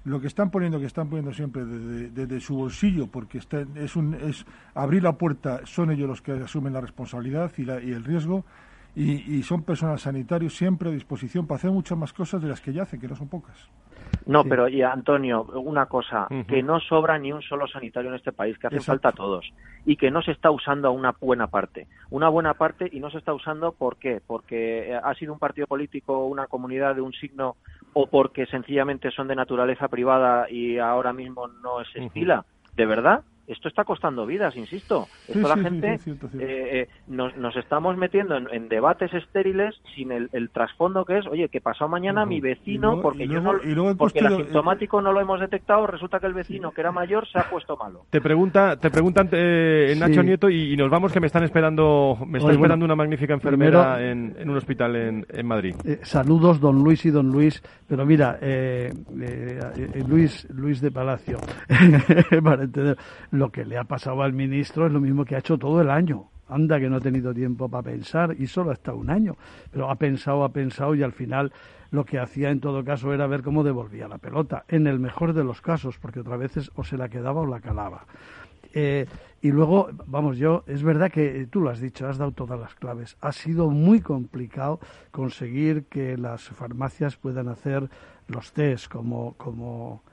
Lo 0.06 0.20
que 0.20 0.28
están 0.28 0.50
poniendo, 0.50 0.80
que 0.80 0.86
están 0.86 1.08
poniendo 1.08 1.34
siempre 1.34 1.64
desde, 1.66 2.40
su 2.42 2.56
bolsillo, 2.56 3.08
porque 3.08 3.40
es, 3.76 3.96
un, 3.96 4.16
es 4.16 4.46
abrir 4.74 5.02
la 5.02 5.18
puerta, 5.18 5.62
son 5.66 5.92
ellos 5.92 6.10
los 6.10 6.22
que 6.22 6.34
asumen 6.34 6.74
la 6.74 6.82
responsabilidad 6.82 7.54
y, 7.58 7.64
la, 7.64 7.82
y 7.82 7.92
el 7.92 8.04
riesgo, 8.04 8.44
y, 8.96 9.38
y, 9.38 9.44
son 9.44 9.64
personal 9.64 9.98
sanitarios 10.00 10.56
siempre 10.56 10.90
a 10.90 10.92
disposición 10.92 11.48
para 11.48 11.58
hacer 11.58 11.72
muchas 11.72 11.98
más 11.98 12.14
cosas 12.14 12.42
de 12.42 12.50
las 12.50 12.62
que 12.62 12.74
ya 12.74 12.84
hacen, 12.84 13.00
que 13.00 13.08
no 13.08 13.16
son 13.16 13.28
pocas. 13.28 13.70
No, 14.26 14.44
pero 14.46 14.68
y 14.70 14.82
Antonio, 14.82 15.44
una 15.56 15.88
cosa, 15.88 16.28
que 16.48 16.64
no 16.64 16.80
sobra 16.80 17.18
ni 17.18 17.32
un 17.32 17.42
solo 17.42 17.68
sanitario 17.68 18.10
en 18.10 18.16
este 18.16 18.32
país, 18.32 18.58
que 18.58 18.68
hace 18.68 18.80
falta 18.80 19.10
a 19.10 19.12
todos 19.12 19.52
y 19.86 19.98
que 19.98 20.12
no 20.12 20.22
se 20.22 20.32
está 20.32 20.50
usando 20.50 20.88
a 20.88 20.92
una 20.92 21.14
buena 21.20 21.48
parte. 21.48 21.88
Una 22.10 22.30
buena 22.30 22.54
parte 22.54 22.90
y 22.92 23.00
no 23.00 23.10
se 23.10 23.18
está 23.18 23.34
usando 23.34 23.74
¿por 23.74 23.98
qué? 23.98 24.22
Porque 24.26 24.92
eh, 24.92 24.96
ha 24.96 25.14
sido 25.16 25.34
un 25.34 25.40
partido 25.40 25.68
político, 25.68 26.20
o 26.20 26.28
una 26.28 26.48
comunidad 26.48 26.96
de 26.96 27.02
un 27.02 27.12
signo 27.14 27.58
o 27.94 28.08
porque 28.08 28.46
sencillamente 28.46 29.12
son 29.12 29.28
de 29.28 29.36
naturaleza 29.36 29.88
privada 29.88 30.50
y 30.50 30.78
ahora 30.78 31.12
mismo 31.12 31.48
no 31.48 31.84
se 31.92 32.06
estila. 32.06 32.46
¿De 32.76 32.86
verdad? 32.86 33.24
Esto 33.48 33.68
está 33.68 33.84
costando 33.84 34.26
vidas, 34.26 34.56
insisto. 34.56 35.08
Esto 35.28 35.48
la 35.48 35.58
gente 35.58 36.00
eh, 36.40 36.88
nos, 37.08 37.36
nos, 37.38 37.56
estamos 37.58 37.98
metiendo 37.98 38.38
en, 38.38 38.70
debates 38.70 39.14
estériles 39.14 39.76
sin 39.96 40.12
el, 40.12 40.50
trasfondo 40.52 41.04
que 41.04 41.18
es, 41.18 41.28
oye, 41.28 41.50
que 41.50 41.60
pasado 41.60 41.90
mañana 41.90 42.26
mi 42.26 42.40
vecino, 42.40 43.02
porque 43.02 43.28
yo 43.28 43.42
no, 43.42 43.54
porque 43.98 44.20
el 44.20 44.28
asintomático 44.28 45.02
no 45.02 45.12
lo 45.12 45.20
hemos 45.20 45.40
detectado, 45.40 45.88
resulta 45.88 46.20
que 46.20 46.28
el 46.28 46.34
vecino 46.34 46.72
que 46.72 46.82
era 46.82 46.92
mayor 46.92 47.28
se 47.28 47.40
ha 47.40 47.50
puesto 47.50 47.76
malo. 47.76 48.06
Te 48.10 48.22
pregunta, 48.22 48.78
te 48.78 48.90
preguntan 48.90 49.30
eh, 49.32 49.94
Nacho 49.98 50.24
Nieto 50.24 50.50
y, 50.50 50.78
nos 50.78 50.90
vamos 50.90 51.12
que 51.12 51.20
me 51.20 51.28
están 51.28 51.44
esperando, 51.44 52.18
me 52.26 52.40
está 52.40 52.52
esperando 52.52 52.86
una 52.86 52.96
magnífica 52.96 53.34
enfermera 53.34 54.02
en, 54.02 54.36
un 54.50 54.58
hospital 54.58 54.96
en, 54.96 55.26
en 55.30 55.46
Madrid. 55.46 55.76
Eh, 55.86 56.00
saludos, 56.04 56.60
don 56.60 56.84
Luis 56.84 57.06
y 57.06 57.12
don 57.12 57.28
Luis, 57.28 57.62
pero 57.88 58.06
mira, 58.06 58.40
Luis, 60.08 60.48
Luis 60.50 60.82
de 60.82 60.92
Palacio, 60.92 61.38
para 62.44 62.64
entender 62.64 62.98
lo 63.34 63.52
que 63.52 63.66
le 63.66 63.80
ha 63.80 63.84
pasado 63.84 64.22
al 64.22 64.32
ministro 64.32 64.86
es 64.86 64.92
lo 64.92 65.02
mismo 65.02 65.26
que 65.26 65.36
ha 65.36 65.40
hecho 65.40 65.58
todo 65.58 65.82
el 65.82 65.90
año. 65.90 66.30
Anda 66.48 66.80
que 66.80 66.88
no 66.88 66.98
ha 66.98 67.00
tenido 67.00 67.34
tiempo 67.34 67.68
para 67.68 67.82
pensar 67.82 68.36
y 68.38 68.46
solo 68.46 68.70
hasta 68.70 68.94
un 68.94 69.10
año. 69.10 69.38
Pero 69.72 69.90
ha 69.90 69.96
pensado, 69.96 70.44
ha 70.44 70.50
pensado 70.50 70.94
y 70.94 71.02
al 71.02 71.14
final 71.14 71.52
lo 71.90 72.06
que 72.06 72.20
hacía 72.20 72.52
en 72.52 72.60
todo 72.60 72.86
caso 72.86 73.12
era 73.12 73.26
ver 73.26 73.42
cómo 73.42 73.64
devolvía 73.64 74.08
la 74.08 74.20
pelota. 74.20 74.66
En 74.68 74.86
el 74.86 75.00
mejor 75.00 75.34
de 75.34 75.44
los 75.44 75.62
casos, 75.62 75.98
porque 75.98 76.20
otras 76.20 76.38
veces 76.38 76.72
o 76.76 76.84
se 76.84 76.96
la 76.96 77.10
quedaba 77.10 77.42
o 77.42 77.48
la 77.48 77.60
calaba. 77.60 78.06
Eh, 78.72 79.08
y 79.42 79.52
luego, 79.52 79.90
vamos, 80.06 80.38
yo, 80.38 80.64
es 80.68 80.84
verdad 80.84 81.12
que 81.12 81.48
tú 81.50 81.60
lo 81.60 81.72
has 81.72 81.80
dicho, 81.80 82.08
has 82.08 82.20
dado 82.20 82.34
todas 82.34 82.60
las 82.60 82.76
claves. 82.76 83.18
Ha 83.20 83.32
sido 83.32 83.72
muy 83.72 84.00
complicado 84.02 84.80
conseguir 85.10 85.86
que 85.86 86.18
las 86.18 86.44
farmacias 86.44 87.18
puedan 87.18 87.48
hacer 87.48 87.90
los 88.28 88.54
test 88.54 88.92
como, 88.92 89.34
como 89.38 90.04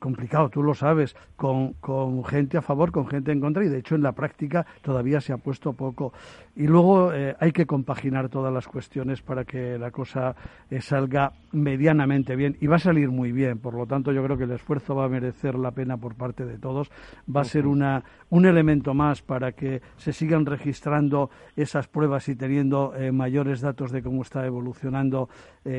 complicado, 0.00 0.48
tú 0.48 0.62
lo 0.62 0.74
sabes, 0.74 1.14
con, 1.36 1.74
con, 1.74 2.24
gente 2.24 2.58
a 2.58 2.62
favor, 2.62 2.90
con 2.90 3.06
gente 3.06 3.32
en 3.32 3.40
contra 3.40 3.64
y 3.64 3.68
de 3.68 3.78
hecho 3.78 3.94
en 3.94 4.02
la 4.02 4.12
práctica 4.12 4.66
todavía 4.82 5.20
se 5.20 5.32
ha 5.32 5.38
puesto 5.38 5.72
poco. 5.72 6.12
Y 6.56 6.66
luego 6.66 7.12
eh, 7.12 7.36
hay 7.38 7.52
que 7.52 7.66
compaginar 7.66 8.28
todas 8.28 8.52
las 8.52 8.66
cuestiones 8.66 9.22
para 9.22 9.44
que 9.44 9.78
la 9.78 9.92
cosa 9.92 10.34
eh, 10.70 10.80
salga 10.80 11.32
medianamente 11.52 12.34
bien 12.34 12.56
y 12.60 12.66
va 12.66 12.76
a 12.76 12.80
salir 12.80 13.10
muy 13.10 13.30
bien. 13.30 13.58
Por 13.58 13.74
lo 13.74 13.86
tanto, 13.86 14.10
yo 14.10 14.24
creo 14.24 14.36
que 14.36 14.44
el 14.44 14.50
esfuerzo 14.50 14.96
va 14.96 15.04
a 15.04 15.08
merecer 15.08 15.54
la 15.54 15.70
pena 15.70 15.96
por 15.96 16.16
parte 16.16 16.44
de 16.44 16.58
todos. 16.58 16.90
Va 17.34 17.42
a 17.42 17.44
ser 17.44 17.66
una, 17.66 18.02
un 18.30 18.44
elemento 18.44 18.92
más 18.92 19.22
para 19.22 19.52
que 19.52 19.80
se 19.96 20.12
sigan 20.12 20.46
registrando 20.46 21.30
esas 21.54 21.86
pruebas 21.86 22.28
y 22.28 22.34
teniendo 22.34 22.92
eh, 22.96 23.12
mayores 23.12 23.60
datos 23.60 23.92
de 23.92 24.02
cómo 24.02 24.22
está 24.22 24.44
evolucionando 24.44 25.28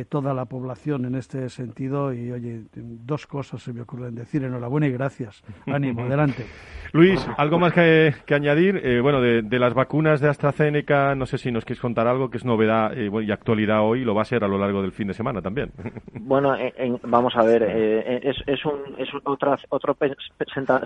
toda 0.08 0.36
la 0.36 0.46
población 0.46 1.06
en 1.06 1.16
este 1.16 1.50
sentido. 1.50 2.14
Y 2.14 2.32
oye, 2.32 2.66
dos 2.76 3.26
cosas 3.26 3.64
se 3.64 3.74
me 3.74 3.82
ocurren 3.90 4.16
decir. 4.16 4.44
Enhorabuena 4.44 4.88
y 4.88 4.92
gracias. 4.92 5.44
Ánimo, 5.68 6.04
adelante. 6.04 6.46
Luis, 6.92 7.28
¿algo 7.38 7.60
más 7.60 7.74
que, 7.74 8.14
añadir? 8.30 9.02
bueno, 9.02 9.22
de, 9.22 9.42
de 9.42 9.60
las 9.60 9.74
vacunas 9.74 10.22
de 10.22 10.30
AstraZeneca 10.30 11.16
no 11.16 11.26
sé 11.26 11.38
si 11.38 11.52
nos 11.52 11.66
quieres 11.66 11.82
contar 11.82 12.08
algo 12.08 12.30
que 12.30 12.38
es 12.38 12.46
novedad 12.46 12.98
eh, 12.98 13.10
y 13.24 13.32
actualidad 13.32 13.82
hoy, 13.82 14.04
lo 14.04 14.14
va 14.16 14.24
a 14.24 14.26
ser 14.26 14.44
a 14.44 14.48
lo 14.48 14.58
largo 14.58 14.82
del 14.82 14.92
fin 14.92 15.08
de 15.08 15.14
semana 15.14 15.42
también. 15.42 15.72
Bueno, 16.22 16.56
vamos 17.04 17.36
a 17.36 17.44
ver, 17.44 17.64
eh, 17.64 18.20
es, 18.24 18.38
es, 18.46 18.64
un, 18.64 18.96
es 19.00 19.10
otro 19.24 19.58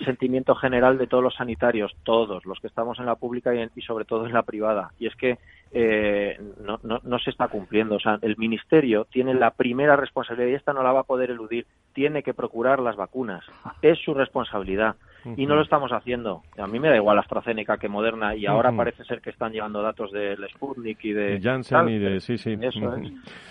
sentimiento 0.06 0.56
general 0.56 0.98
de 0.98 1.08
todos 1.08 1.24
los 1.24 1.36
sanitarios, 1.36 1.94
todos, 2.04 2.46
los 2.46 2.60
que 2.62 2.68
estamos 2.68 2.98
en 3.00 3.08
la 3.08 3.16
pública 3.16 3.54
y, 3.54 3.82
sobre 3.82 4.06
todo 4.06 4.26
en 4.26 4.32
la 4.32 4.44
privada, 4.44 4.92
y 5.00 5.08
es 5.08 5.16
que 5.16 5.38
eh, 5.74 6.40
no, 6.62 6.80
no, 6.84 7.02
no, 7.04 7.20
se 7.20 7.32
está 7.32 7.50
cumpliendo. 7.50 7.96
O 7.96 8.00
sea, 8.00 8.20
el 8.22 8.38
Ministerio 8.38 9.06
tiene 9.12 9.34
la 9.34 9.52
primera 9.52 9.98
responsabilidad 9.98 10.52
y 10.52 10.56
esta 10.56 10.72
no 10.72 10.82
la 10.82 10.94
va 10.94 11.02
a 11.02 11.04
poder 11.04 11.32
eludir. 11.32 11.66
Tiene 11.94 12.24
que 12.24 12.34
procurar 12.34 12.80
las 12.80 12.96
vacunas. 12.96 13.44
Es 13.82 14.00
su 14.00 14.14
responsabilidad 14.14 14.96
y 15.38 15.46
no 15.46 15.56
lo 15.56 15.62
estamos 15.62 15.92
haciendo. 15.92 16.44
A 16.58 16.68
mí 16.68 16.80
me 16.80 16.90
da 16.90 16.96
igual 16.96 17.20
AstraZeneca 17.20 17.78
que 17.78 17.88
Moderna 17.88 18.36
y 18.36 18.46
ahora 18.46 18.72
parece 18.72 19.04
ser 19.06 19.22
que 19.22 19.30
están 19.30 19.52
llevando 19.52 19.82
datos 19.82 20.12
del 20.12 20.46
Sputnik 20.50 21.04
y 21.06 21.14
de 21.14 21.40
Janssen 21.42 21.90
y 21.90 22.00
de 22.00 22.20
sí 22.20 22.38
sí. 22.38 22.58
Eso 22.62 22.96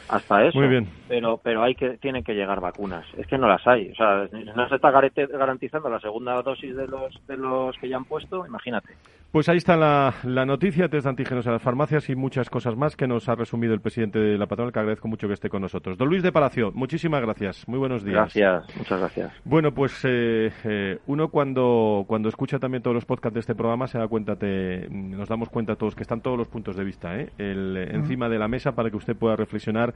Hasta 0.08 0.44
eso. 0.44 0.58
Muy 0.58 0.68
bien. 0.68 0.88
Pero 1.08 1.38
pero 1.42 1.62
hay 1.62 1.74
que 1.74 1.96
tienen 1.98 2.24
que 2.24 2.34
llegar 2.34 2.60
vacunas. 2.60 3.06
Es 3.16 3.26
que 3.26 3.38
no 3.38 3.48
las 3.48 3.66
hay. 3.66 3.90
O 3.90 3.94
sea, 3.94 4.28
no 4.54 4.68
se 4.68 4.74
está 4.74 4.90
garantizando 4.90 5.88
la 5.88 6.00
segunda 6.00 6.42
dosis 6.42 6.76
de 6.76 6.86
los 6.86 7.26
de 7.26 7.36
los 7.36 7.76
que 7.78 7.88
ya 7.88 7.96
han 7.96 8.04
puesto. 8.04 8.46
Imagínate. 8.46 8.94
Pues 9.32 9.48
ahí 9.48 9.56
está 9.56 9.78
la, 9.78 10.12
la 10.24 10.44
noticia, 10.44 10.90
test 10.90 11.04
de 11.04 11.08
antígenos 11.08 11.46
en 11.46 11.52
las 11.52 11.62
farmacias 11.62 12.10
y 12.10 12.14
muchas 12.14 12.50
cosas 12.50 12.76
más 12.76 12.96
que 12.96 13.06
nos 13.06 13.30
ha 13.30 13.34
resumido 13.34 13.72
el 13.72 13.80
presidente 13.80 14.18
de 14.18 14.36
la 14.36 14.46
patronal, 14.46 14.74
que 14.74 14.78
agradezco 14.78 15.08
mucho 15.08 15.26
que 15.26 15.32
esté 15.32 15.48
con 15.48 15.62
nosotros. 15.62 15.96
Don 15.96 16.06
Luis 16.10 16.22
de 16.22 16.30
Palacio, 16.32 16.70
muchísimas 16.74 17.22
gracias. 17.22 17.66
Muy 17.66 17.78
buenos 17.78 18.04
días. 18.04 18.34
Gracias, 18.34 18.76
muchas 18.76 19.00
gracias. 19.00 19.32
Bueno, 19.46 19.72
pues 19.72 20.04
eh, 20.04 20.52
eh, 20.64 20.98
uno 21.06 21.28
cuando, 21.28 22.04
cuando 22.06 22.28
escucha 22.28 22.58
también 22.58 22.82
todos 22.82 22.94
los 22.94 23.06
podcasts 23.06 23.32
de 23.32 23.40
este 23.40 23.54
programa 23.54 23.86
se 23.86 23.96
da 23.96 24.06
cuenta, 24.06 24.36
te, 24.36 24.86
nos 24.90 25.30
damos 25.30 25.48
cuenta 25.48 25.76
todos 25.76 25.94
que 25.94 26.02
están 26.02 26.20
todos 26.20 26.36
los 26.36 26.48
puntos 26.48 26.76
de 26.76 26.84
vista 26.84 27.18
¿eh? 27.18 27.30
El, 27.38 27.74
encima 27.90 28.28
de 28.28 28.38
la 28.38 28.48
mesa 28.48 28.72
para 28.72 28.90
que 28.90 28.98
usted 28.98 29.16
pueda 29.16 29.34
reflexionar. 29.34 29.94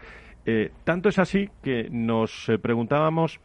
tanto 0.84 1.10
es 1.10 1.18
así 1.18 1.50
que 1.62 1.88
nos 1.90 2.50
preguntábamos 2.62 3.38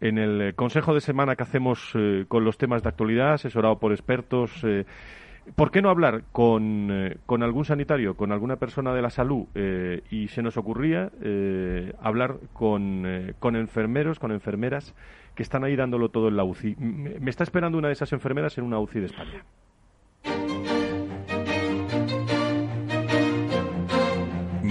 en 0.00 0.18
el 0.18 0.54
consejo 0.54 0.94
de 0.94 1.00
semana 1.00 1.34
que 1.34 1.42
hacemos 1.42 1.92
con 2.28 2.44
los 2.44 2.56
temas 2.56 2.84
de 2.84 2.88
actualidad, 2.88 3.32
asesorado 3.32 3.80
por 3.80 3.90
expertos, 3.90 4.64
¿Por 5.54 5.70
qué 5.70 5.82
no 5.82 5.90
hablar 5.90 6.24
con, 6.32 6.88
eh, 6.90 7.16
con, 7.26 7.42
algún 7.42 7.64
sanitario, 7.64 8.16
con 8.16 8.32
alguna 8.32 8.56
persona 8.56 8.94
de 8.94 9.02
la 9.02 9.10
salud? 9.10 9.46
Eh, 9.54 10.02
y 10.10 10.28
se 10.28 10.42
nos 10.42 10.56
ocurría 10.56 11.10
eh, 11.22 11.92
hablar 12.00 12.36
con, 12.52 13.34
con, 13.38 13.56
enfermeros, 13.56 14.18
con 14.18 14.32
enfermeras 14.32 14.94
que 15.34 15.42
están 15.42 15.64
ahí 15.64 15.76
dándolo 15.76 16.08
todo 16.08 16.28
en 16.28 16.36
la 16.36 16.44
UCI. 16.44 16.76
Me 16.76 17.30
está 17.30 17.44
esperando 17.44 17.78
una 17.78 17.88
de 17.88 17.94
esas 17.94 18.12
enfermeras 18.12 18.56
en 18.58 18.64
una 18.64 18.78
UCI 18.78 19.00
de 19.00 19.06
España. 19.06 19.44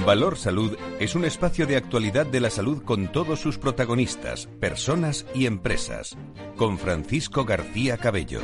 Valor 0.05 0.36
Salud 0.36 0.78
es 0.99 1.15
un 1.15 1.24
espacio 1.24 1.65
de 1.65 1.78
actualidad 1.78 2.26
de 2.26 2.41
la 2.41 2.49
salud 2.49 2.84
con 2.84 3.09
todos 3.09 3.39
sus 3.39 3.57
protagonistas, 3.57 4.47
personas 4.47 5.26
y 5.34 5.45
empresas. 5.45 6.17
Con 6.57 6.78
Francisco 6.78 7.45
García 7.45 7.97
Cabello. 7.97 8.41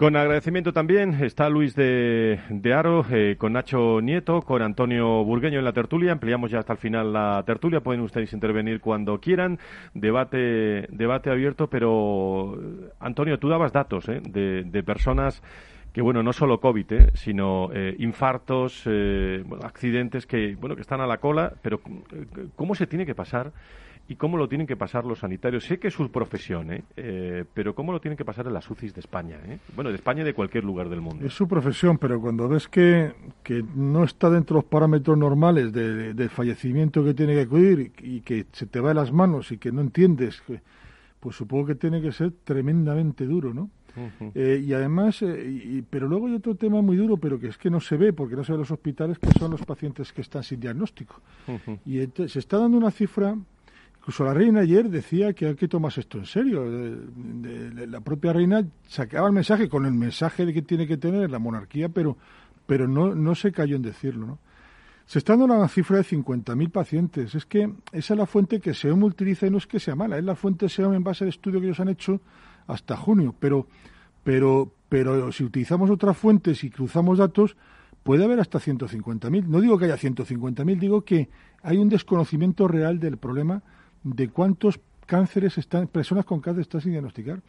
Con 0.00 0.16
agradecimiento 0.16 0.72
también 0.72 1.22
está 1.22 1.50
Luis 1.50 1.76
de, 1.76 2.40
Aro, 2.74 3.04
eh, 3.10 3.36
con 3.36 3.52
Nacho 3.52 4.00
Nieto, 4.00 4.40
con 4.40 4.62
Antonio 4.62 5.22
Burgueño 5.24 5.58
en 5.58 5.64
la 5.66 5.74
tertulia. 5.74 6.12
Ampliamos 6.12 6.50
ya 6.50 6.60
hasta 6.60 6.72
el 6.72 6.78
final 6.78 7.12
la 7.12 7.42
tertulia. 7.44 7.82
Pueden 7.82 8.00
ustedes 8.00 8.32
intervenir 8.32 8.80
cuando 8.80 9.20
quieran. 9.20 9.58
Debate, 9.92 10.86
debate 10.90 11.28
abierto, 11.28 11.68
pero 11.68 12.58
Antonio, 12.98 13.38
tú 13.38 13.50
dabas 13.50 13.74
datos 13.74 14.08
eh, 14.08 14.22
de, 14.24 14.82
personas 14.82 15.42
que 15.92 16.00
bueno 16.00 16.22
no 16.22 16.32
solo 16.32 16.60
covid 16.60 16.92
eh, 16.92 17.10
sino 17.14 17.68
infartos 17.98 18.88
accidentes 19.62 20.24
que 20.24 20.54
bueno 20.54 20.76
que 20.76 20.82
están 20.82 21.00
a 21.00 21.06
la 21.06 21.18
cola 21.18 21.52
pero 21.62 21.80
cómo 22.54 22.76
se 22.76 22.86
tiene 22.86 23.04
que 23.04 23.16
pasar 23.16 23.50
y 24.10 24.16
cómo 24.16 24.36
lo 24.36 24.48
tienen 24.48 24.66
que 24.66 24.76
pasar 24.76 25.04
los 25.04 25.20
sanitarios. 25.20 25.64
Sé 25.64 25.78
que 25.78 25.86
es 25.86 25.94
su 25.94 26.10
profesión, 26.10 26.72
¿eh? 26.72 26.82
¿eh? 26.96 27.44
pero 27.54 27.76
cómo 27.76 27.92
lo 27.92 28.00
tienen 28.00 28.16
que 28.16 28.24
pasar 28.24 28.44
en 28.48 28.52
las 28.52 28.68
UCIs 28.68 28.92
de 28.92 28.98
España. 28.98 29.36
¿eh? 29.46 29.58
Bueno, 29.76 29.90
de 29.90 29.96
España 29.96 30.22
y 30.22 30.24
de 30.24 30.34
cualquier 30.34 30.64
lugar 30.64 30.88
del 30.88 31.00
mundo. 31.00 31.24
Es 31.24 31.32
su 31.32 31.46
profesión, 31.46 31.96
pero 31.96 32.20
cuando 32.20 32.48
ves 32.48 32.66
que, 32.66 33.12
que 33.44 33.62
no 33.76 34.02
está 34.02 34.28
dentro 34.28 34.56
de 34.56 34.62
los 34.62 34.68
parámetros 34.68 35.16
normales 35.16 35.72
de, 35.72 36.28
fallecimiento 36.28 37.04
que 37.04 37.14
tiene 37.14 37.34
que 37.34 37.42
acudir 37.42 37.92
y, 38.02 38.20
que 38.22 38.46
se 38.50 38.66
te 38.66 38.80
va 38.80 38.88
de 38.88 38.96
las 38.96 39.12
manos 39.12 39.52
y 39.52 39.58
que 39.58 39.70
no 39.70 39.80
entiendes, 39.80 40.42
pues 41.20 41.36
supongo 41.36 41.66
que 41.66 41.74
tiene 41.76 42.02
que 42.02 42.10
ser 42.10 42.32
tremendamente 42.42 43.26
duro, 43.26 43.54
¿no? 43.54 43.70
Eh, 44.34 44.62
y 44.64 44.72
además, 44.72 45.22
eh, 45.22 45.84
pero 45.88 46.08
luego 46.08 46.26
hay 46.26 46.34
otro 46.34 46.56
tema 46.56 46.82
muy 46.82 46.96
duro, 46.96 47.16
pero 47.16 47.38
que 47.38 47.48
es 47.48 47.58
que 47.58 47.70
no 47.70 47.80
se 47.80 47.96
ve, 47.96 48.12
porque 48.12 48.34
no 48.34 48.42
se 48.42 48.52
ve 48.52 48.56
en 48.56 48.60
los 48.60 48.70
hospitales, 48.72 49.18
que 49.20 49.30
son 49.38 49.52
los 49.52 49.64
pacientes 49.64 50.12
que 50.12 50.20
están 50.20 50.42
sin 50.42 50.58
diagnóstico. 50.58 51.20
Y 51.86 52.00
se 52.26 52.38
está 52.38 52.58
dando 52.58 52.76
una 52.76 52.90
cifra 52.90 53.36
Incluso 54.00 54.24
la 54.24 54.32
reina 54.32 54.60
ayer 54.60 54.88
decía 54.88 55.34
que 55.34 55.46
hay 55.46 55.54
que 55.56 55.68
tomar 55.68 55.92
esto 55.94 56.16
en 56.16 56.24
serio. 56.24 56.64
la 57.86 58.00
propia 58.00 58.32
reina 58.32 58.66
sacaba 58.88 59.26
el 59.26 59.34
mensaje 59.34 59.68
con 59.68 59.84
el 59.84 59.92
mensaje 59.92 60.46
de 60.46 60.54
que 60.54 60.62
tiene 60.62 60.86
que 60.86 60.96
tener 60.96 61.30
la 61.30 61.38
monarquía, 61.38 61.90
pero, 61.90 62.16
pero 62.66 62.88
no, 62.88 63.14
no 63.14 63.34
se 63.34 63.52
cayó 63.52 63.76
en 63.76 63.82
decirlo. 63.82 64.26
¿no? 64.26 64.38
Se 65.04 65.18
está 65.18 65.36
dando 65.36 65.54
una 65.54 65.68
cifra 65.68 65.98
de 65.98 66.04
50.000 66.04 66.70
pacientes. 66.70 67.34
Es 67.34 67.44
que 67.44 67.74
esa 67.92 68.14
es 68.14 68.18
la 68.18 68.24
fuente 68.24 68.58
que 68.58 68.72
SEOM 68.72 69.02
utiliza 69.02 69.46
y 69.46 69.50
no 69.50 69.58
es 69.58 69.66
que 69.66 69.78
sea 69.78 69.94
mala. 69.94 70.16
Es 70.16 70.24
la 70.24 70.34
fuente 70.34 70.70
SEOM 70.70 70.94
en 70.94 71.04
base 71.04 71.24
al 71.24 71.28
estudio 71.28 71.60
que 71.60 71.66
ellos 71.66 71.80
han 71.80 71.90
hecho 71.90 72.22
hasta 72.68 72.96
junio. 72.96 73.34
Pero, 73.38 73.66
pero, 74.24 74.72
pero 74.88 75.30
si 75.30 75.44
utilizamos 75.44 75.90
otras 75.90 76.16
fuentes 76.16 76.64
y 76.64 76.70
cruzamos 76.70 77.18
datos, 77.18 77.54
puede 78.02 78.24
haber 78.24 78.40
hasta 78.40 78.60
150.000. 78.60 79.44
No 79.44 79.60
digo 79.60 79.76
que 79.76 79.84
haya 79.84 79.98
150.000, 79.98 80.78
digo 80.78 81.04
que 81.04 81.28
hay 81.62 81.76
un 81.76 81.90
desconocimiento 81.90 82.66
real 82.66 82.98
del 82.98 83.18
problema 83.18 83.62
de 84.02 84.28
cuántos 84.28 84.80
cánceres 85.06 85.58
están, 85.58 85.88
personas 85.88 86.24
con 86.24 86.40
cáncer 86.40 86.62
están 86.62 86.80
sin 86.80 86.92
diagnosticar. 86.92 87.42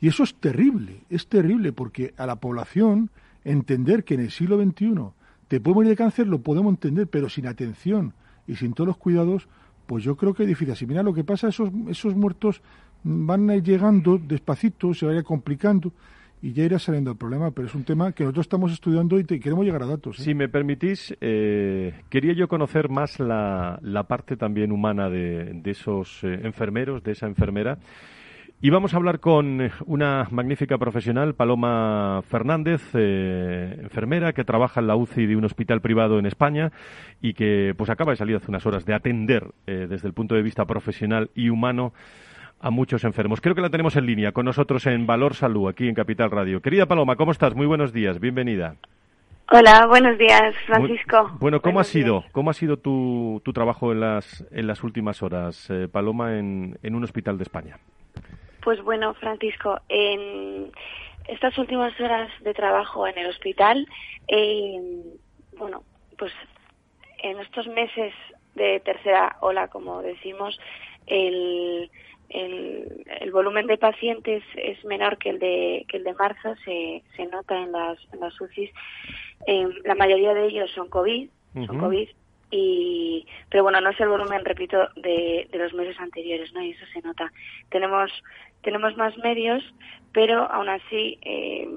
Y 0.00 0.08
eso 0.08 0.22
es 0.22 0.34
terrible, 0.34 1.00
es 1.08 1.26
terrible 1.28 1.72
porque 1.72 2.12
a 2.16 2.26
la 2.26 2.36
población 2.36 3.10
entender 3.44 4.04
que 4.04 4.14
en 4.14 4.20
el 4.20 4.30
siglo 4.30 4.62
XXI 4.62 5.12
te 5.48 5.60
puede 5.60 5.74
morir 5.76 5.90
de 5.90 5.96
cáncer 5.96 6.26
lo 6.26 6.40
podemos 6.40 6.72
entender, 6.72 7.06
pero 7.06 7.28
sin 7.28 7.46
atención 7.46 8.12
y 8.46 8.56
sin 8.56 8.74
todos 8.74 8.88
los 8.88 8.96
cuidados, 8.96 9.48
pues 9.86 10.04
yo 10.04 10.16
creo 10.16 10.34
que 10.34 10.42
es 10.42 10.48
difícil. 10.48 10.76
Si 10.76 10.86
mira 10.86 11.02
lo 11.02 11.14
que 11.14 11.24
pasa, 11.24 11.48
esos, 11.48 11.70
esos 11.88 12.14
muertos 12.14 12.60
van 13.04 13.48
a 13.48 13.56
ir 13.56 13.62
llegando 13.62 14.18
despacito, 14.18 14.92
se 14.92 15.06
vaya 15.06 15.22
complicando 15.22 15.92
y 16.42 16.52
ya 16.52 16.64
irá 16.64 16.78
saliendo 16.78 17.10
el 17.10 17.16
problema, 17.16 17.50
pero 17.50 17.66
es 17.66 17.74
un 17.74 17.84
tema 17.84 18.12
que 18.12 18.24
nosotros 18.24 18.44
estamos 18.44 18.72
estudiando 18.72 19.18
y 19.18 19.24
queremos 19.24 19.64
llegar 19.64 19.82
a 19.82 19.86
datos. 19.86 20.18
¿eh? 20.18 20.22
Si 20.22 20.34
me 20.34 20.48
permitís, 20.48 21.16
eh, 21.20 21.94
quería 22.10 22.34
yo 22.34 22.46
conocer 22.48 22.88
más 22.88 23.18
la, 23.18 23.78
la 23.82 24.04
parte 24.04 24.36
también 24.36 24.70
humana 24.70 25.08
de, 25.08 25.52
de 25.54 25.70
esos 25.70 26.22
eh, 26.24 26.40
enfermeros, 26.44 27.02
de 27.02 27.12
esa 27.12 27.26
enfermera. 27.26 27.78
Y 28.60 28.70
vamos 28.70 28.94
a 28.94 28.96
hablar 28.96 29.20
con 29.20 29.70
una 29.84 30.28
magnífica 30.30 30.78
profesional, 30.78 31.34
Paloma 31.34 32.22
Fernández, 32.22 32.80
enfermera 32.94 34.32
que 34.32 34.44
trabaja 34.44 34.80
en 34.80 34.86
la 34.86 34.96
UCI 34.96 35.26
de 35.26 35.36
un 35.36 35.44
hospital 35.44 35.82
privado 35.82 36.18
en 36.18 36.24
España 36.24 36.72
y 37.20 37.34
que 37.34 37.74
pues 37.76 37.90
acaba 37.90 38.12
de 38.12 38.16
salir 38.16 38.34
hace 38.34 38.50
unas 38.50 38.64
horas 38.64 38.86
de 38.86 38.94
atender 38.94 39.52
desde 39.66 40.08
el 40.08 40.14
punto 40.14 40.34
de 40.34 40.42
vista 40.42 40.64
profesional 40.64 41.30
y 41.34 41.50
humano 41.50 41.92
a 42.60 42.70
muchos 42.70 43.04
enfermos. 43.04 43.40
Creo 43.40 43.54
que 43.54 43.60
la 43.60 43.70
tenemos 43.70 43.96
en 43.96 44.06
línea 44.06 44.32
con 44.32 44.44
nosotros 44.44 44.86
en 44.86 45.06
Valor 45.06 45.34
Salud, 45.34 45.68
aquí 45.68 45.88
en 45.88 45.94
Capital 45.94 46.30
Radio. 46.30 46.60
Querida 46.60 46.86
Paloma, 46.86 47.16
¿cómo 47.16 47.32
estás? 47.32 47.54
Muy 47.54 47.66
buenos 47.66 47.92
días, 47.92 48.20
bienvenida. 48.20 48.76
Hola, 49.52 49.86
buenos 49.86 50.18
días, 50.18 50.56
Francisco. 50.66 51.30
bueno, 51.38 51.60
¿cómo 51.60 51.78
ha 51.78 51.84
sido? 51.84 52.24
¿Cómo 52.32 52.50
ha 52.50 52.54
sido 52.54 52.78
tu, 52.78 53.40
tu 53.44 53.52
trabajo 53.52 53.92
en 53.92 54.00
las, 54.00 54.44
en 54.50 54.66
las 54.66 54.82
últimas 54.82 55.22
horas, 55.22 55.70
eh, 55.70 55.86
Paloma, 55.90 56.36
en, 56.36 56.78
en 56.82 56.94
un 56.96 57.04
hospital 57.04 57.38
de 57.38 57.44
España? 57.44 57.78
Pues 58.62 58.82
bueno, 58.82 59.14
Francisco, 59.14 59.78
en 59.88 60.72
estas 61.28 61.56
últimas 61.58 61.98
horas 62.00 62.28
de 62.42 62.54
trabajo 62.54 63.06
en 63.06 63.16
el 63.18 63.26
hospital, 63.26 63.86
eh, 64.26 64.80
bueno, 65.56 65.84
pues 66.18 66.32
en 67.22 67.38
estos 67.38 67.68
meses 67.68 68.12
de 68.56 68.80
tercera 68.80 69.36
ola, 69.40 69.68
como 69.68 70.02
decimos, 70.02 70.58
el, 71.06 71.88
el, 72.28 73.30
volumen 73.32 73.66
de 73.66 73.76
pacientes 73.76 74.42
es 74.56 74.82
menor 74.84 75.18
que 75.18 75.30
el 75.30 75.38
de, 75.38 75.84
que 75.88 75.98
el 75.98 76.04
de 76.04 76.14
marzo, 76.14 76.54
se, 76.64 77.02
se 77.16 77.26
nota 77.26 77.56
en 77.60 77.72
las, 77.72 77.98
en 78.12 78.20
las 78.20 78.40
UCIs. 78.40 78.70
Eh, 79.46 79.68
la 79.84 79.94
mayoría 79.94 80.32
de 80.32 80.46
ellos 80.46 80.70
son 80.74 80.88
COVID, 80.88 81.28
son 81.66 81.78
COVID, 81.78 82.08
y 82.50 83.26
pero 83.50 83.64
bueno 83.64 83.80
no 83.80 83.90
es 83.90 84.00
el 84.00 84.08
volumen 84.08 84.44
repito 84.44 84.88
de, 84.96 85.48
de 85.50 85.58
los 85.58 85.74
meses 85.74 85.98
anteriores 85.98 86.52
no 86.52 86.62
y 86.62 86.70
eso 86.70 86.86
se 86.92 87.00
nota 87.00 87.32
tenemos 87.70 88.10
tenemos 88.66 88.96
más 88.96 89.16
medios, 89.18 89.62
pero 90.12 90.50
aún 90.50 90.68
así 90.68 91.18
eh, 91.22 91.68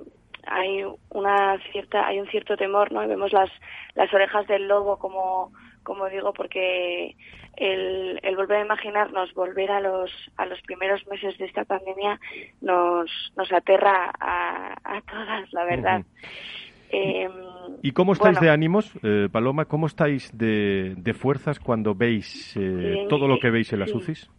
hay 0.47 0.83
una 1.11 1.59
cierta, 1.71 2.07
hay 2.07 2.19
un 2.19 2.27
cierto 2.27 2.57
temor, 2.57 2.91
¿no? 2.91 3.03
Y 3.03 3.07
vemos 3.07 3.31
las, 3.31 3.49
las 3.93 4.11
orejas 4.11 4.47
del 4.47 4.67
lobo, 4.67 4.97
como, 4.97 5.51
como 5.89 6.07
digo, 6.07 6.33
porque 6.33 7.15
el, 7.57 8.19
el 8.21 8.35
volver 8.35 8.57
a 8.57 8.65
imaginarnos, 8.65 9.33
volver 9.33 9.71
a 9.71 9.79
los, 9.79 10.11
a 10.37 10.45
los 10.45 10.61
primeros 10.61 11.01
meses 11.07 11.35
de 11.39 11.45
esta 11.45 11.65
pandemia, 11.65 12.19
nos, 12.61 13.09
nos 13.35 13.51
aterra 13.51 14.11
a, 14.19 14.75
a 14.83 15.01
todas, 15.01 15.51
la 15.51 15.65
verdad. 15.65 16.03
Em, 16.91 17.31
¿Y 17.81 17.91
cómo 17.93 18.13
estáis 18.13 18.39
de 18.39 18.51
ánimos, 18.51 18.93
eh, 19.01 19.29
Paloma? 19.31 19.65
¿Cómo 19.65 19.87
estáis 19.87 20.29
de, 20.37 20.93
de 20.95 21.13
fuerzas 21.15 21.59
cuando 21.59 21.95
veis 21.95 22.55
eh, 22.55 23.07
todo 23.09 23.27
lo 23.27 23.39
que 23.39 23.49
veis 23.49 23.73
en 23.73 23.79
las 23.79 23.91
UCIs? 23.91 24.29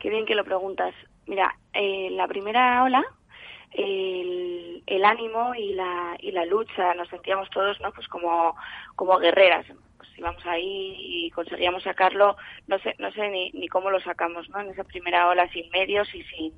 Qué 0.00 0.08
bien 0.08 0.24
que 0.24 0.34
lo 0.34 0.44
preguntas. 0.44 0.94
Mira, 1.26 1.54
en 1.74 2.16
la 2.16 2.26
primera 2.26 2.84
ola, 2.84 3.04
el, 3.72 4.82
el, 4.86 5.04
ánimo 5.04 5.54
y 5.54 5.74
la, 5.74 6.16
y 6.20 6.30
la 6.30 6.46
lucha, 6.46 6.94
nos 6.94 7.06
sentíamos 7.10 7.50
todos, 7.50 7.78
¿no? 7.82 7.92
Pues 7.92 8.08
como, 8.08 8.56
como 8.96 9.18
guerreras. 9.18 9.66
Íbamos 10.18 10.44
ahí 10.46 10.96
y 10.98 11.30
conseguíamos 11.30 11.82
sacarlo, 11.82 12.36
no 12.66 12.78
sé, 12.80 12.94
no 12.98 13.10
sé 13.12 13.28
ni, 13.28 13.50
ni 13.52 13.68
cómo 13.68 13.90
lo 13.90 14.00
sacamos, 14.00 14.48
¿no? 14.50 14.60
En 14.60 14.70
esa 14.70 14.84
primera 14.84 15.28
ola 15.28 15.48
sin 15.52 15.70
medios 15.70 16.12
y 16.14 16.22
sin, 16.24 16.52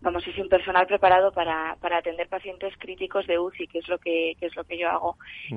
vamos, 0.00 0.26
y 0.26 0.32
sin 0.32 0.48
personal 0.48 0.86
preparado 0.86 1.32
para, 1.32 1.76
para 1.80 1.98
atender 1.98 2.28
pacientes 2.28 2.74
críticos 2.78 3.26
de 3.26 3.38
UCI, 3.38 3.66
que 3.66 3.78
es 3.78 3.88
lo 3.88 3.98
que, 3.98 4.34
que 4.40 4.46
es 4.46 4.56
lo 4.56 4.64
que 4.64 4.78
yo 4.78 4.90
hago. 4.90 5.16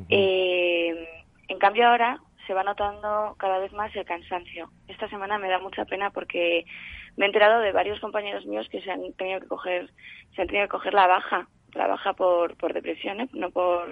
eh, 0.09 1.07
en 1.47 1.59
cambio 1.59 1.87
ahora 1.87 2.19
se 2.47 2.53
va 2.53 2.63
notando 2.63 3.35
cada 3.37 3.59
vez 3.59 3.71
más 3.73 3.95
el 3.95 4.05
cansancio. 4.05 4.69
Esta 4.87 5.07
semana 5.09 5.37
me 5.37 5.49
da 5.49 5.59
mucha 5.59 5.85
pena 5.85 6.09
porque 6.09 6.65
me 7.15 7.25
he 7.25 7.27
enterado 7.27 7.61
de 7.61 7.71
varios 7.71 7.99
compañeros 7.99 8.45
míos 8.45 8.67
que 8.69 8.81
se 8.81 8.91
han 8.91 9.13
tenido 9.13 9.39
que 9.39 9.47
coger, 9.47 9.89
se 10.35 10.41
han 10.41 10.47
tenido 10.47 10.65
que 10.65 10.71
coger 10.71 10.93
la 10.93 11.07
baja, 11.07 11.47
la 11.73 11.87
baja 11.87 12.13
por, 12.13 12.57
por 12.57 12.73
depresión, 12.73 13.21
¿eh? 13.21 13.29
no 13.33 13.51
por 13.51 13.91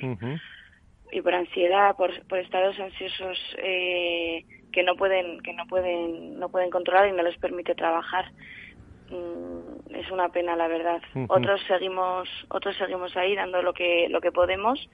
y 1.12 1.22
por 1.22 1.34
ansiedad, 1.34 1.96
por, 1.96 2.26
por 2.28 2.40
estados 2.40 2.80
ansiosos 2.80 3.38
eh, 3.58 4.46
que 4.72 4.84
no 4.84 4.96
pueden, 4.96 5.42
que 5.42 5.54
no 5.54 5.66
pueden, 5.68 6.40
no 6.40 6.50
pueden 6.50 6.70
controlar 6.70 7.08
y 7.08 7.12
no 7.12 7.24
les 7.24 7.38
permite 7.38 7.76
trabajar. 7.76 8.32
Mm, 9.10 9.96
es 9.96 10.10
una 10.10 10.30
pena, 10.30 10.56
la 10.56 10.68
verdad. 10.68 11.02
Otros 11.28 11.62
seguimos, 11.68 12.30
otros 12.50 12.78
seguimos 12.78 13.16
ahí 13.18 13.36
dando 13.36 13.62
lo 13.62 13.74
que, 13.74 14.08
lo 14.10 14.22
que 14.22 14.32
podemos 14.32 14.90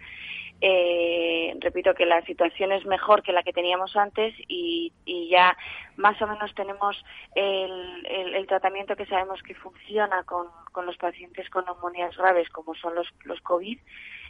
eh, 0.59 1.55
repito 1.59 1.93
que 1.93 2.05
la 2.05 2.23
situación 2.25 2.71
es 2.71 2.83
mejor 2.85 3.21
que 3.21 3.31
la 3.31 3.43
que 3.43 3.53
teníamos 3.53 3.95
antes 3.95 4.33
y, 4.47 4.91
ya 5.29 5.57
más 5.97 6.19
o 6.21 6.27
menos 6.27 6.55
tenemos 6.55 7.03
el, 7.35 8.07
el, 8.09 8.47
tratamiento 8.47 8.95
que 8.95 9.05
sabemos 9.05 9.43
que 9.43 9.53
funciona 9.55 10.23
con, 10.23 10.47
con, 10.71 10.85
los 10.85 10.95
pacientes 10.97 11.49
con 11.49 11.65
neumonías 11.65 12.15
graves 12.15 12.49
como 12.49 12.73
son 12.75 12.95
los, 12.95 13.07
los 13.25 13.41
COVID. 13.41 13.77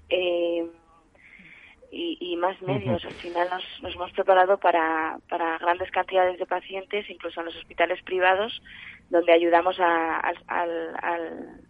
Eh, 0.10 0.66
y, 1.92 2.36
más 2.38 2.62
medios. 2.62 3.04
Al 3.06 3.14
final 3.14 3.48
nos, 3.50 3.64
nos 3.82 3.96
hemos 3.96 4.12
preparado 4.12 4.58
para, 4.58 5.18
para, 5.30 5.58
grandes 5.58 5.90
cantidades 5.92 6.38
de 6.38 6.46
pacientes, 6.46 7.10
incluso 7.10 7.40
en 7.40 7.48
los 7.48 7.56
hospitales 7.56 8.02
privados, 8.04 8.62
donde 9.10 9.32
ayudamos 9.32 9.80
a, 9.80 10.20
al, 10.20 10.38
al, 10.48 11.62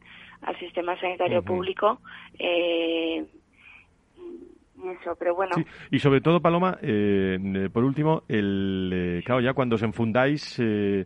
al, 0.41 0.59
sistema 0.59 0.99
sanitario 0.99 1.43
público 1.43 1.99
eh, 2.39 3.25
eso, 4.85 5.15
pero 5.17 5.35
bueno. 5.35 5.55
Y 5.91 5.99
sobre 5.99 6.21
todo, 6.21 6.39
Paloma, 6.39 6.77
eh, 6.81 7.69
por 7.73 7.83
último, 7.83 8.23
el, 8.27 8.91
eh, 8.93 9.23
claro, 9.25 9.41
ya 9.41 9.53
cuando 9.53 9.75
os 9.75 9.83
enfundáis, 9.83 10.59
eh, 10.59 11.05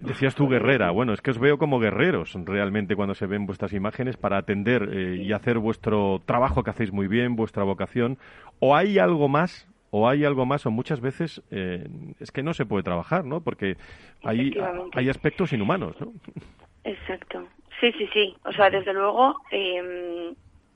decías 0.00 0.34
tú 0.34 0.48
guerrera, 0.48 0.90
bueno, 0.90 1.12
es 1.12 1.20
que 1.20 1.30
os 1.30 1.38
veo 1.38 1.58
como 1.58 1.78
guerreros 1.78 2.34
realmente 2.44 2.96
cuando 2.96 3.14
se 3.14 3.26
ven 3.26 3.46
vuestras 3.46 3.72
imágenes 3.72 4.16
para 4.16 4.38
atender 4.38 4.92
y 4.94 5.32
hacer 5.32 5.58
vuestro 5.58 6.20
trabajo 6.24 6.62
que 6.62 6.70
hacéis 6.70 6.92
muy 6.92 7.06
bien, 7.06 7.36
vuestra 7.36 7.64
vocación, 7.64 8.18
o 8.58 8.74
hay 8.74 8.98
algo 8.98 9.28
más 9.28 9.68
o 9.90 10.08
hay 10.08 10.24
algo 10.24 10.46
más, 10.46 10.64
o 10.66 10.70
muchas 10.70 11.00
veces 11.00 11.42
es 11.50 12.30
que 12.30 12.42
no 12.42 12.54
se 12.54 12.64
puede 12.64 12.84
trabajar, 12.84 13.24
¿no? 13.24 13.40
Porque 13.40 13.76
hay, 14.22 14.52
hay 14.92 15.08
aspectos 15.08 15.52
inhumanos, 15.52 16.00
¿no? 16.00 16.12
Exacto. 16.84 17.46
Sí, 17.80 17.92
sí, 17.98 18.08
sí. 18.12 18.36
O 18.44 18.52
sea, 18.52 18.70
desde 18.70 18.92
luego, 18.92 19.36
eh, 19.50 20.32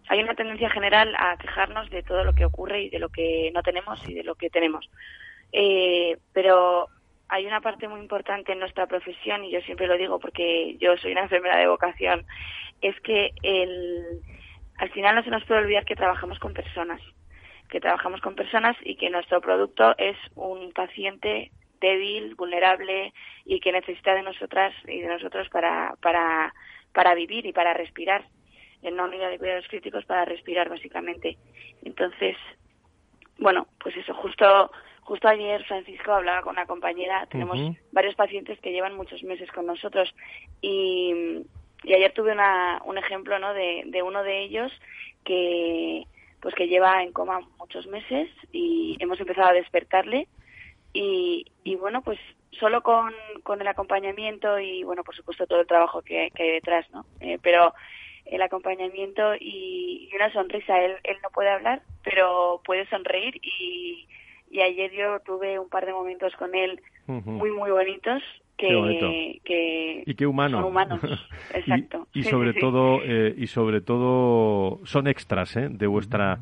hay 0.09 0.23
una 0.23 0.35
tendencia 0.35 0.71
general 0.71 1.15
a 1.19 1.37
quejarnos 1.37 1.91
de 1.91 2.03
todo 2.03 2.25
lo 2.25 2.35
que 2.35 2.45
ocurre 2.45 2.85
y 2.85 2.91
de 2.91 2.99
lo 2.99 3.11
que 3.11 3.51
no 3.55 3.63
tenemos 3.63 4.07
y 4.09 4.15
de 4.15 4.25
lo 4.25 4.35
que 4.35 4.51
tenemos. 4.51 4.89
Eh, 5.53 6.19
pero 6.33 6.89
hay 7.35 7.47
una 7.47 7.61
parte 7.61 7.89
muy 7.89 7.99
importante 7.99 8.53
en 8.53 8.61
nuestra 8.61 8.87
profesión, 8.87 9.45
y 9.45 9.51
yo 9.51 9.61
siempre 9.63 9.89
lo 9.89 9.99
digo 9.99 10.21
porque 10.21 10.77
yo 10.79 10.97
soy 10.97 11.11
una 11.11 11.23
enfermera 11.23 11.57
de 11.57 11.67
vocación, 11.67 12.25
es 12.81 12.95
que 13.01 13.33
el, 13.43 14.21
al 14.79 14.91
final 14.91 15.17
no 15.17 15.25
se 15.25 15.31
nos 15.31 15.45
puede 15.45 15.63
olvidar 15.63 15.85
que 15.85 15.97
trabajamos 15.97 16.39
con 16.39 16.55
personas, 16.55 17.01
que 17.69 17.81
trabajamos 17.81 18.21
con 18.21 18.37
personas 18.37 18.77
y 18.85 18.95
que 18.95 19.11
nuestro 19.11 19.41
producto 19.41 19.97
es 19.99 20.17
un 20.37 20.71
paciente 20.73 21.51
débil, 21.81 22.37
vulnerable 22.37 23.13
y 23.45 23.59
que 23.59 23.73
necesita 23.73 24.15
de 24.15 24.23
nosotras 24.23 24.73
y 24.87 25.01
de 25.01 25.09
nosotros 25.09 25.49
para, 25.49 25.97
para, 26.01 26.55
para 26.93 27.17
vivir 27.17 27.47
y 27.47 27.53
para 27.53 27.75
respirar 27.75 28.25
en 28.83 28.95
una 28.95 29.07
unidad 29.07 29.31
de 29.31 29.39
cuidados 29.41 29.67
críticos 29.67 30.05
para 30.05 30.25
respirar 30.25 30.69
básicamente. 30.69 31.37
Entonces, 31.83 32.37
bueno, 33.39 33.67
pues 33.81 33.97
eso, 33.97 34.15
justo 34.15 34.71
justo 35.05 35.29
ayer 35.29 35.65
Francisco 35.65 36.13
hablaba 36.13 36.43
con 36.43 36.53
una 36.53 36.67
compañera, 36.67 37.27
tenemos 37.27 37.59
varios 37.93 38.15
pacientes 38.15 38.59
que 38.61 38.73
llevan 38.73 38.97
muchos 38.97 39.23
meses 39.23 39.51
con 39.53 39.67
nosotros 39.67 40.15
y, 40.61 41.43
y 41.83 41.95
ayer 41.95 42.13
tuve 42.13 42.33
una, 42.33 42.81
un 42.85 42.99
ejemplo 42.99 43.39
¿no? 43.39 43.55
de, 43.55 43.85
de 43.87 44.03
uno 44.03 44.23
de 44.23 44.43
ellos 44.43 44.73
que 45.25 46.07
pues 46.41 46.55
que 46.55 46.69
lleva 46.69 47.03
en 47.03 47.13
coma 47.13 47.41
muchos 47.59 47.87
meses 47.87 48.29
y 48.53 48.97
hemos 49.01 49.19
empezado 49.19 49.49
a 49.49 49.55
despertarle 49.55 50.29
y, 50.93 51.47
y 51.65 51.77
bueno 51.77 52.03
pues 52.03 52.19
solo 52.59 52.83
con, 52.83 53.15
con 53.43 53.61
el 53.63 53.67
acompañamiento 53.67 54.59
y 54.59 54.85
bueno 54.85 55.05
por 55.05 55.17
supuesto 55.17 55.47
todo 55.47 55.61
el 55.61 55.67
trabajo 55.67 56.03
que, 56.03 56.31
que 56.35 56.43
hay 56.43 56.51
detrás 56.53 56.91
no 56.91 57.07
eh, 57.21 57.39
pero 57.43 57.73
el 58.27 58.43
acompañamiento 58.43 59.35
y, 59.39 60.11
una 60.15 60.33
sonrisa. 60.33 60.81
Él, 60.81 60.97
él 61.05 61.17
no 61.23 61.31
puede 61.31 61.51
hablar, 61.51 61.83
pero 62.03 62.61
puede 62.65 62.89
sonreír 62.89 63.37
y, 63.43 64.07
y 64.55 64.61
ayer 64.61 64.93
yo 64.93 65.19
tuve 65.27 65.59
un 65.59 65.69
par 65.69 65.85
de 65.85 65.93
momentos 65.93 66.33
con 66.37 66.55
él 66.55 66.81
muy, 67.07 67.51
muy 67.51 67.73
bonitos. 67.73 68.23
Que, 68.57 69.41
que 69.45 70.05
y 70.07 70.15
qué 70.15 70.27
humano. 70.29 70.59
Son 70.59 70.71
humanos, 70.71 71.01
exacto. 71.55 72.07
y, 72.15 72.23
sobre 72.23 72.53
todo, 72.61 73.01
eh, 73.03 73.35
y 73.37 73.49
sobre 73.49 73.81
todo 73.81 74.79
son 74.85 75.09
extras 75.09 75.57
¿eh? 75.57 75.67
de 75.69 75.89
vuestra 75.89 76.39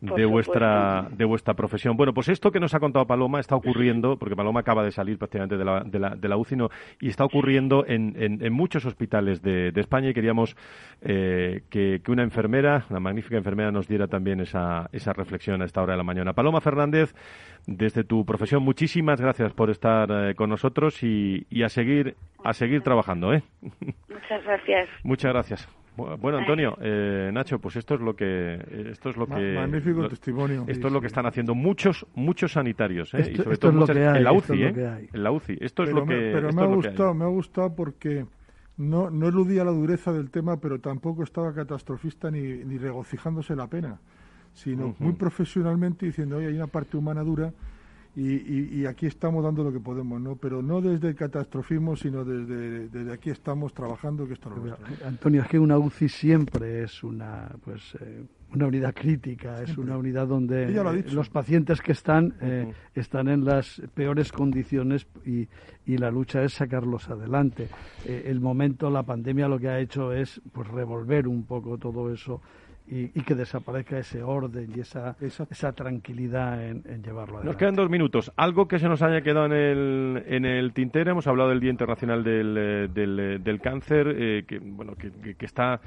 de 0.00 0.24
vuestra 0.24 1.08
de 1.10 1.24
vuestra 1.24 1.54
profesión. 1.54 1.96
Bueno, 1.96 2.12
pues 2.12 2.28
esto 2.28 2.50
que 2.50 2.60
nos 2.60 2.74
ha 2.74 2.80
contado 2.80 3.06
Paloma 3.06 3.40
está 3.40 3.56
ocurriendo, 3.56 4.16
porque 4.16 4.36
Paloma 4.36 4.60
acaba 4.60 4.82
de 4.82 4.90
salir 4.90 5.18
prácticamente 5.18 5.56
de 5.56 5.64
la, 5.64 5.82
de 5.84 5.98
la, 5.98 6.10
de 6.16 6.28
la 6.28 6.36
UCI, 6.36 6.56
y 7.00 7.08
está 7.08 7.24
ocurriendo 7.24 7.84
en, 7.86 8.14
en, 8.16 8.52
muchos 8.52 8.84
hospitales 8.84 9.42
de, 9.42 9.72
de, 9.72 9.80
España 9.80 10.10
y 10.10 10.14
queríamos 10.14 10.56
eh, 11.02 11.62
que, 11.70 12.00
que, 12.02 12.10
una 12.10 12.22
enfermera, 12.22 12.84
una 12.90 13.00
magnífica 13.00 13.36
enfermera, 13.36 13.70
nos 13.70 13.86
diera 13.86 14.08
también 14.08 14.40
esa, 14.40 14.88
esa 14.92 15.12
reflexión 15.12 15.62
a 15.62 15.64
esta 15.64 15.82
hora 15.82 15.92
de 15.92 15.98
la 15.98 16.04
mañana. 16.04 16.32
Paloma 16.32 16.60
Fernández, 16.60 17.14
desde 17.66 18.04
tu 18.04 18.24
profesión, 18.24 18.62
muchísimas 18.62 19.20
gracias 19.20 19.52
por 19.52 19.70
estar 19.70 20.08
eh, 20.10 20.34
con 20.34 20.50
nosotros 20.50 21.02
y, 21.02 21.46
y, 21.50 21.62
a 21.62 21.68
seguir 21.68 22.16
a 22.42 22.52
seguir 22.52 22.82
trabajando. 22.82 23.32
¿eh? 23.32 23.42
Muchas 24.08 24.44
gracias. 24.44 24.88
Muchas 25.04 25.32
gracias. 25.32 25.79
Bueno, 26.18 26.38
Antonio, 26.38 26.76
eh, 26.80 27.30
Nacho, 27.32 27.58
pues 27.58 27.76
esto 27.76 27.94
es 27.94 28.00
lo 28.00 28.14
que 28.14 28.54
esto 28.90 29.10
es 29.10 29.16
lo 29.16 29.26
que 29.26 29.54
magnífico 29.54 30.08
testimonio. 30.08 30.64
Esto 30.66 30.88
es 30.88 30.92
lo 30.92 31.00
que 31.00 31.06
están 31.06 31.26
haciendo 31.26 31.54
muchos 31.54 32.06
muchos 32.14 32.52
sanitarios, 32.52 33.14
¿eh? 33.14 33.32
y 33.32 33.36
sobre 33.36 33.56
todo 33.56 33.72
muchas, 33.72 33.96
en 33.96 34.24
la 34.24 34.32
UCI, 34.32 34.62
¿eh? 34.62 35.08
En 35.12 35.22
la 35.22 35.30
UCI. 35.30 35.58
Esto 35.60 35.82
es 35.82 35.90
lo 35.90 36.04
que 36.06 36.14
Pero 36.14 36.52
me 36.52 36.62
ha 36.62 36.66
gustado, 36.66 37.14
me 37.14 37.24
ha 37.24 37.28
gustado 37.28 37.74
porque 37.74 38.26
no 38.76 39.10
no 39.10 39.28
eludía 39.28 39.64
la 39.64 39.72
dureza 39.72 40.12
del 40.12 40.30
tema, 40.30 40.60
pero 40.60 40.80
tampoco 40.80 41.22
estaba 41.22 41.52
catastrofista 41.52 42.30
ni, 42.30 42.40
ni 42.40 42.78
regocijándose 42.78 43.54
la 43.56 43.66
pena, 43.66 43.98
sino 44.52 44.94
muy 44.98 45.12
profesionalmente 45.12 46.06
diciendo, 46.06 46.36
"Oye, 46.36 46.48
hay 46.48 46.54
una 46.54 46.66
parte 46.66 46.96
humana 46.96 47.22
dura." 47.22 47.52
Y, 48.16 48.80
y, 48.80 48.86
aquí 48.86 49.06
estamos 49.06 49.44
dando 49.44 49.62
lo 49.62 49.72
que 49.72 49.78
podemos, 49.78 50.20
¿no? 50.20 50.34
Pero 50.34 50.62
no 50.62 50.80
desde 50.80 51.08
el 51.08 51.14
catastrofismo, 51.14 51.94
sino 51.94 52.24
desde, 52.24 52.88
desde 52.88 53.12
aquí 53.12 53.30
estamos 53.30 53.72
trabajando, 53.72 54.26
que 54.26 54.32
esto 54.32 54.50
lo 54.50 54.76
Antonio, 55.06 55.42
es 55.42 55.48
que 55.48 55.60
una 55.60 55.78
UCI 55.78 56.08
siempre 56.08 56.82
es 56.82 57.04
una, 57.04 57.48
pues, 57.64 57.96
eh, 58.00 58.24
una 58.52 58.66
unidad 58.66 58.94
crítica, 58.94 59.62
es 59.62 59.78
una 59.78 59.96
unidad 59.96 60.26
donde 60.26 60.68
los 61.12 61.30
pacientes 61.30 61.80
que 61.80 61.92
están 61.92 62.34
eh, 62.40 62.72
están 62.94 63.28
en 63.28 63.44
las 63.44 63.80
peores 63.94 64.32
condiciones 64.32 65.06
y, 65.24 65.46
y, 65.86 65.96
la 65.96 66.10
lucha 66.10 66.42
es 66.42 66.54
sacarlos 66.54 67.08
adelante. 67.08 67.68
Eh, 68.04 68.24
el 68.26 68.40
momento, 68.40 68.90
la 68.90 69.04
pandemia 69.04 69.46
lo 69.46 69.60
que 69.60 69.68
ha 69.68 69.78
hecho 69.78 70.12
es 70.12 70.40
pues 70.50 70.66
revolver 70.66 71.28
un 71.28 71.44
poco 71.44 71.78
todo 71.78 72.12
eso 72.12 72.40
y, 72.90 73.22
que 73.22 73.34
desaparezca 73.36 73.98
ese 73.98 74.22
orden 74.22 74.72
y 74.74 74.80
esa, 74.80 75.16
esa 75.20 75.72
tranquilidad 75.72 76.62
en, 76.66 76.82
llevarlo 77.02 77.36
adelante. 77.36 77.46
Nos 77.46 77.56
quedan 77.56 77.74
dos 77.74 77.88
minutos. 77.88 78.32
Algo 78.36 78.66
que 78.66 78.80
se 78.80 78.88
nos 78.88 79.00
haya 79.02 79.20
quedado 79.20 79.46
en 79.46 79.52
el, 79.52 80.24
en 80.26 80.44
el 80.44 80.72
tintero. 80.72 81.12
Hemos 81.12 81.26
hablado 81.28 81.50
del 81.50 81.60
Día 81.60 81.70
Internacional 81.70 82.24
del, 82.24 82.56
eh, 82.58 82.88
del, 82.92 83.20
eh, 83.20 83.38
del 83.38 83.60
Cáncer, 83.60 84.08
eh, 84.18 84.44
que, 84.46 84.58
bueno, 84.58 84.96
que, 84.96 85.36
que 85.36 85.46
está 85.46 85.80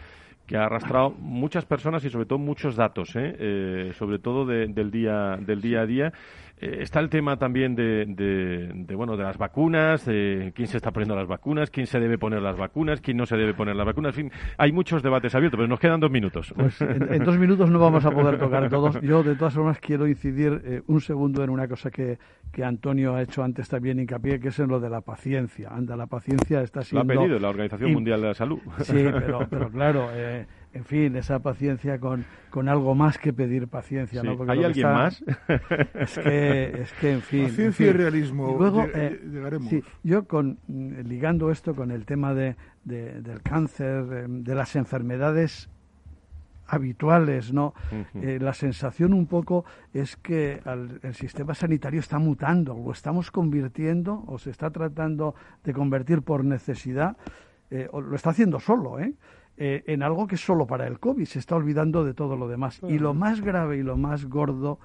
que 0.46 0.58
ha 0.58 0.66
arrastrado 0.66 1.12
muchas 1.12 1.66
personas 1.66 2.04
y 2.04 2.10
sobre 2.10 2.26
todo 2.26 2.38
muchos 2.38 2.76
datos, 2.76 3.16
¿eh? 3.16 3.36
eh 3.40 3.92
sobre 3.94 4.20
todo 4.20 4.46
del 4.46 4.92
día 4.92 5.38
del 5.40 5.62
día 5.62 5.82
a 5.82 5.86
día. 5.86 6.14
Eh, 6.64 6.82
está 6.82 7.02
el 7.02 7.10
tema 7.10 7.36
también 7.36 7.76
de, 7.76 8.06
de, 8.08 8.96
bueno 8.96 9.18
de 9.18 9.24
las 9.24 9.38
vacunas, 9.38 10.06
de 10.06 10.54
quién 10.56 10.68
se 10.70 10.78
está 10.78 10.92
poniendo 10.92 11.14
las 11.14 11.28
vacunas, 11.28 11.70
quién 11.70 11.88
se 11.88 12.00
debe 12.00 12.18
poner 12.18 12.42
las 12.42 12.56
vacunas, 12.56 13.02
quién 13.02 13.18
no 13.18 13.26
se 13.26 13.36
debe 13.36 13.54
poner 13.54 13.76
las 13.76 13.86
vacunas. 13.86 14.18
En 14.18 14.30
fin, 14.30 14.40
hay 14.58 14.72
muchos 14.72 15.04
debates 15.04 15.36
abiertos, 15.36 15.58
pero 15.58 15.68
nos 15.68 15.80
quedan 15.80 16.00
dos 16.00 16.10
minutos. 16.10 16.54
Pues 16.56 16.80
en, 16.80 17.24
dos 17.26 17.38
minutos 17.38 17.70
no 17.70 17.80
vamos 17.80 18.06
a 18.06 18.12
poder 18.12 18.40
tocar 18.40 18.70
todos. 18.70 19.02
Yo 19.02 19.24
de 19.24 19.36
todas 19.36 19.54
formas 19.54 19.80
quiero 19.80 20.08
incidir 20.08 20.62
eh, 20.64 20.82
un 20.88 21.02
segundo 21.02 21.44
en 21.44 21.50
una 21.50 21.68
cosa 21.68 21.92
que, 21.92 22.18
que 22.54 22.64
Antonio 22.64 23.16
ha 23.16 23.22
hecho 23.22 23.44
antes 23.44 23.68
también 23.68 24.00
hincapié, 24.00 24.40
que 24.40 24.48
es 24.48 24.60
en 24.60 24.70
lo 24.70 24.80
de 24.80 24.90
la 24.90 25.02
paciencia. 25.02 25.70
Anda, 25.70 25.98
la 25.98 26.08
paciencia 26.08 26.62
está 26.62 26.82
siendo... 26.82 27.14
Lo 27.14 27.20
ha 27.20 27.24
pedido 27.24 27.40
la 27.40 27.50
Organización 27.50 27.92
Mundial 27.92 28.22
de 28.22 28.28
la 28.28 28.34
Salud. 28.34 28.60
Sí, 28.84 28.94
pero, 28.94 29.48
pero 29.50 29.70
claro, 29.70 30.08
eh, 30.14 30.46
en 30.74 30.86
fin, 30.86 31.16
esa 31.16 31.40
paciencia 31.40 32.00
con, 32.00 32.26
con 32.50 32.68
algo 32.68 32.96
más 32.96 33.18
que 33.18 33.32
pedir 33.32 33.68
paciencia. 33.68 34.24
¿no? 34.24 34.38
¿Hay 34.48 34.64
alguien 34.64 34.88
más? 34.88 35.24
Es 35.94 36.18
que, 36.18 36.82
es 36.82 36.94
que, 36.94 37.12
en 37.14 37.22
fin. 37.22 37.44
Paciencia 37.46 37.88
y 37.88 37.92
realismo. 37.92 38.56
luego, 38.58 38.86
eh, 38.94 39.22
llegaremos. 39.32 39.70
Sí, 39.70 39.84
yo, 40.04 40.28
con, 40.28 40.58
mm, 40.68 41.02
ligando 41.08 41.52
esto 41.52 41.76
con 41.76 41.92
el 41.92 42.06
tema 42.06 42.34
de, 42.34 42.56
del 42.84 43.42
cáncer, 43.44 44.06
de, 44.28 44.56
las 44.56 44.76
enfermedades 44.76 45.70
habituales, 46.66 47.54
¿no? 47.54 47.74
Eh, 48.16 48.40
la 48.42 48.54
sensación 48.54 49.14
un 49.14 49.28
poco 49.28 49.66
es 49.94 50.16
que 50.16 50.62
el 51.04 51.14
sistema 51.14 51.54
sanitario 51.54 52.00
está 52.00 52.20
mutando, 52.20 52.74
lo 52.74 52.92
estamos 52.92 53.32
convirtiendo 53.32 54.24
o 54.28 54.40
se 54.40 54.50
está 54.50 54.72
tratando 54.72 55.36
de 55.64 55.74
convertir 55.74 56.24
por 56.24 56.44
necesidad, 56.44 57.18
eh, 57.70 57.88
o 57.92 58.02
lo 58.02 58.16
está 58.16 58.32
haciendo 58.32 58.60
solo, 58.60 59.00
¿eh? 59.00 59.14
Eh, 59.56 59.84
en 59.86 60.02
algo 60.02 60.26
que 60.26 60.36
es 60.36 60.42
solo 60.42 60.66
para 60.66 60.88
el 60.88 61.00
COVID, 61.00 61.26
se 61.26 61.40
está 61.40 61.56
olvidando 61.56 62.04
de 62.04 62.14
todo 62.14 62.36
lo 62.36 62.48
demás. 62.48 62.82
Y 62.88 62.98
lo 62.98 63.14
más 63.14 63.42
grave 63.42 63.78
y 63.78 63.84
lo 63.84 63.98
más 63.98 64.26
gordo 64.26 64.80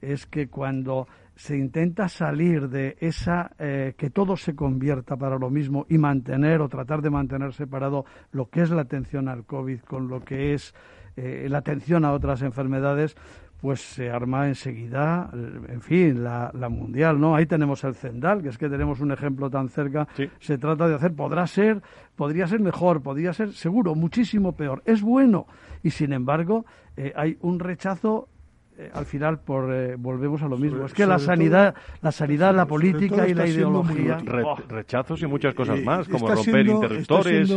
es 0.00 0.26
que 0.26 0.48
cuando 0.48 1.06
se 1.36 1.56
intenta 1.56 2.08
salir 2.08 2.68
de 2.68 2.96
esa, 3.00 3.50
eh, 3.58 3.94
que 3.96 4.10
todo 4.10 4.36
se 4.36 4.54
convierta 4.54 5.16
para 5.16 5.38
lo 5.38 5.50
mismo 5.50 5.84
y 5.88 5.98
mantener 5.98 6.60
o 6.60 6.68
tratar 6.68 7.02
de 7.02 7.10
mantener 7.10 7.52
separado 7.52 8.04
lo 8.30 8.48
que 8.48 8.62
es 8.62 8.70
la 8.70 8.82
atención 8.82 9.28
al 9.28 9.44
COVID 9.44 9.80
con 9.80 10.08
lo 10.08 10.20
que 10.20 10.54
es 10.54 10.74
eh, 11.16 11.46
la 11.48 11.58
atención 11.58 12.04
a 12.04 12.12
otras 12.12 12.42
enfermedades, 12.42 13.16
pues 13.60 13.80
se 13.80 14.10
arma 14.10 14.48
enseguida, 14.48 15.30
en 15.32 15.80
fin, 15.80 16.22
la, 16.22 16.50
mundial, 16.68 17.18
¿no? 17.18 17.34
Ahí 17.34 17.46
tenemos 17.46 17.82
el 17.84 17.94
Zendal, 17.94 18.42
que 18.42 18.50
es 18.50 18.58
que 18.58 18.68
tenemos 18.68 19.00
un 19.00 19.10
ejemplo 19.10 19.48
tan 19.48 19.70
cerca. 19.70 20.06
Se 20.38 20.58
trata 20.58 20.86
de 20.86 20.96
hacer, 20.96 21.14
podrá 21.14 21.46
ser, 21.46 21.80
podría 22.14 22.46
ser 22.46 22.60
mejor, 22.60 23.02
podría 23.02 23.32
ser 23.32 23.54
seguro, 23.54 23.94
muchísimo 23.94 24.52
peor. 24.52 24.82
Es 24.84 25.00
bueno 25.00 25.46
y 25.82 25.90
sin 25.90 26.12
embargo 26.12 26.64
eh, 26.96 27.12
hay 27.14 27.36
un 27.42 27.60
rechazo 27.60 28.28
eh, 28.76 28.90
al 28.92 29.04
final 29.04 29.38
por 29.38 29.72
eh, 29.72 29.94
volvemos 29.96 30.42
a 30.42 30.48
lo 30.48 30.56
mismo 30.56 30.84
es 30.84 30.92
que 30.92 31.06
la 31.06 31.20
sanidad 31.20 31.74
la 32.02 32.10
sanidad 32.10 32.52
la 32.54 32.66
política 32.66 33.28
y 33.28 33.34
la 33.34 33.46
ideología 33.46 34.18
oh. 34.44 34.56
rechazos 34.68 35.22
y 35.22 35.26
muchas 35.26 35.54
cosas 35.54 35.80
más 35.82 36.08
como 36.08 36.26
romper 36.26 36.66
interruptores 36.66 37.54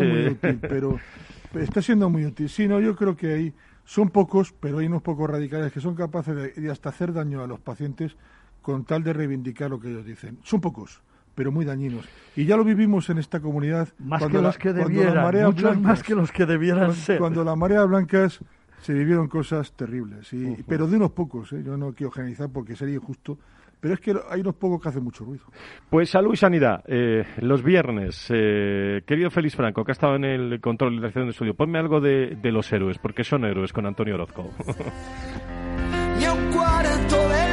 pero 0.62 1.00
está 1.56 1.82
siendo 1.82 2.10
muy 2.10 2.26
útil 2.26 2.50
sí 2.50 2.68
no 2.68 2.80
yo 2.80 2.96
creo 2.96 3.16
que 3.16 3.34
hay 3.34 3.54
son 3.88 4.10
pocos, 4.10 4.54
pero 4.60 4.80
hay 4.80 4.88
unos 4.88 5.02
pocos 5.02 5.30
radicales 5.30 5.72
que 5.72 5.80
son 5.80 5.96
capaces 5.96 6.36
de, 6.36 6.70
hasta 6.70 6.90
hacer 6.90 7.14
daño 7.14 7.42
a 7.42 7.48
los 7.48 7.62
pacientes 7.62 8.18
con 8.62 8.84
tal 8.84 9.02
de 9.02 9.14
reivindicar 9.14 9.70
lo 9.70 9.80
que 9.80 9.88
ellos 9.88 10.06
dicen. 10.06 10.40
Son 10.44 10.60
pocos, 10.60 11.02
pero 11.34 11.54
muy 11.54 11.64
dañinos. 11.64 12.06
Y 12.36 12.44
ya 12.44 12.58
lo 12.58 12.66
vivimos 12.66 13.10
en 13.10 13.18
esta 13.18 13.40
comunidad. 13.40 13.88
Más 13.98 14.26
que 14.28 14.42
los 14.42 14.58
que 14.58 14.74
debieran, 14.74 15.46
muchos 15.46 15.80
más 15.80 16.04
que 16.04 16.16
los 16.16 16.34
que 16.34 16.46
debieran 16.46 16.94
ser. 16.94 17.18
Cuando 17.18 17.46
la 17.46 17.56
marea 17.56 17.86
blancas 17.86 18.42
se 18.82 18.92
vivieron 18.92 19.30
cosas 19.30 19.72
terribles, 19.72 20.32
pero 20.68 20.86
de 20.88 20.98
unos 20.98 21.12
pocos. 21.12 21.54
¿eh? 21.54 21.64
Yo 21.66 21.78
no 21.78 21.94
quiero 21.94 22.12
generalizar 22.12 22.50
porque 22.50 22.76
sería 22.76 22.96
injusto, 22.96 23.40
pero 23.80 23.94
es 23.94 24.00
que 24.00 24.14
hay 24.30 24.42
unos 24.42 24.56
pocos 24.56 24.82
que 24.82 24.90
hacen 24.90 25.04
mucho 25.04 25.24
ruido. 25.24 25.46
Pues 25.90 26.10
salud 26.10 26.34
y 26.34 26.38
sanidad. 26.38 26.84
Eh, 26.88 27.24
los 27.42 27.64
viernes, 27.64 28.28
eh, 28.34 29.02
querido 29.06 29.30
Félix 29.30 29.56
Franco, 29.56 29.84
que 29.84 29.92
ha 29.92 29.94
estado 29.94 30.16
en 30.16 30.26
el 30.26 30.62
control 30.62 30.94
y 30.94 30.96
la 30.96 31.02
dirección 31.02 31.26
del 31.26 31.32
estudio, 31.32 31.54
ponme 31.54 31.80
algo 31.80 32.00
de, 32.00 32.38
de 32.42 32.52
los 32.52 32.72
héroes, 32.72 32.98
porque 32.98 33.24
son 33.24 33.46
héroes 33.46 33.74
con 33.74 33.86
Antonio 33.86 34.16
Orozco. 34.16 34.50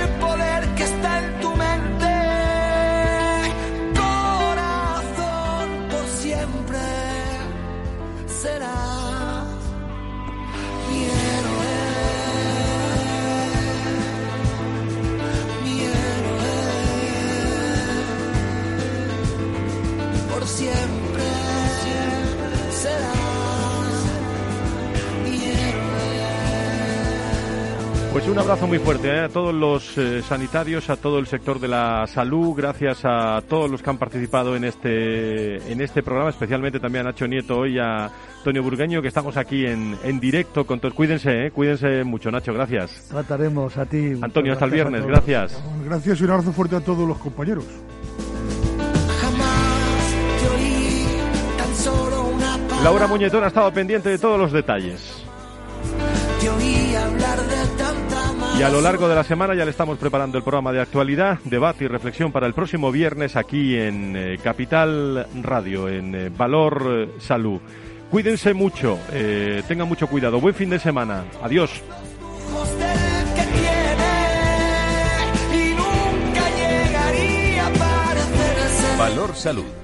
Pues 28.14 28.28
un 28.28 28.38
abrazo 28.38 28.68
muy 28.68 28.78
fuerte 28.78 29.08
¿eh? 29.08 29.20
a 29.22 29.28
todos 29.28 29.52
los 29.52 29.98
eh, 29.98 30.22
sanitarios, 30.22 30.88
a 30.88 30.94
todo 30.94 31.18
el 31.18 31.26
sector 31.26 31.58
de 31.58 31.66
la 31.66 32.06
salud, 32.06 32.54
gracias 32.56 33.00
a 33.02 33.42
todos 33.48 33.68
los 33.68 33.82
que 33.82 33.90
han 33.90 33.98
participado 33.98 34.54
en 34.54 34.62
este 34.62 35.56
en 35.72 35.80
este 35.80 36.00
programa, 36.04 36.30
especialmente 36.30 36.78
también 36.78 37.06
a 37.06 37.10
Nacho 37.10 37.26
Nieto 37.26 37.66
y 37.66 37.80
a 37.80 38.08
Antonio 38.38 38.62
Burgueño, 38.62 39.02
que 39.02 39.08
estamos 39.08 39.36
aquí 39.36 39.66
en, 39.66 39.98
en 40.04 40.20
directo 40.20 40.64
con 40.64 40.78
todos. 40.78 40.94
Cuídense, 40.94 41.46
¿eh? 41.46 41.50
cuídense 41.50 42.04
mucho, 42.04 42.30
Nacho, 42.30 42.54
gracias. 42.54 43.08
Trataremos 43.08 43.76
a 43.78 43.84
ti. 43.84 44.12
Antonio, 44.22 44.52
hasta 44.52 44.66
el 44.66 44.70
viernes, 44.70 45.04
gracias. 45.04 45.60
Gracias 45.84 46.20
y 46.20 46.24
un 46.24 46.30
abrazo 46.30 46.52
fuerte 46.52 46.76
a 46.76 46.80
todos 46.80 47.08
los 47.08 47.18
compañeros. 47.18 47.64
Laura 52.84 53.08
Muñetón 53.08 53.42
ha 53.42 53.48
estado 53.48 53.72
pendiente 53.72 54.08
de 54.08 54.18
todos 54.18 54.38
los 54.38 54.52
detalles. 54.52 55.24
Y 58.58 58.62
a 58.62 58.68
lo 58.68 58.80
largo 58.80 59.08
de 59.08 59.16
la 59.16 59.24
semana 59.24 59.54
ya 59.54 59.64
le 59.64 59.72
estamos 59.72 59.98
preparando 59.98 60.38
el 60.38 60.44
programa 60.44 60.72
de 60.72 60.80
actualidad, 60.80 61.38
debate 61.44 61.84
y 61.84 61.88
reflexión 61.88 62.30
para 62.30 62.46
el 62.46 62.54
próximo 62.54 62.92
viernes 62.92 63.34
aquí 63.34 63.76
en 63.76 64.14
eh, 64.16 64.38
Capital 64.42 65.26
Radio, 65.42 65.88
en 65.88 66.14
eh, 66.14 66.30
Valor 66.30 66.86
eh, 66.88 67.08
Salud. 67.18 67.60
Cuídense 68.10 68.54
mucho, 68.54 68.96
tengan 69.66 69.88
mucho 69.88 70.06
cuidado. 70.06 70.40
Buen 70.40 70.54
fin 70.54 70.70
de 70.70 70.78
semana. 70.78 71.24
Adiós. 71.42 71.82
Valor 78.96 79.34
Salud 79.34 79.83